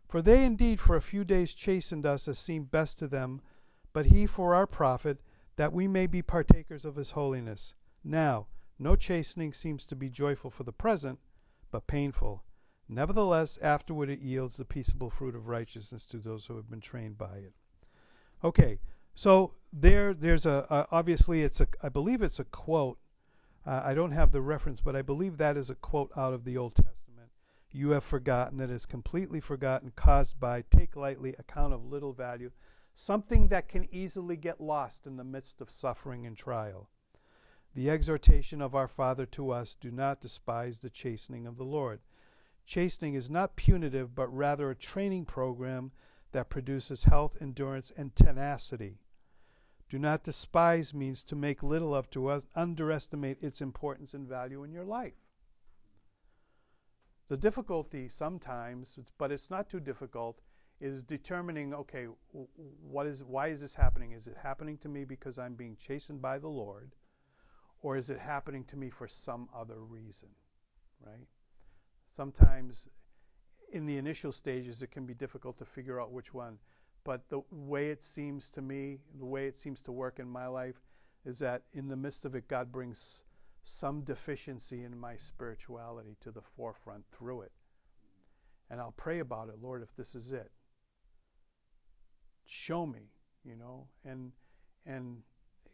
For 0.09 0.21
they 0.21 0.45
indeed 0.45 0.81
for 0.81 0.97
a 0.97 1.01
few 1.01 1.25
days 1.25 1.55
chastened 1.55 2.05
us 2.05 2.29
as 2.29 2.39
seemed 2.39 2.71
best 2.71 2.99
to 2.99 3.07
them, 3.07 3.41
but 3.93 4.07
he 4.07 4.27
for 4.27 4.55
our 4.55 4.67
profit, 4.67 5.23
that 5.57 5.73
we 5.73 5.87
may 5.87 6.07
be 6.07 6.23
partakers 6.23 6.85
of 6.85 6.97
his 6.97 7.13
holiness. 7.13 7.75
Now, 8.03 8.49
no 8.79 8.97
chastening 8.97 9.53
seems 9.53 9.87
to 9.87 9.97
be 9.97 10.11
joyful 10.11 10.51
for 10.51 10.65
the 10.65 10.73
present, 10.73 11.21
but 11.71 11.87
painful. 11.87 12.43
Nevertheless, 12.89 13.59
afterward 13.63 14.11
it 14.11 14.21
yields 14.21 14.57
the 14.57 14.65
peaceable 14.65 15.11
fruit 15.11 15.37
of 15.37 15.47
righteousness 15.47 16.07
to 16.07 16.19
those 16.19 16.47
who 16.47 16.57
have 16.57 16.69
been 16.69 16.81
trained 16.81 17.17
by 17.17 17.37
it. 17.37 17.53
Okay, 18.43 18.81
so 19.21 19.53
there, 19.71 20.15
there's 20.15 20.47
a, 20.47 20.87
obviously 20.91 21.43
it's 21.43 21.61
a, 21.61 21.69
I 21.83 21.91
believe 21.91 22.23
it's 22.23 22.41
a 22.41 22.45
quote. 22.45 22.97
Uh, 23.67 23.83
I 23.85 23.93
don't 23.93 24.13
have 24.13 24.33
the 24.33 24.41
reference, 24.41 24.81
but 24.81 24.97
I 24.97 25.03
believe 25.03 25.37
that 25.37 25.59
is 25.59 25.69
a 25.69 25.75
quote 25.75 26.11
out 26.17 26.33
of 26.33 26.47
the 26.47 26.57
Old 26.57 26.75
Testament. 26.75 27.29
You 27.71 27.91
have 27.91 28.03
forgotten 28.03 28.61
it 28.61 28.71
is 28.71 28.87
completely 28.87 29.39
forgotten, 29.39 29.93
caused 29.95 30.41
by 30.41 30.65
take 30.71 30.97
lightly 30.97 31.35
account 31.39 31.75
of 31.75 31.85
little 31.85 32.15
value, 32.15 32.51
something 32.95 33.49
that 33.49 33.69
can 33.69 33.95
easily 33.95 34.39
get 34.39 34.59
lost 34.59 35.07
in 35.07 35.19
the 35.19 35.23
midst 35.23 35.61
of 35.61 35.69
suffering 35.69 36.25
and 36.25 36.35
trial. 36.35 36.89
The 37.75 37.91
exhortation 37.91 38.63
of 38.63 38.75
our 38.75 38.89
Father 38.89 39.27
to 39.27 39.51
us 39.51 39.77
do 39.79 39.91
not 39.91 40.23
despise 40.23 40.79
the 40.79 40.89
chastening 40.89 41.47
of 41.47 41.59
the 41.59 41.65
Lord. 41.65 42.01
Chastening 42.65 43.13
is 43.13 43.29
not 43.29 43.55
punitive, 43.55 44.15
but 44.15 44.35
rather 44.35 44.71
a 44.71 44.75
training 44.75 45.27
program 45.27 45.93
that 46.33 46.49
produces 46.49 47.05
health, 47.05 47.37
endurance, 47.39 47.93
and 47.95 48.17
tenacity. 48.17 48.97
Do 49.91 49.99
not 49.99 50.23
despise 50.23 50.95
means 50.95 51.25
to 51.25 51.35
make 51.35 51.65
little 51.65 51.97
of, 51.97 52.09
to 52.11 52.41
underestimate 52.55 53.43
its 53.43 53.61
importance 53.61 54.15
and 54.15 54.27
value 54.27 54.63
in 54.63 54.73
your 54.73 54.85
life. 54.85 55.27
The 57.29 57.37
difficulty 57.37 58.09
sometimes, 58.09 58.97
but 59.19 59.33
it's 59.33 59.51
not 59.51 59.69
too 59.69 59.81
difficult, 59.81 60.43
is 60.81 61.03
determining 61.03 61.75
okay, 61.75 62.07
what 62.33 63.07
is, 63.07 63.25
why 63.25 63.49
is 63.49 63.61
this 63.61 63.75
happening? 63.75 64.13
Is 64.13 64.29
it 64.29 64.37
happening 64.41 64.79
to 64.79 64.89
me 64.89 65.05
because 65.05 65.39
I'm 65.39 65.55
being 65.55 65.77
chastened 65.77 66.23
by 66.23 66.39
the 66.39 66.49
Lord? 66.49 66.95
Or 67.83 67.97
is 67.97 68.11
it 68.11 68.21
happening 68.21 68.63
to 68.67 68.77
me 68.77 68.91
for 68.91 69.09
some 69.09 69.49
other 69.53 69.81
reason? 69.81 70.29
Right? 71.05 71.27
Sometimes 72.09 72.89
in 73.73 73.87
the 73.87 73.97
initial 73.97 74.31
stages, 74.31 74.83
it 74.83 74.93
can 74.93 75.05
be 75.05 75.15
difficult 75.15 75.59
to 75.59 75.65
figure 75.65 76.01
out 76.01 76.13
which 76.13 76.33
one. 76.33 76.59
But 77.05 77.29
the 77.29 77.43
way 77.51 77.91
it 77.91 78.03
seems 78.03 78.51
to 78.51 78.63
me, 78.63 78.99
the 79.19 79.27
way 79.27 79.47
it 79.47 79.57
seems 79.57 79.83
to 79.83 79.93
work 79.93 80.19
in 80.19 80.29
my 80.29 80.47
life, 80.47 80.83
is 81.25 81.39
that 81.39 81.63
in 81.73 81.89
the 81.89 81.97
midst 81.97 82.25
of 82.25 82.35
it, 82.35 82.49
God 82.49 82.71
brings 82.73 83.25
some 83.63 84.03
deficiency 84.03 84.85
in 84.85 84.99
my 84.99 85.17
spirituality 85.17 86.17
to 86.21 86.31
the 86.31 86.41
forefront 86.41 87.05
through 87.11 87.43
it. 87.43 87.53
And 88.71 88.81
I'll 88.81 88.95
pray 88.97 89.19
about 89.19 89.49
it, 89.49 89.57
Lord, 89.61 89.83
if 89.83 89.95
this 89.97 90.15
is 90.15 90.33
it. 90.33 90.51
Show 92.47 92.87
me, 92.87 93.11
you 93.45 93.57
know, 93.57 93.89
and 94.05 94.33
and 94.87 95.23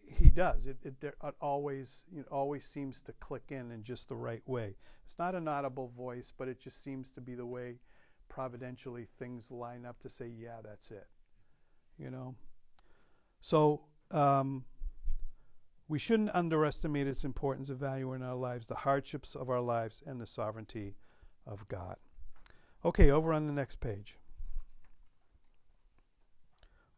he 0.03 0.29
does. 0.29 0.67
It, 0.67 0.79
it, 0.83 1.03
it 1.03 1.15
always 1.41 2.07
it 2.15 2.27
always 2.31 2.65
seems 2.65 3.03
to 3.03 3.13
click 3.15 3.45
in 3.51 3.71
in 3.71 3.83
just 3.83 4.09
the 4.09 4.17
right 4.17 4.43
way. 4.47 4.77
It's 5.05 5.19
not 5.19 5.35
an 5.35 5.49
audible 5.49 5.89
voice, 5.97 6.33
but 6.37 6.49
it 6.49 6.61
just 6.61 6.83
seems 6.83 7.13
to 7.13 7.21
be 7.21 7.35
the 7.35 7.47
way 7.47 7.79
providentially 8.29 9.07
things 9.19 9.51
line 9.51 9.85
up 9.85 9.99
to 10.01 10.09
say, 10.09 10.27
yeah, 10.27 10.59
that's 10.63 10.91
it. 10.91 11.07
You 11.99 12.11
know? 12.11 12.35
So 13.41 13.83
um, 14.11 14.65
we 15.89 15.99
shouldn't 15.99 16.35
underestimate 16.35 17.07
its 17.07 17.25
importance 17.25 17.71
of 17.71 17.79
value 17.79 18.13
in 18.13 18.23
our 18.23 18.35
lives, 18.35 18.67
the 18.67 18.75
hardships 18.77 19.35
of 19.35 19.49
our 19.49 19.61
lives, 19.61 20.03
and 20.07 20.21
the 20.21 20.27
sovereignty 20.27 20.97
of 21.47 21.69
God. 21.69 21.97
Okay, 22.85 23.11
over 23.11 23.33
on 23.33 23.47
the 23.47 23.53
next 23.53 23.81
page. 23.81 24.19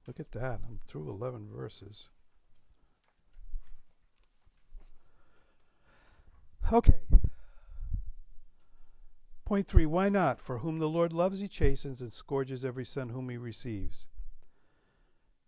Look 0.06 0.18
at 0.18 0.32
that. 0.32 0.60
I'm 0.66 0.80
through 0.86 1.10
11 1.10 1.48
verses. 1.54 2.08
Okay. 6.72 7.00
Point 9.44 9.66
three, 9.66 9.86
why 9.86 10.08
not? 10.08 10.40
For 10.40 10.58
whom 10.58 10.78
the 10.78 10.88
Lord 10.88 11.12
loves, 11.12 11.40
he 11.40 11.48
chastens 11.48 12.00
and 12.00 12.12
scourges 12.12 12.64
every 12.64 12.84
son 12.84 13.10
whom 13.10 13.28
he 13.30 13.36
receives. 13.36 14.06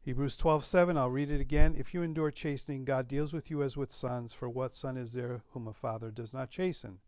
Hebrews 0.02 0.38
12:7, 0.38 0.96
I'll 0.96 1.10
read 1.10 1.30
it 1.30 1.42
again. 1.42 1.74
If 1.76 1.92
you 1.92 2.02
endure 2.02 2.30
chastening, 2.30 2.86
God 2.86 3.06
deals 3.06 3.34
with 3.34 3.50
you 3.50 3.62
as 3.62 3.76
with 3.76 3.92
sons, 3.92 4.32
for 4.32 4.48
what 4.48 4.72
son 4.72 4.96
is 4.96 5.12
there 5.12 5.42
whom 5.50 5.68
a 5.68 5.74
father 5.74 6.10
does 6.10 6.32
not 6.32 6.48
chasten? 6.48 7.00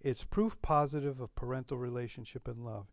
It's 0.00 0.24
proof 0.24 0.60
positive 0.60 1.22
of 1.22 1.34
parental 1.34 1.78
relationship 1.78 2.46
and 2.46 2.62
love, 2.62 2.92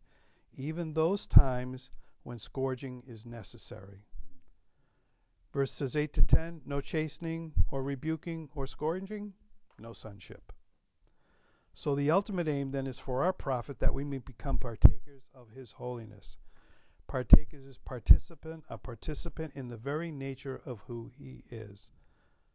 even 0.54 0.94
those 0.94 1.26
times 1.26 1.90
when 2.22 2.38
scourging 2.38 3.02
is 3.06 3.26
necessary. 3.26 4.06
Verses 5.52 5.94
8 5.94 6.14
to 6.14 6.22
10, 6.22 6.62
no 6.64 6.80
chastening 6.80 7.52
or 7.70 7.82
rebuking 7.82 8.48
or 8.54 8.66
scourging, 8.66 9.34
no 9.78 9.92
sonship. 9.92 10.54
So 11.74 11.94
the 11.94 12.10
ultimate 12.10 12.48
aim 12.48 12.70
then 12.70 12.86
is 12.86 12.98
for 12.98 13.22
our 13.22 13.34
profit 13.34 13.80
that 13.80 13.92
we 13.92 14.02
may 14.02 14.18
become 14.18 14.56
partakers 14.56 15.30
of 15.34 15.50
his 15.50 15.72
holiness. 15.72 16.38
Partakers 17.06 17.66
is 17.66 17.78
participant, 17.78 18.64
a 18.70 18.78
participant 18.78 19.52
in 19.54 19.68
the 19.68 19.76
very 19.76 20.10
nature 20.10 20.60
of 20.64 20.82
who 20.86 21.10
he 21.16 21.44
is. 21.50 21.90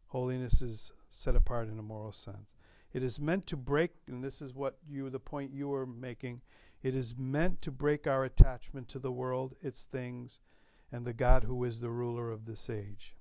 Holiness 0.08 0.62
is 0.62 0.92
set 1.10 1.36
apart 1.36 1.68
in 1.68 1.78
a 1.78 1.84
moral 1.84 2.12
sense. 2.12 2.54
It 2.94 3.04
is 3.04 3.20
meant 3.20 3.46
to 3.48 3.58
break, 3.58 3.92
and 4.08 4.24
this 4.24 4.42
is 4.42 4.54
what 4.54 4.78
you 4.88 5.10
the 5.10 5.20
point 5.20 5.54
you 5.54 5.68
were 5.68 5.86
making, 5.86 6.42
it 6.82 6.96
is 6.96 7.16
meant 7.18 7.62
to 7.64 7.72
break 7.72 8.08
our 8.08 8.24
attachment 8.24 8.88
to 8.90 9.00
the 9.00 9.12
world, 9.12 9.56
its 9.62 9.86
things, 9.86 10.40
and 10.92 11.06
the 11.06 11.14
God 11.14 11.44
who 11.44 11.64
is 11.64 11.82
the 11.82 11.90
ruler 11.90 12.32
of 12.32 12.46
this 12.46 12.70
age. 12.70 13.18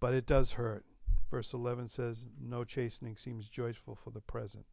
But 0.00 0.14
it 0.14 0.26
does 0.26 0.52
hurt. 0.52 0.84
Verse 1.30 1.52
11 1.52 1.88
says, 1.88 2.26
No 2.40 2.64
chastening 2.64 3.16
seems 3.16 3.48
joyful 3.48 3.94
for 3.94 4.10
the 4.10 4.20
present. 4.20 4.66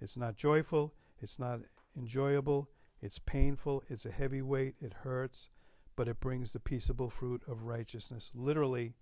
It's 0.00 0.16
not 0.16 0.36
joyful, 0.36 0.94
it's 1.20 1.38
not 1.38 1.60
enjoyable, 1.96 2.70
it's 3.00 3.18
painful, 3.18 3.82
it's 3.88 4.06
a 4.06 4.10
heavy 4.10 4.42
weight, 4.42 4.74
it 4.80 4.94
hurts, 5.02 5.50
but 5.96 6.08
it 6.08 6.20
brings 6.20 6.52
the 6.52 6.60
peaceable 6.60 7.10
fruit 7.10 7.42
of 7.48 7.64
righteousness. 7.64 8.30
Literally, 8.34 8.94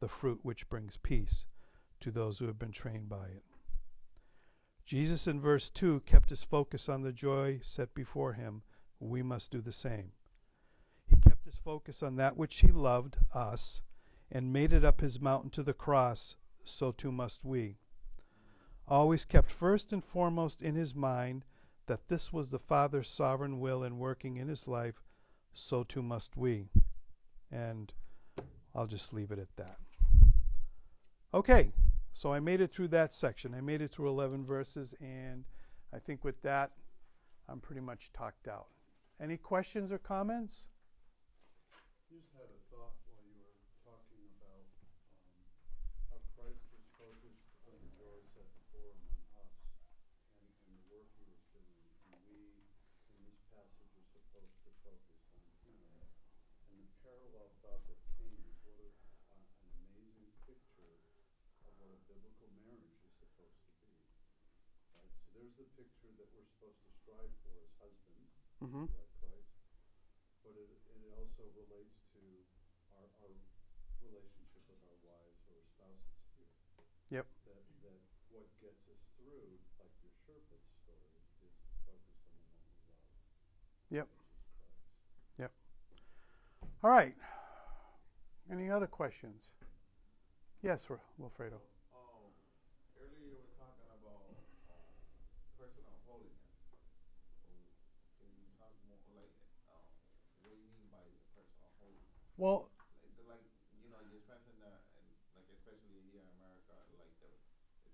the 0.00 0.08
fruit 0.08 0.40
which 0.42 0.68
brings 0.68 0.96
peace 0.96 1.44
to 2.00 2.10
those 2.10 2.38
who 2.38 2.46
have 2.46 2.58
been 2.58 2.72
trained 2.72 3.08
by 3.08 3.26
it. 3.26 3.42
Jesus 4.84 5.26
in 5.26 5.40
verse 5.40 5.68
2 5.68 6.00
kept 6.06 6.30
his 6.30 6.42
focus 6.42 6.88
on 6.88 7.02
the 7.02 7.12
joy 7.12 7.58
set 7.62 7.94
before 7.94 8.32
him. 8.34 8.62
We 9.00 9.22
must 9.22 9.50
do 9.50 9.60
the 9.60 9.72
same. 9.72 10.12
He 11.06 11.16
kept 11.16 11.44
his 11.44 11.56
focus 11.56 12.02
on 12.02 12.16
that 12.16 12.36
which 12.36 12.60
he 12.60 12.68
loved, 12.68 13.18
us, 13.34 13.82
and 14.30 14.52
made 14.52 14.72
it 14.72 14.84
up 14.84 15.00
his 15.00 15.20
mountain 15.20 15.50
to 15.50 15.62
the 15.62 15.74
cross 15.74 16.36
so 16.64 16.92
too 16.92 17.12
must 17.12 17.44
we. 17.44 17.76
Always 18.86 19.24
kept 19.24 19.50
first 19.50 19.92
and 19.92 20.04
foremost 20.04 20.62
in 20.62 20.74
his 20.74 20.94
mind 20.94 21.44
that 21.88 22.08
this 22.08 22.32
was 22.32 22.50
the 22.50 22.58
Father's 22.58 23.08
sovereign 23.08 23.60
will 23.60 23.82
and 23.82 23.98
working 23.98 24.36
in 24.36 24.48
his 24.48 24.68
life, 24.68 25.02
so 25.52 25.82
too 25.82 26.02
must 26.02 26.36
we. 26.36 26.68
And 27.50 27.92
I'll 28.74 28.86
just 28.86 29.12
leave 29.12 29.30
it 29.30 29.38
at 29.38 29.56
that. 29.56 29.78
Okay, 31.34 31.72
so 32.12 32.32
I 32.32 32.40
made 32.40 32.60
it 32.60 32.72
through 32.72 32.88
that 32.88 33.12
section. 33.12 33.54
I 33.54 33.60
made 33.60 33.82
it 33.82 33.90
through 33.90 34.08
11 34.08 34.46
verses, 34.46 34.94
and 35.00 35.44
I 35.92 35.98
think 35.98 36.24
with 36.24 36.40
that, 36.42 36.70
I'm 37.48 37.60
pretty 37.60 37.80
much 37.80 38.12
talked 38.12 38.46
out. 38.46 38.68
Any 39.18 39.36
questions 39.36 39.90
or 39.90 39.98
comments? 39.98 40.68
Just 42.06 42.30
had 42.38 42.46
a 42.46 42.60
thought 42.70 42.94
while 43.08 43.24
you 43.26 43.40
were 43.40 43.58
talking 43.82 44.22
about 44.38 44.62
um, 45.26 45.42
how 46.06 46.22
Christ 46.38 46.62
was 46.70 46.86
focused 46.94 47.50
on 47.66 47.82
the 47.82 47.90
joy 47.98 48.20
set 48.36 48.46
before 48.62 48.94
him 48.94 49.10
on 49.10 49.42
us 49.42 49.58
and, 50.38 50.48
and 50.70 50.72
the 50.78 50.86
work 50.86 51.10
he 51.18 51.26
was 51.26 51.42
doing. 51.50 51.82
And 52.14 52.14
we, 52.30 52.62
in 53.16 53.20
this 53.26 53.42
passage, 53.50 53.90
are 53.90 54.06
supposed 54.06 54.54
to 54.62 54.70
focus 54.86 55.18
on 55.34 55.50
him. 55.66 55.82
And 56.70 56.78
the 56.78 56.94
parallel 57.02 57.50
thought 57.58 57.82
that 57.90 57.98
came 58.22 58.38
is 58.46 58.54
what 58.62 58.78
a, 58.78 58.88
uh, 59.34 59.66
an 59.66 59.72
amazing 59.98 60.30
picture 60.46 60.94
of 61.66 61.74
what 61.82 61.90
a 61.90 61.98
biblical 62.06 62.54
marriage 62.62 63.02
is 63.02 63.18
supposed 63.18 63.58
to 63.66 63.72
be. 63.82 63.98
Right? 64.94 65.10
So 65.26 65.42
there's 65.42 65.57
the 65.68 65.84
picture 65.84 66.08
that 66.16 66.28
we're 66.32 66.48
supposed 66.56 66.80
to 66.80 66.90
strive 67.04 67.32
for 67.44 67.52
as 67.60 67.68
husbands, 67.76 68.32
Mm-hmm. 68.64 68.88
like 68.90 69.12
but 70.42 70.56
it, 70.56 70.70
it 70.72 71.12
also 71.12 71.44
relates 71.54 71.94
to 72.16 72.22
our, 72.96 73.04
our 73.22 73.36
relationship 74.00 74.64
with 74.66 74.80
our 74.80 74.96
wives 75.04 75.38
or 75.52 75.60
spouses 75.76 76.16
here. 76.34 76.48
Yep. 77.20 77.26
That, 77.44 77.62
that 77.84 78.00
what 78.32 78.48
gets 78.64 78.80
us 78.88 78.98
through, 79.20 79.60
like 79.78 79.92
your 80.00 80.10
Sherpa 80.24 80.56
story, 80.80 81.12
is 81.44 81.52
to 81.62 81.68
focus 81.84 82.16
on 82.32 82.40
the 82.40 82.48
one 82.48 82.72
we 82.72 82.96
love. 82.96 84.08
Yep. 84.08 84.08
Christ. 85.38 86.80
All 86.82 86.90
right. 86.90 87.14
Any 88.50 88.70
other 88.70 88.86
questions? 88.88 89.52
Yes, 90.62 90.88
Wilfredo. 91.20 91.60
Um, 91.94 92.32
earlier 92.98 93.22
you 93.22 93.36
were 93.38 93.50
talking 93.60 93.86
about 94.02 94.26
um, 94.72 94.94
personal 95.58 95.94
holiness. 96.06 96.38
Um, 97.46 97.62
Can 98.18 98.30
you 98.34 98.46
talk 98.58 98.74
more 98.88 98.98
like 99.14 99.30
um, 99.70 99.86
what 100.42 100.50
do 100.54 100.58
you 100.58 100.70
mean 100.70 100.86
by 100.90 101.02
personal 101.34 101.70
holiness? 101.82 102.27
Well, 102.38 102.70
Like, 103.26 103.42
you 103.82 103.90
know, 103.90 103.98
you're 103.98 104.22
like 104.22 105.50
especially 105.50 105.98
here 106.06 106.22
in 106.22 106.28
America, 106.38 106.78
like 106.94 107.10
the 107.18 107.34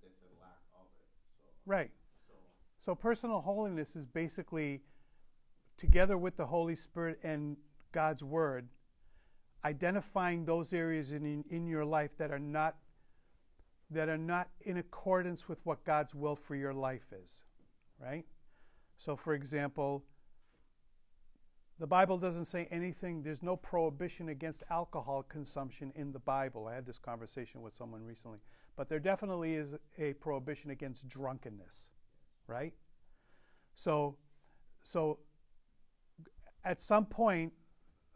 there's 0.04 0.20
a 0.20 0.30
lack 0.38 0.60
of 0.76 0.86
it. 1.00 1.08
So 1.40 1.48
right. 1.64 1.90
so 2.28 2.92
So 2.92 2.94
personal 2.94 3.40
holiness 3.40 3.96
is 3.96 4.04
basically 4.04 4.82
together 5.78 6.18
with 6.18 6.36
the 6.36 6.46
Holy 6.46 6.76
Spirit 6.76 7.18
and 7.24 7.56
God's 7.90 8.22
word 8.22 8.68
identifying 9.64 10.44
those 10.44 10.74
areas 10.74 11.12
in, 11.12 11.44
in 11.48 11.66
your 11.66 11.84
life 11.86 12.16
that 12.18 12.30
are 12.30 12.38
not 12.38 12.76
that 13.90 14.08
are 14.08 14.18
not 14.18 14.48
in 14.62 14.76
accordance 14.76 15.48
with 15.48 15.64
what 15.64 15.84
God's 15.84 16.14
will 16.14 16.36
for 16.36 16.54
your 16.54 16.74
life 16.74 17.12
is, 17.12 17.44
right? 17.98 18.24
So 18.96 19.16
for 19.16 19.34
example, 19.34 20.04
the 21.78 21.86
Bible 21.86 22.18
doesn't 22.18 22.44
say 22.44 22.68
anything, 22.70 23.22
there's 23.22 23.42
no 23.42 23.56
prohibition 23.56 24.28
against 24.28 24.62
alcohol 24.70 25.24
consumption 25.24 25.92
in 25.96 26.12
the 26.12 26.20
Bible. 26.20 26.68
I 26.68 26.74
had 26.74 26.86
this 26.86 26.98
conversation 26.98 27.62
with 27.62 27.74
someone 27.74 28.04
recently. 28.04 28.38
But 28.76 28.88
there 28.88 29.00
definitely 29.00 29.54
is 29.54 29.74
a 29.98 30.14
prohibition 30.14 30.70
against 30.70 31.08
drunkenness, 31.08 31.90
right? 32.46 32.74
So 33.74 34.16
so 34.82 35.18
at 36.64 36.80
some 36.80 37.06
point 37.06 37.52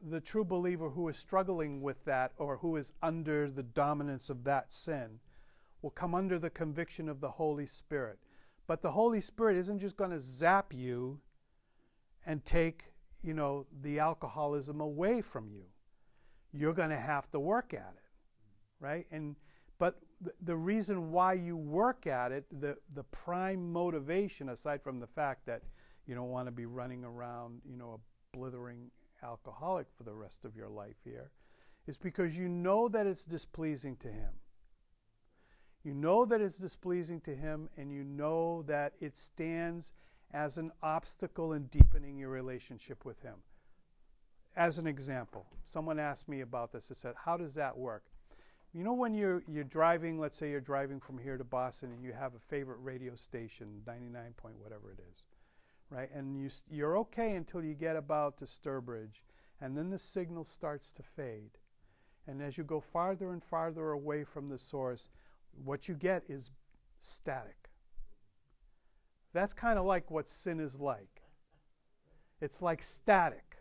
the 0.02 0.20
true 0.20 0.44
believer 0.44 0.90
who 0.90 1.08
is 1.08 1.16
struggling 1.16 1.80
with 1.80 2.04
that 2.04 2.32
or 2.38 2.58
who 2.58 2.76
is 2.76 2.92
under 3.02 3.50
the 3.50 3.62
dominance 3.62 4.30
of 4.30 4.44
that 4.44 4.70
sin 4.70 5.18
will 5.82 5.90
come 5.90 6.14
under 6.14 6.38
the 6.38 6.50
conviction 6.50 7.08
of 7.08 7.20
the 7.20 7.30
Holy 7.30 7.66
Spirit. 7.66 8.18
But 8.66 8.82
the 8.82 8.92
Holy 8.92 9.20
Spirit 9.20 9.56
isn't 9.56 9.78
just 9.78 9.96
going 9.96 10.10
to 10.10 10.20
zap 10.20 10.72
you 10.72 11.20
and 12.26 12.44
take, 12.44 12.92
you 13.22 13.34
know, 13.34 13.66
the 13.82 13.98
alcoholism 13.98 14.80
away 14.80 15.20
from 15.20 15.50
you. 15.50 15.64
You're 16.52 16.72
going 16.72 16.90
to 16.90 16.98
have 16.98 17.30
to 17.32 17.40
work 17.40 17.74
at 17.74 17.94
it, 17.96 18.10
right? 18.80 19.06
And 19.10 19.36
but 19.78 19.98
the, 20.20 20.32
the 20.42 20.56
reason 20.56 21.10
why 21.10 21.34
you 21.34 21.56
work 21.56 22.06
at 22.06 22.32
it, 22.32 22.46
the 22.60 22.76
the 22.94 23.04
prime 23.04 23.72
motivation, 23.72 24.48
aside 24.48 24.82
from 24.82 24.98
the 24.98 25.06
fact 25.06 25.46
that 25.46 25.62
you 26.06 26.14
don't 26.14 26.30
want 26.30 26.46
to 26.46 26.52
be 26.52 26.66
running 26.66 27.04
around, 27.04 27.60
you 27.68 27.76
know, 27.76 28.00
a 28.00 28.36
blithering 28.36 28.90
alcoholic 29.22 29.86
for 29.96 30.04
the 30.04 30.14
rest 30.14 30.44
of 30.44 30.56
your 30.56 30.68
life 30.68 30.96
here, 31.04 31.30
is 31.86 31.98
because 31.98 32.36
you 32.36 32.48
know 32.48 32.88
that 32.88 33.06
it's 33.06 33.26
displeasing 33.26 33.96
to 33.96 34.08
Him. 34.08 34.32
You 35.84 35.94
know 35.94 36.24
that 36.24 36.40
it's 36.40 36.58
displeasing 36.58 37.20
to 37.22 37.34
Him, 37.34 37.68
and 37.76 37.92
you 37.92 38.04
know 38.04 38.62
that 38.66 38.94
it 39.00 39.14
stands 39.14 39.92
as 40.32 40.58
an 40.58 40.72
obstacle 40.82 41.52
in 41.52 41.64
deepening 41.66 42.18
your 42.18 42.30
relationship 42.30 43.04
with 43.04 43.20
Him. 43.22 43.36
As 44.56 44.78
an 44.78 44.86
example, 44.86 45.46
someone 45.64 45.98
asked 45.98 46.28
me 46.28 46.40
about 46.40 46.72
this. 46.72 46.90
I 46.90 46.94
said, 46.94 47.14
How 47.24 47.36
does 47.36 47.54
that 47.54 47.76
work? 47.76 48.04
You 48.74 48.84
know, 48.84 48.92
when 48.92 49.14
you're, 49.14 49.42
you're 49.48 49.64
driving, 49.64 50.18
let's 50.18 50.36
say 50.36 50.50
you're 50.50 50.60
driving 50.60 51.00
from 51.00 51.18
here 51.18 51.38
to 51.38 51.44
Boston 51.44 51.90
and 51.92 52.04
you 52.04 52.12
have 52.12 52.34
a 52.34 52.38
favorite 52.38 52.78
radio 52.82 53.14
station, 53.14 53.82
99 53.86 54.34
point 54.36 54.56
whatever 54.58 54.92
it 54.92 55.00
is, 55.10 55.26
right? 55.90 56.10
And 56.14 56.36
you, 56.36 56.50
you're 56.70 56.98
okay 56.98 57.34
until 57.34 57.64
you 57.64 57.74
get 57.74 57.96
about 57.96 58.36
to 58.38 58.44
Sturbridge, 58.44 59.22
and 59.60 59.76
then 59.76 59.88
the 59.88 59.98
signal 59.98 60.44
starts 60.44 60.92
to 60.92 61.02
fade. 61.02 61.58
And 62.26 62.42
as 62.42 62.58
you 62.58 62.64
go 62.64 62.78
farther 62.78 63.32
and 63.32 63.42
farther 63.42 63.90
away 63.90 64.22
from 64.22 64.50
the 64.50 64.58
source, 64.58 65.08
what 65.64 65.88
you 65.88 65.94
get 65.94 66.24
is 66.28 66.50
static. 66.98 67.67
That's 69.38 69.54
kind 69.54 69.78
of 69.78 69.84
like 69.84 70.10
what 70.10 70.26
sin 70.26 70.58
is 70.58 70.80
like. 70.80 71.22
It's 72.40 72.60
like 72.60 72.82
static, 72.82 73.56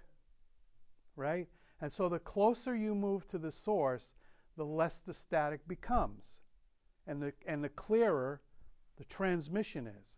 right? 1.16 1.48
And 1.80 1.94
so 1.94 2.10
the 2.10 2.18
closer 2.18 2.76
you 2.76 2.96
move 2.96 3.28
to 3.28 3.38
the 3.38 3.52
source, 3.52 4.16
the 4.56 4.66
less 4.66 5.02
the 5.04 5.14
static 5.14 5.68
becomes. 5.68 6.40
And 7.06 7.22
the, 7.22 7.34
and 7.46 7.64
the 7.64 7.70
clearer 7.70 8.42
the 8.98 9.04
transmission 9.04 9.86
is. 9.86 10.18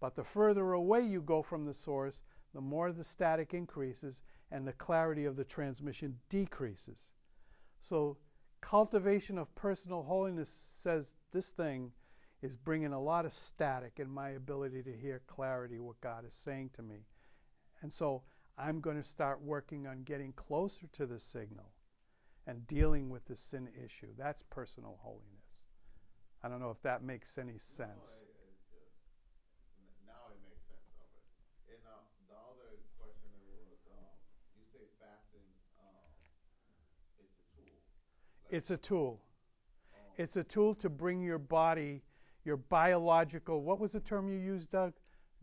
But 0.00 0.16
the 0.16 0.24
further 0.24 0.72
away 0.72 1.02
you 1.02 1.22
go 1.22 1.40
from 1.40 1.66
the 1.66 1.72
source, 1.72 2.24
the 2.52 2.60
more 2.60 2.90
the 2.90 3.04
static 3.04 3.54
increases 3.54 4.22
and 4.50 4.66
the 4.66 4.72
clarity 4.72 5.24
of 5.24 5.36
the 5.36 5.44
transmission 5.44 6.16
decreases. 6.28 7.12
So, 7.80 8.16
cultivation 8.60 9.38
of 9.38 9.54
personal 9.54 10.02
holiness 10.02 10.50
says 10.50 11.16
this 11.30 11.52
thing 11.52 11.92
is 12.42 12.56
bringing 12.56 12.92
a 12.92 13.00
lot 13.00 13.24
of 13.24 13.32
static 13.32 13.94
in 13.98 14.10
my 14.10 14.30
ability 14.30 14.82
to 14.82 14.92
hear 14.92 15.22
clarity 15.26 15.78
what 15.78 16.00
God 16.00 16.26
is 16.26 16.34
saying 16.34 16.70
to 16.74 16.82
me. 16.82 17.06
And 17.82 17.92
so, 17.92 18.22
I'm 18.58 18.80
going 18.80 18.96
to 18.96 19.02
start 19.02 19.42
working 19.42 19.86
on 19.86 20.02
getting 20.02 20.32
closer 20.32 20.86
to 20.92 21.06
the 21.06 21.20
signal 21.20 21.72
and 22.46 22.66
dealing 22.66 23.10
with 23.10 23.26
the 23.26 23.36
sin 23.36 23.68
issue. 23.84 24.08
That's 24.16 24.42
personal 24.42 24.98
holiness. 25.02 25.60
I 26.42 26.48
don't 26.48 26.60
know 26.60 26.70
if 26.70 26.80
that 26.82 27.02
makes 27.02 27.36
any 27.36 27.58
sense. 27.58 28.22
No, 28.22 28.30
it, 28.30 28.38
it 28.40 28.56
just 28.72 28.96
n- 29.76 30.06
now 30.06 30.32
it 30.32 30.40
makes 30.46 30.64
sense 30.64 30.88
of 30.96 31.08
it. 31.12 31.74
And 31.74 31.82
um, 31.84 32.06
the 32.30 32.38
other 32.38 32.80
question 32.96 33.28
was, 33.44 33.76
um, 33.92 34.08
you 34.56 34.64
say 34.72 34.88
fasting 35.02 35.44
um, 35.82 36.08
a 37.20 37.26
tool. 37.52 37.76
It's 38.48 38.70
a 38.70 38.76
tool. 38.78 39.20
It's 40.16 40.36
a 40.36 40.44
tool 40.44 40.74
to 40.76 40.88
bring 40.88 41.20
your 41.20 41.38
body, 41.38 42.02
your 42.46 42.56
biological, 42.56 43.62
what 43.62 43.80
was 43.80 43.92
the 43.92 44.00
term 44.00 44.28
you 44.28 44.38
used, 44.38 44.70
Doug? 44.70 44.92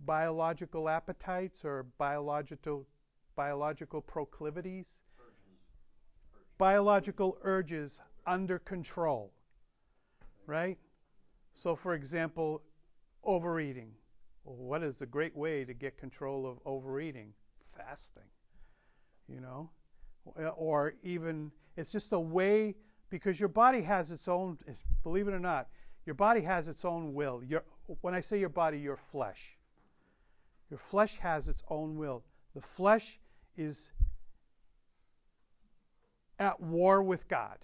Biological 0.06 0.88
appetites 0.90 1.66
or 1.66 1.86
biological 1.98 2.88
biological 3.36 4.02
proclivities? 4.02 5.02
Biological 6.58 7.38
urges 7.42 8.00
under 8.26 8.58
control. 8.60 9.34
Right? 10.48 10.78
So 11.54 11.76
for 11.76 11.94
example, 11.94 12.62
overeating. 13.24 13.92
Well, 14.46 14.56
what 14.56 14.84
is 14.84 15.02
a 15.02 15.06
great 15.06 15.36
way 15.36 15.66
to 15.66 15.74
get 15.74 15.98
control 15.98 16.46
of 16.46 16.60
overeating? 16.66 17.34
Fasting. 17.78 18.24
You 19.28 19.42
know? 19.42 19.70
Or 20.56 20.94
even 21.04 21.52
it's 21.76 21.92
just 21.92 22.14
a 22.14 22.20
way 22.20 22.76
because 23.10 23.40
your 23.40 23.50
body 23.50 23.82
has 23.82 24.12
its 24.12 24.28
own 24.28 24.58
believe 25.04 25.28
it 25.28 25.34
or 25.34 25.40
not 25.40 25.68
your 26.06 26.16
body 26.16 26.42
has 26.42 26.68
its 26.68 26.86
own 26.86 27.14
will. 27.14 27.42
Your, 27.44 27.64
when 28.02 28.14
i 28.14 28.20
say 28.20 28.40
your 28.40 28.50
body 28.50 28.80
your 28.80 28.98
flesh. 28.98 29.58
Your 30.70 30.78
flesh 30.78 31.18
has 31.20 31.48
its 31.48 31.64
own 31.70 31.96
will. 31.98 32.24
The 32.56 32.62
flesh 32.62 33.20
is 33.58 33.92
at 36.40 36.60
war 36.60 37.02
with 37.04 37.28
god. 37.28 37.60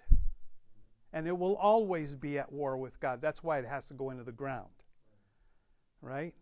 And 1.12 1.26
it 1.26 1.36
will 1.36 1.56
always 1.56 2.14
be 2.14 2.38
at 2.38 2.52
war 2.52 2.76
with 2.76 3.00
god. 3.00 3.20
That's 3.20 3.42
why 3.42 3.58
it 3.58 3.66
has 3.66 3.88
to 3.88 3.94
go 3.94 4.10
into 4.10 4.24
the 4.24 4.32
ground. 4.32 4.84
Right? 6.00 6.34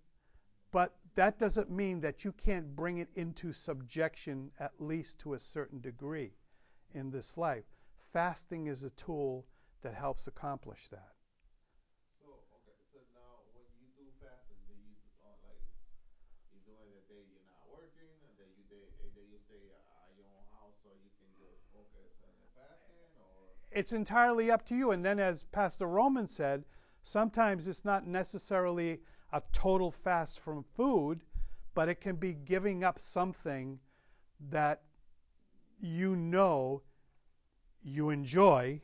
But 0.71 0.95
that 1.15 1.39
doesn't 1.39 1.71
mean 1.71 2.01
that 2.01 2.25
you 2.25 2.33
can't 2.33 2.77
bring 2.77 2.99
it 2.99 3.09
into 3.17 3.53
subjection 3.53 4.51
at 4.61 4.73
least 4.79 5.19
to 5.21 5.35
a 5.35 5.39
certain 5.39 5.81
degree 5.81 6.33
in 6.95 7.11
this 7.11 7.37
life. 7.37 7.65
Fasting 8.13 8.67
is 8.67 8.85
a 8.85 8.91
tool 8.91 9.47
that 9.83 9.95
helps 9.95 10.27
accomplish 10.27 10.89
that. 10.89 11.13
So 12.23 12.29
okay, 12.61 12.79
so 12.93 12.99
now 13.13 13.43
when 13.53 13.67
you 13.83 13.89
do 13.99 14.07
fasting, 14.23 14.59
do 14.71 14.75
you 14.79 14.95
uh, 15.27 15.35
like 15.43 15.61
you 16.55 16.61
doing 16.65 16.89
the 16.95 17.05
day 17.11 17.23
you're 17.29 17.47
not 17.51 17.67
working, 17.69 18.15
and 18.25 18.33
then 18.39 18.51
you 18.55 18.65
day 18.71 18.87
a 19.03 19.09
day 19.11 19.27
you 19.27 19.39
stay 19.43 19.61
at 19.75 20.09
your 20.15 20.31
own 20.31 20.47
house 20.55 20.79
so 20.87 20.91
you 21.03 21.11
can 21.19 21.31
just 21.35 21.63
focus 21.75 22.15
on 22.23 22.33
your 22.39 22.51
fasting, 22.55 23.11
or 23.19 23.58
It's 23.71 23.93
entirely 23.93 24.51
up 24.51 24.65
to 24.67 24.77
you. 24.77 24.91
And 24.91 25.05
then, 25.05 25.19
as 25.21 25.45
Pastor 25.45 25.87
Roman 25.87 26.27
said, 26.27 26.65
sometimes 27.03 27.69
it's 27.69 27.85
not 27.85 28.07
necessarily 28.07 29.01
a 29.33 29.43
total 29.53 29.91
fast 29.91 30.41
from 30.41 30.65
food, 30.77 31.23
but 31.75 31.89
it 31.89 32.01
can 32.01 32.17
be 32.17 32.33
giving 32.33 32.83
up 32.83 32.99
something 32.99 33.79
that 34.51 34.83
you 35.81 36.17
know 36.17 36.83
you 37.83 38.11
enjoy, 38.11 38.81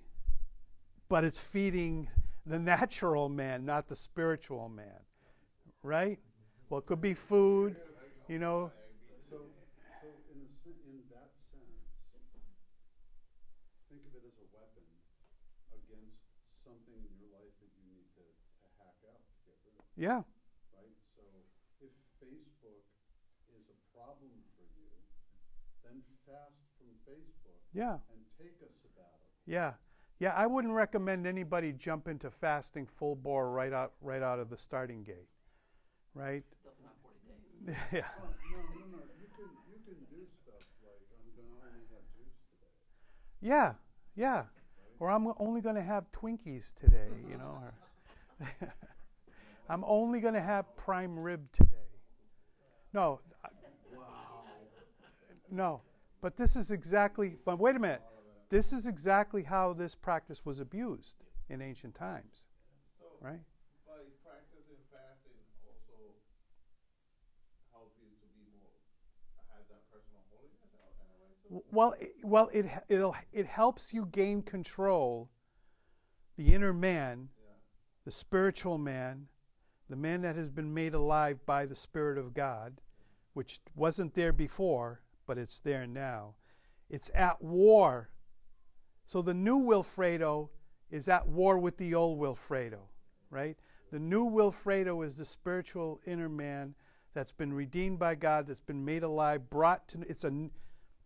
but 1.08 1.24
it's 1.24 1.40
feeding 1.40 2.08
the 2.46 2.58
natural 2.58 3.28
man, 3.28 3.64
not 3.64 3.88
the 3.88 3.96
spiritual 3.96 4.68
man. 4.68 5.00
Right? 5.82 6.18
Well, 6.68 6.80
it 6.80 6.86
could 6.86 7.00
be 7.00 7.14
food, 7.14 7.76
you 8.28 8.38
know. 8.38 8.72
So, 9.30 9.36
so 10.02 10.08
in 10.32 10.40
a 10.40 10.48
sen- 10.64 10.80
in 10.88 11.02
that 11.12 11.30
sense, 11.52 11.80
Yeah. 19.96 20.22
right? 20.74 20.94
So 21.14 21.22
if 21.80 21.90
Facebook 22.18 22.82
is 23.54 23.64
a 23.70 23.78
problem 23.96 24.30
for 24.56 24.66
you, 24.74 24.90
then 25.84 26.02
fast 26.26 26.58
from 26.78 26.90
Facebook 27.06 27.60
Yeah. 27.72 27.98
and 28.10 28.22
take 28.38 28.58
a 28.62 28.70
sabbatical. 28.82 29.30
Yeah. 29.46 29.74
Yeah, 30.18 30.32
I 30.34 30.46
wouldn't 30.46 30.72
recommend 30.74 31.26
anybody 31.26 31.72
jump 31.72 32.08
into 32.08 32.30
fasting 32.30 32.86
full 32.86 33.14
bore 33.16 33.50
right 33.50 33.72
out 33.72 33.92
right 34.00 34.22
out 34.22 34.38
of 34.38 34.48
the 34.48 34.56
starting 34.56 35.02
gate. 35.02 35.28
Right? 36.14 36.44
Definitely 36.62 36.84
not 36.86 36.96
forty 37.02 37.18
days. 37.26 37.76
yeah. 37.92 38.06
Oh, 38.22 38.30
no, 38.30 38.58
no, 38.78 38.96
no, 38.96 39.02
you 39.18 39.26
can, 39.34 39.50
you 39.68 39.78
can 39.84 39.98
do 40.10 40.22
stuff 40.42 40.62
like, 40.82 41.02
I'm 41.18 41.30
gonna 41.34 41.58
only 41.66 41.82
have 41.90 42.02
juice 42.14 42.38
today. 42.50 42.70
Yeah. 43.40 43.74
Yeah. 44.14 44.44
Or 45.00 45.10
I'm 45.10 45.26
only 45.38 45.60
going 45.60 45.74
to 45.74 45.82
have 45.82 46.10
Twinkies 46.12 46.72
today, 46.72 47.08
you 47.28 47.36
know. 47.36 47.58
Or 47.60 47.74
I'm 49.68 49.84
only 49.84 50.20
going 50.20 50.34
to 50.34 50.40
have 50.42 50.74
prime 50.76 51.18
rib 51.18 51.50
today. 51.52 51.70
No. 52.92 53.20
I- 53.44 53.48
No. 55.50 55.82
But 56.20 56.36
this 56.36 56.56
is 56.56 56.70
exactly 56.70 57.36
but 57.44 57.58
wait 57.58 57.76
a 57.76 57.78
minute. 57.78 58.02
This 58.48 58.72
is 58.72 58.86
exactly 58.86 59.42
how 59.42 59.72
this 59.72 59.94
practice 59.94 60.44
was 60.44 60.60
abused 60.60 61.16
in 61.48 61.60
ancient 61.60 61.94
times, 61.94 62.46
So, 62.98 63.06
right? 63.20 63.40
by 63.86 63.92
practicing 64.24 64.78
fasting 64.90 65.32
also 65.66 66.14
help 67.72 67.92
you 68.00 68.08
to 68.08 68.26
be 68.36 68.46
more, 68.58 68.70
have 69.54 69.64
that 69.68 69.82
personal 69.90 70.22
holiness 70.30 70.60
in 70.64 70.78
a- 70.78 71.02
in 71.02 71.08
a 71.10 71.16
way 71.20 71.32
too? 71.42 71.48
W- 71.48 71.64
Well, 71.72 71.92
it, 72.00 72.14
well, 72.24 72.48
it 72.52 72.66
it'll 72.88 73.16
it 73.32 73.46
helps 73.46 73.92
you 73.92 74.06
gain 74.06 74.42
control, 74.42 75.30
the 76.36 76.54
inner 76.54 76.72
man, 76.72 77.30
Yeah. 77.38 77.54
the 78.04 78.10
spiritual 78.10 78.78
man, 78.78 79.28
the 79.94 80.00
man 80.00 80.22
that 80.22 80.34
has 80.34 80.48
been 80.48 80.74
made 80.74 80.92
alive 80.92 81.38
by 81.46 81.64
the 81.64 81.74
Spirit 81.76 82.18
of 82.18 82.34
God, 82.34 82.80
which 83.32 83.60
wasn't 83.76 84.12
there 84.14 84.32
before, 84.32 85.02
but 85.24 85.38
it's 85.38 85.60
there 85.60 85.86
now. 85.86 86.34
It's 86.90 87.12
at 87.14 87.40
war. 87.40 88.10
So 89.06 89.22
the 89.22 89.34
new 89.34 89.56
Wilfredo 89.56 90.48
is 90.90 91.08
at 91.08 91.28
war 91.28 91.58
with 91.58 91.76
the 91.76 91.94
old 91.94 92.18
Wilfredo, 92.18 92.88
right? 93.30 93.56
The 93.92 94.00
new 94.00 94.28
Wilfredo 94.28 95.06
is 95.06 95.16
the 95.16 95.24
spiritual 95.24 96.00
inner 96.04 96.28
man 96.28 96.74
that's 97.12 97.30
been 97.30 97.52
redeemed 97.52 98.00
by 98.00 98.16
God, 98.16 98.48
that's 98.48 98.58
been 98.58 98.84
made 98.84 99.04
alive, 99.04 99.48
brought 99.48 99.86
to 99.90 100.00
it's 100.08 100.24
a 100.24 100.50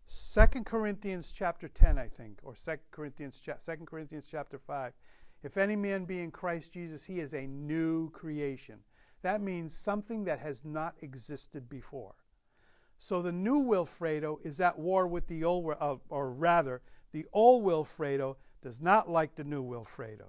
Second 0.07 0.65
Corinthians 0.65 1.31
chapter 1.31 1.67
10, 1.67 1.99
I 1.99 2.07
think, 2.07 2.39
or 2.41 2.55
Second 2.55 2.89
Corinthians 2.89 3.47
Second 3.59 3.85
Corinthians 3.85 4.27
chapter 4.31 4.57
5. 4.57 4.93
If 5.43 5.57
any 5.57 5.75
man 5.75 6.05
be 6.05 6.19
in 6.19 6.31
Christ 6.31 6.73
Jesus, 6.73 7.05
he 7.05 7.19
is 7.19 7.33
a 7.33 7.47
new 7.47 8.09
creation. 8.11 8.79
That 9.21 9.41
means 9.41 9.73
something 9.73 10.25
that 10.25 10.39
has 10.39 10.65
not 10.65 10.95
existed 11.01 11.69
before. 11.69 12.15
So 12.97 13.21
the 13.21 13.31
new 13.31 13.63
Wilfredo 13.63 14.37
is 14.43 14.59
at 14.59 14.77
war 14.77 15.07
with 15.07 15.27
the 15.27 15.43
old, 15.43 15.73
uh, 15.79 15.95
or 16.09 16.31
rather, 16.31 16.81
the 17.11 17.25
old 17.31 17.63
Wilfredo 17.63 18.35
does 18.61 18.81
not 18.81 19.09
like 19.09 19.35
the 19.35 19.43
new 19.43 19.63
Wilfredo. 19.63 20.27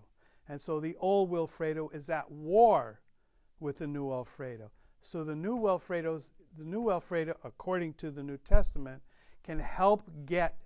And 0.48 0.60
so 0.60 0.80
the 0.80 0.96
old 1.00 1.30
Wilfredo 1.30 1.94
is 1.94 2.10
at 2.10 2.30
war 2.30 3.00
with 3.58 3.78
the 3.78 3.86
new 3.86 4.10
Alfredo. 4.10 4.70
So 5.02 5.24
the 5.24 5.34
new 5.34 5.56
Wilfredo's, 5.56 6.32
the 6.56 6.64
new 6.64 6.82
Wilfredo, 6.82 7.34
according 7.44 7.94
to 7.94 8.10
the 8.10 8.22
New 8.22 8.36
Testament, 8.38 9.02
can 9.42 9.58
help 9.58 10.02
get 10.26 10.58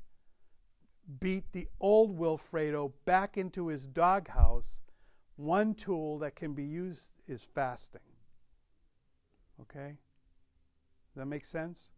beat 1.20 1.52
the 1.52 1.68
old 1.80 2.18
Wilfredo 2.18 2.92
back 3.04 3.36
into 3.36 3.68
his 3.68 3.86
doghouse. 3.86 4.80
One 5.36 5.74
tool 5.74 6.18
that 6.18 6.36
can 6.36 6.54
be 6.54 6.64
used 6.64 7.10
is 7.26 7.44
fasting. 7.44 8.00
Okay? 9.60 9.96
Does 11.12 11.16
that 11.16 11.26
make 11.26 11.44
sense? 11.44 11.90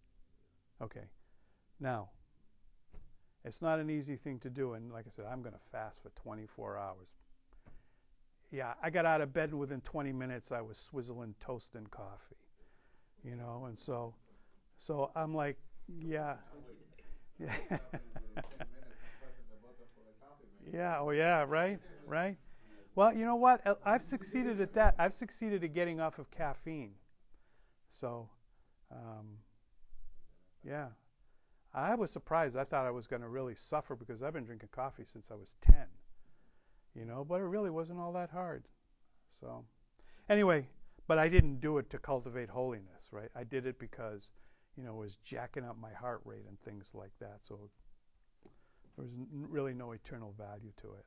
Okay. 0.81 1.09
Now, 1.81 2.11
it's 3.45 3.63
not 3.63 3.79
an 3.79 3.91
easy 3.91 4.17
thing 4.17 4.39
to 4.41 4.51
do, 4.51 4.73
and 4.73 4.93
like 4.93 5.07
I 5.07 5.11
said, 5.11 5.27
I'm 5.31 5.41
going 5.41 5.55
to 5.55 5.61
fast 5.71 6.03
for 6.03 6.11
24 6.11 6.79
hours. 6.79 7.13
Yeah, 8.51 8.75
I 8.83 8.91
got 8.91 9.07
out 9.07 9.21
of 9.21 9.33
bed 9.33 9.51
and 9.51 9.59
within 9.59 9.81
20 9.81 10.13
minutes 10.13 10.53
I 10.53 10.61
was 10.61 10.79
swizzling 10.79 11.35
toast 11.41 11.75
and 11.75 11.91
coffee, 11.91 12.37
you 13.23 13.37
know, 13.37 13.65
and 13.67 13.77
so, 13.77 14.15
so 14.77 15.11
I'm 15.15 15.35
like, 15.35 15.59
yeah, 15.89 16.37
yeah, 17.39 17.53
Within 17.67 17.79
ten 17.79 17.79
minutes, 17.79 18.97
I'm 18.99 19.15
pressing 19.21 19.47
the 19.51 19.59
button 19.63 19.87
for 19.95 20.03
the 20.03 20.15
coffee 20.19 20.51
maker. 20.59 20.66
Yeah, 20.77 20.99
oh 21.01 21.11
yeah, 21.11 21.45
right, 21.49 21.79
right. 22.07 22.37
Well, 22.95 23.13
you 23.15 23.25
know 23.25 23.37
what? 23.37 23.67
I- 23.67 23.95
I've 23.95 24.03
succeeded 24.03 24.61
at 24.61 24.73
that. 24.75 24.95
I've 24.99 25.15
succeeded 25.15 25.65
at 25.65 25.73
getting 25.75 26.01
off 26.01 26.19
of 26.19 26.31
caffeine. 26.31 26.95
So, 27.91 28.29
um, 28.91 29.39
yeah, 30.65 30.89
I 31.75 31.95
was 31.95 32.11
surprised. 32.11 32.57
I 32.57 32.65
thought 32.65 32.87
I 32.87 32.91
was 32.91 33.07
going 33.07 33.23
to 33.23 33.29
really 33.29 33.55
suffer 33.55 33.97
because 33.97 34.23
I've 34.23 34.33
been 34.35 34.45
drinking 34.45 34.71
coffee 34.73 35.05
since 35.05 35.31
I 35.31 35.35
was 35.35 35.57
10. 35.61 35.87
You 36.95 37.05
know, 37.05 37.25
but 37.25 37.41
it 37.41 37.45
really 37.45 37.71
wasn't 37.71 38.01
all 38.01 38.13
that 38.15 38.31
hard. 38.31 38.65
So, 39.29 39.65
anyway, 40.29 40.69
but 41.07 41.19
I 41.19 41.29
didn't 41.29 41.61
do 41.61 41.79
it 41.79 41.91
to 41.91 41.99
cultivate 41.99 42.49
holiness, 42.51 43.09
right? 43.13 43.31
I 43.35 43.45
did 43.45 43.67
it 43.67 43.79
because, 43.79 44.33
you 44.77 44.85
know, 44.85 44.93
it 44.93 45.01
was 45.01 45.17
jacking 45.17 45.65
up 45.65 45.79
my 45.79 45.93
heart 45.93 46.23
rate 46.25 46.47
and 46.49 46.59
things 46.61 46.93
like 46.95 47.13
that. 47.21 47.39
So, 47.43 47.71
there 48.97 49.05
was 49.05 49.13
really 49.31 49.75
no 49.75 49.93
eternal 49.93 50.35
value 50.39 50.73
to 50.83 50.89
it. 50.95 51.05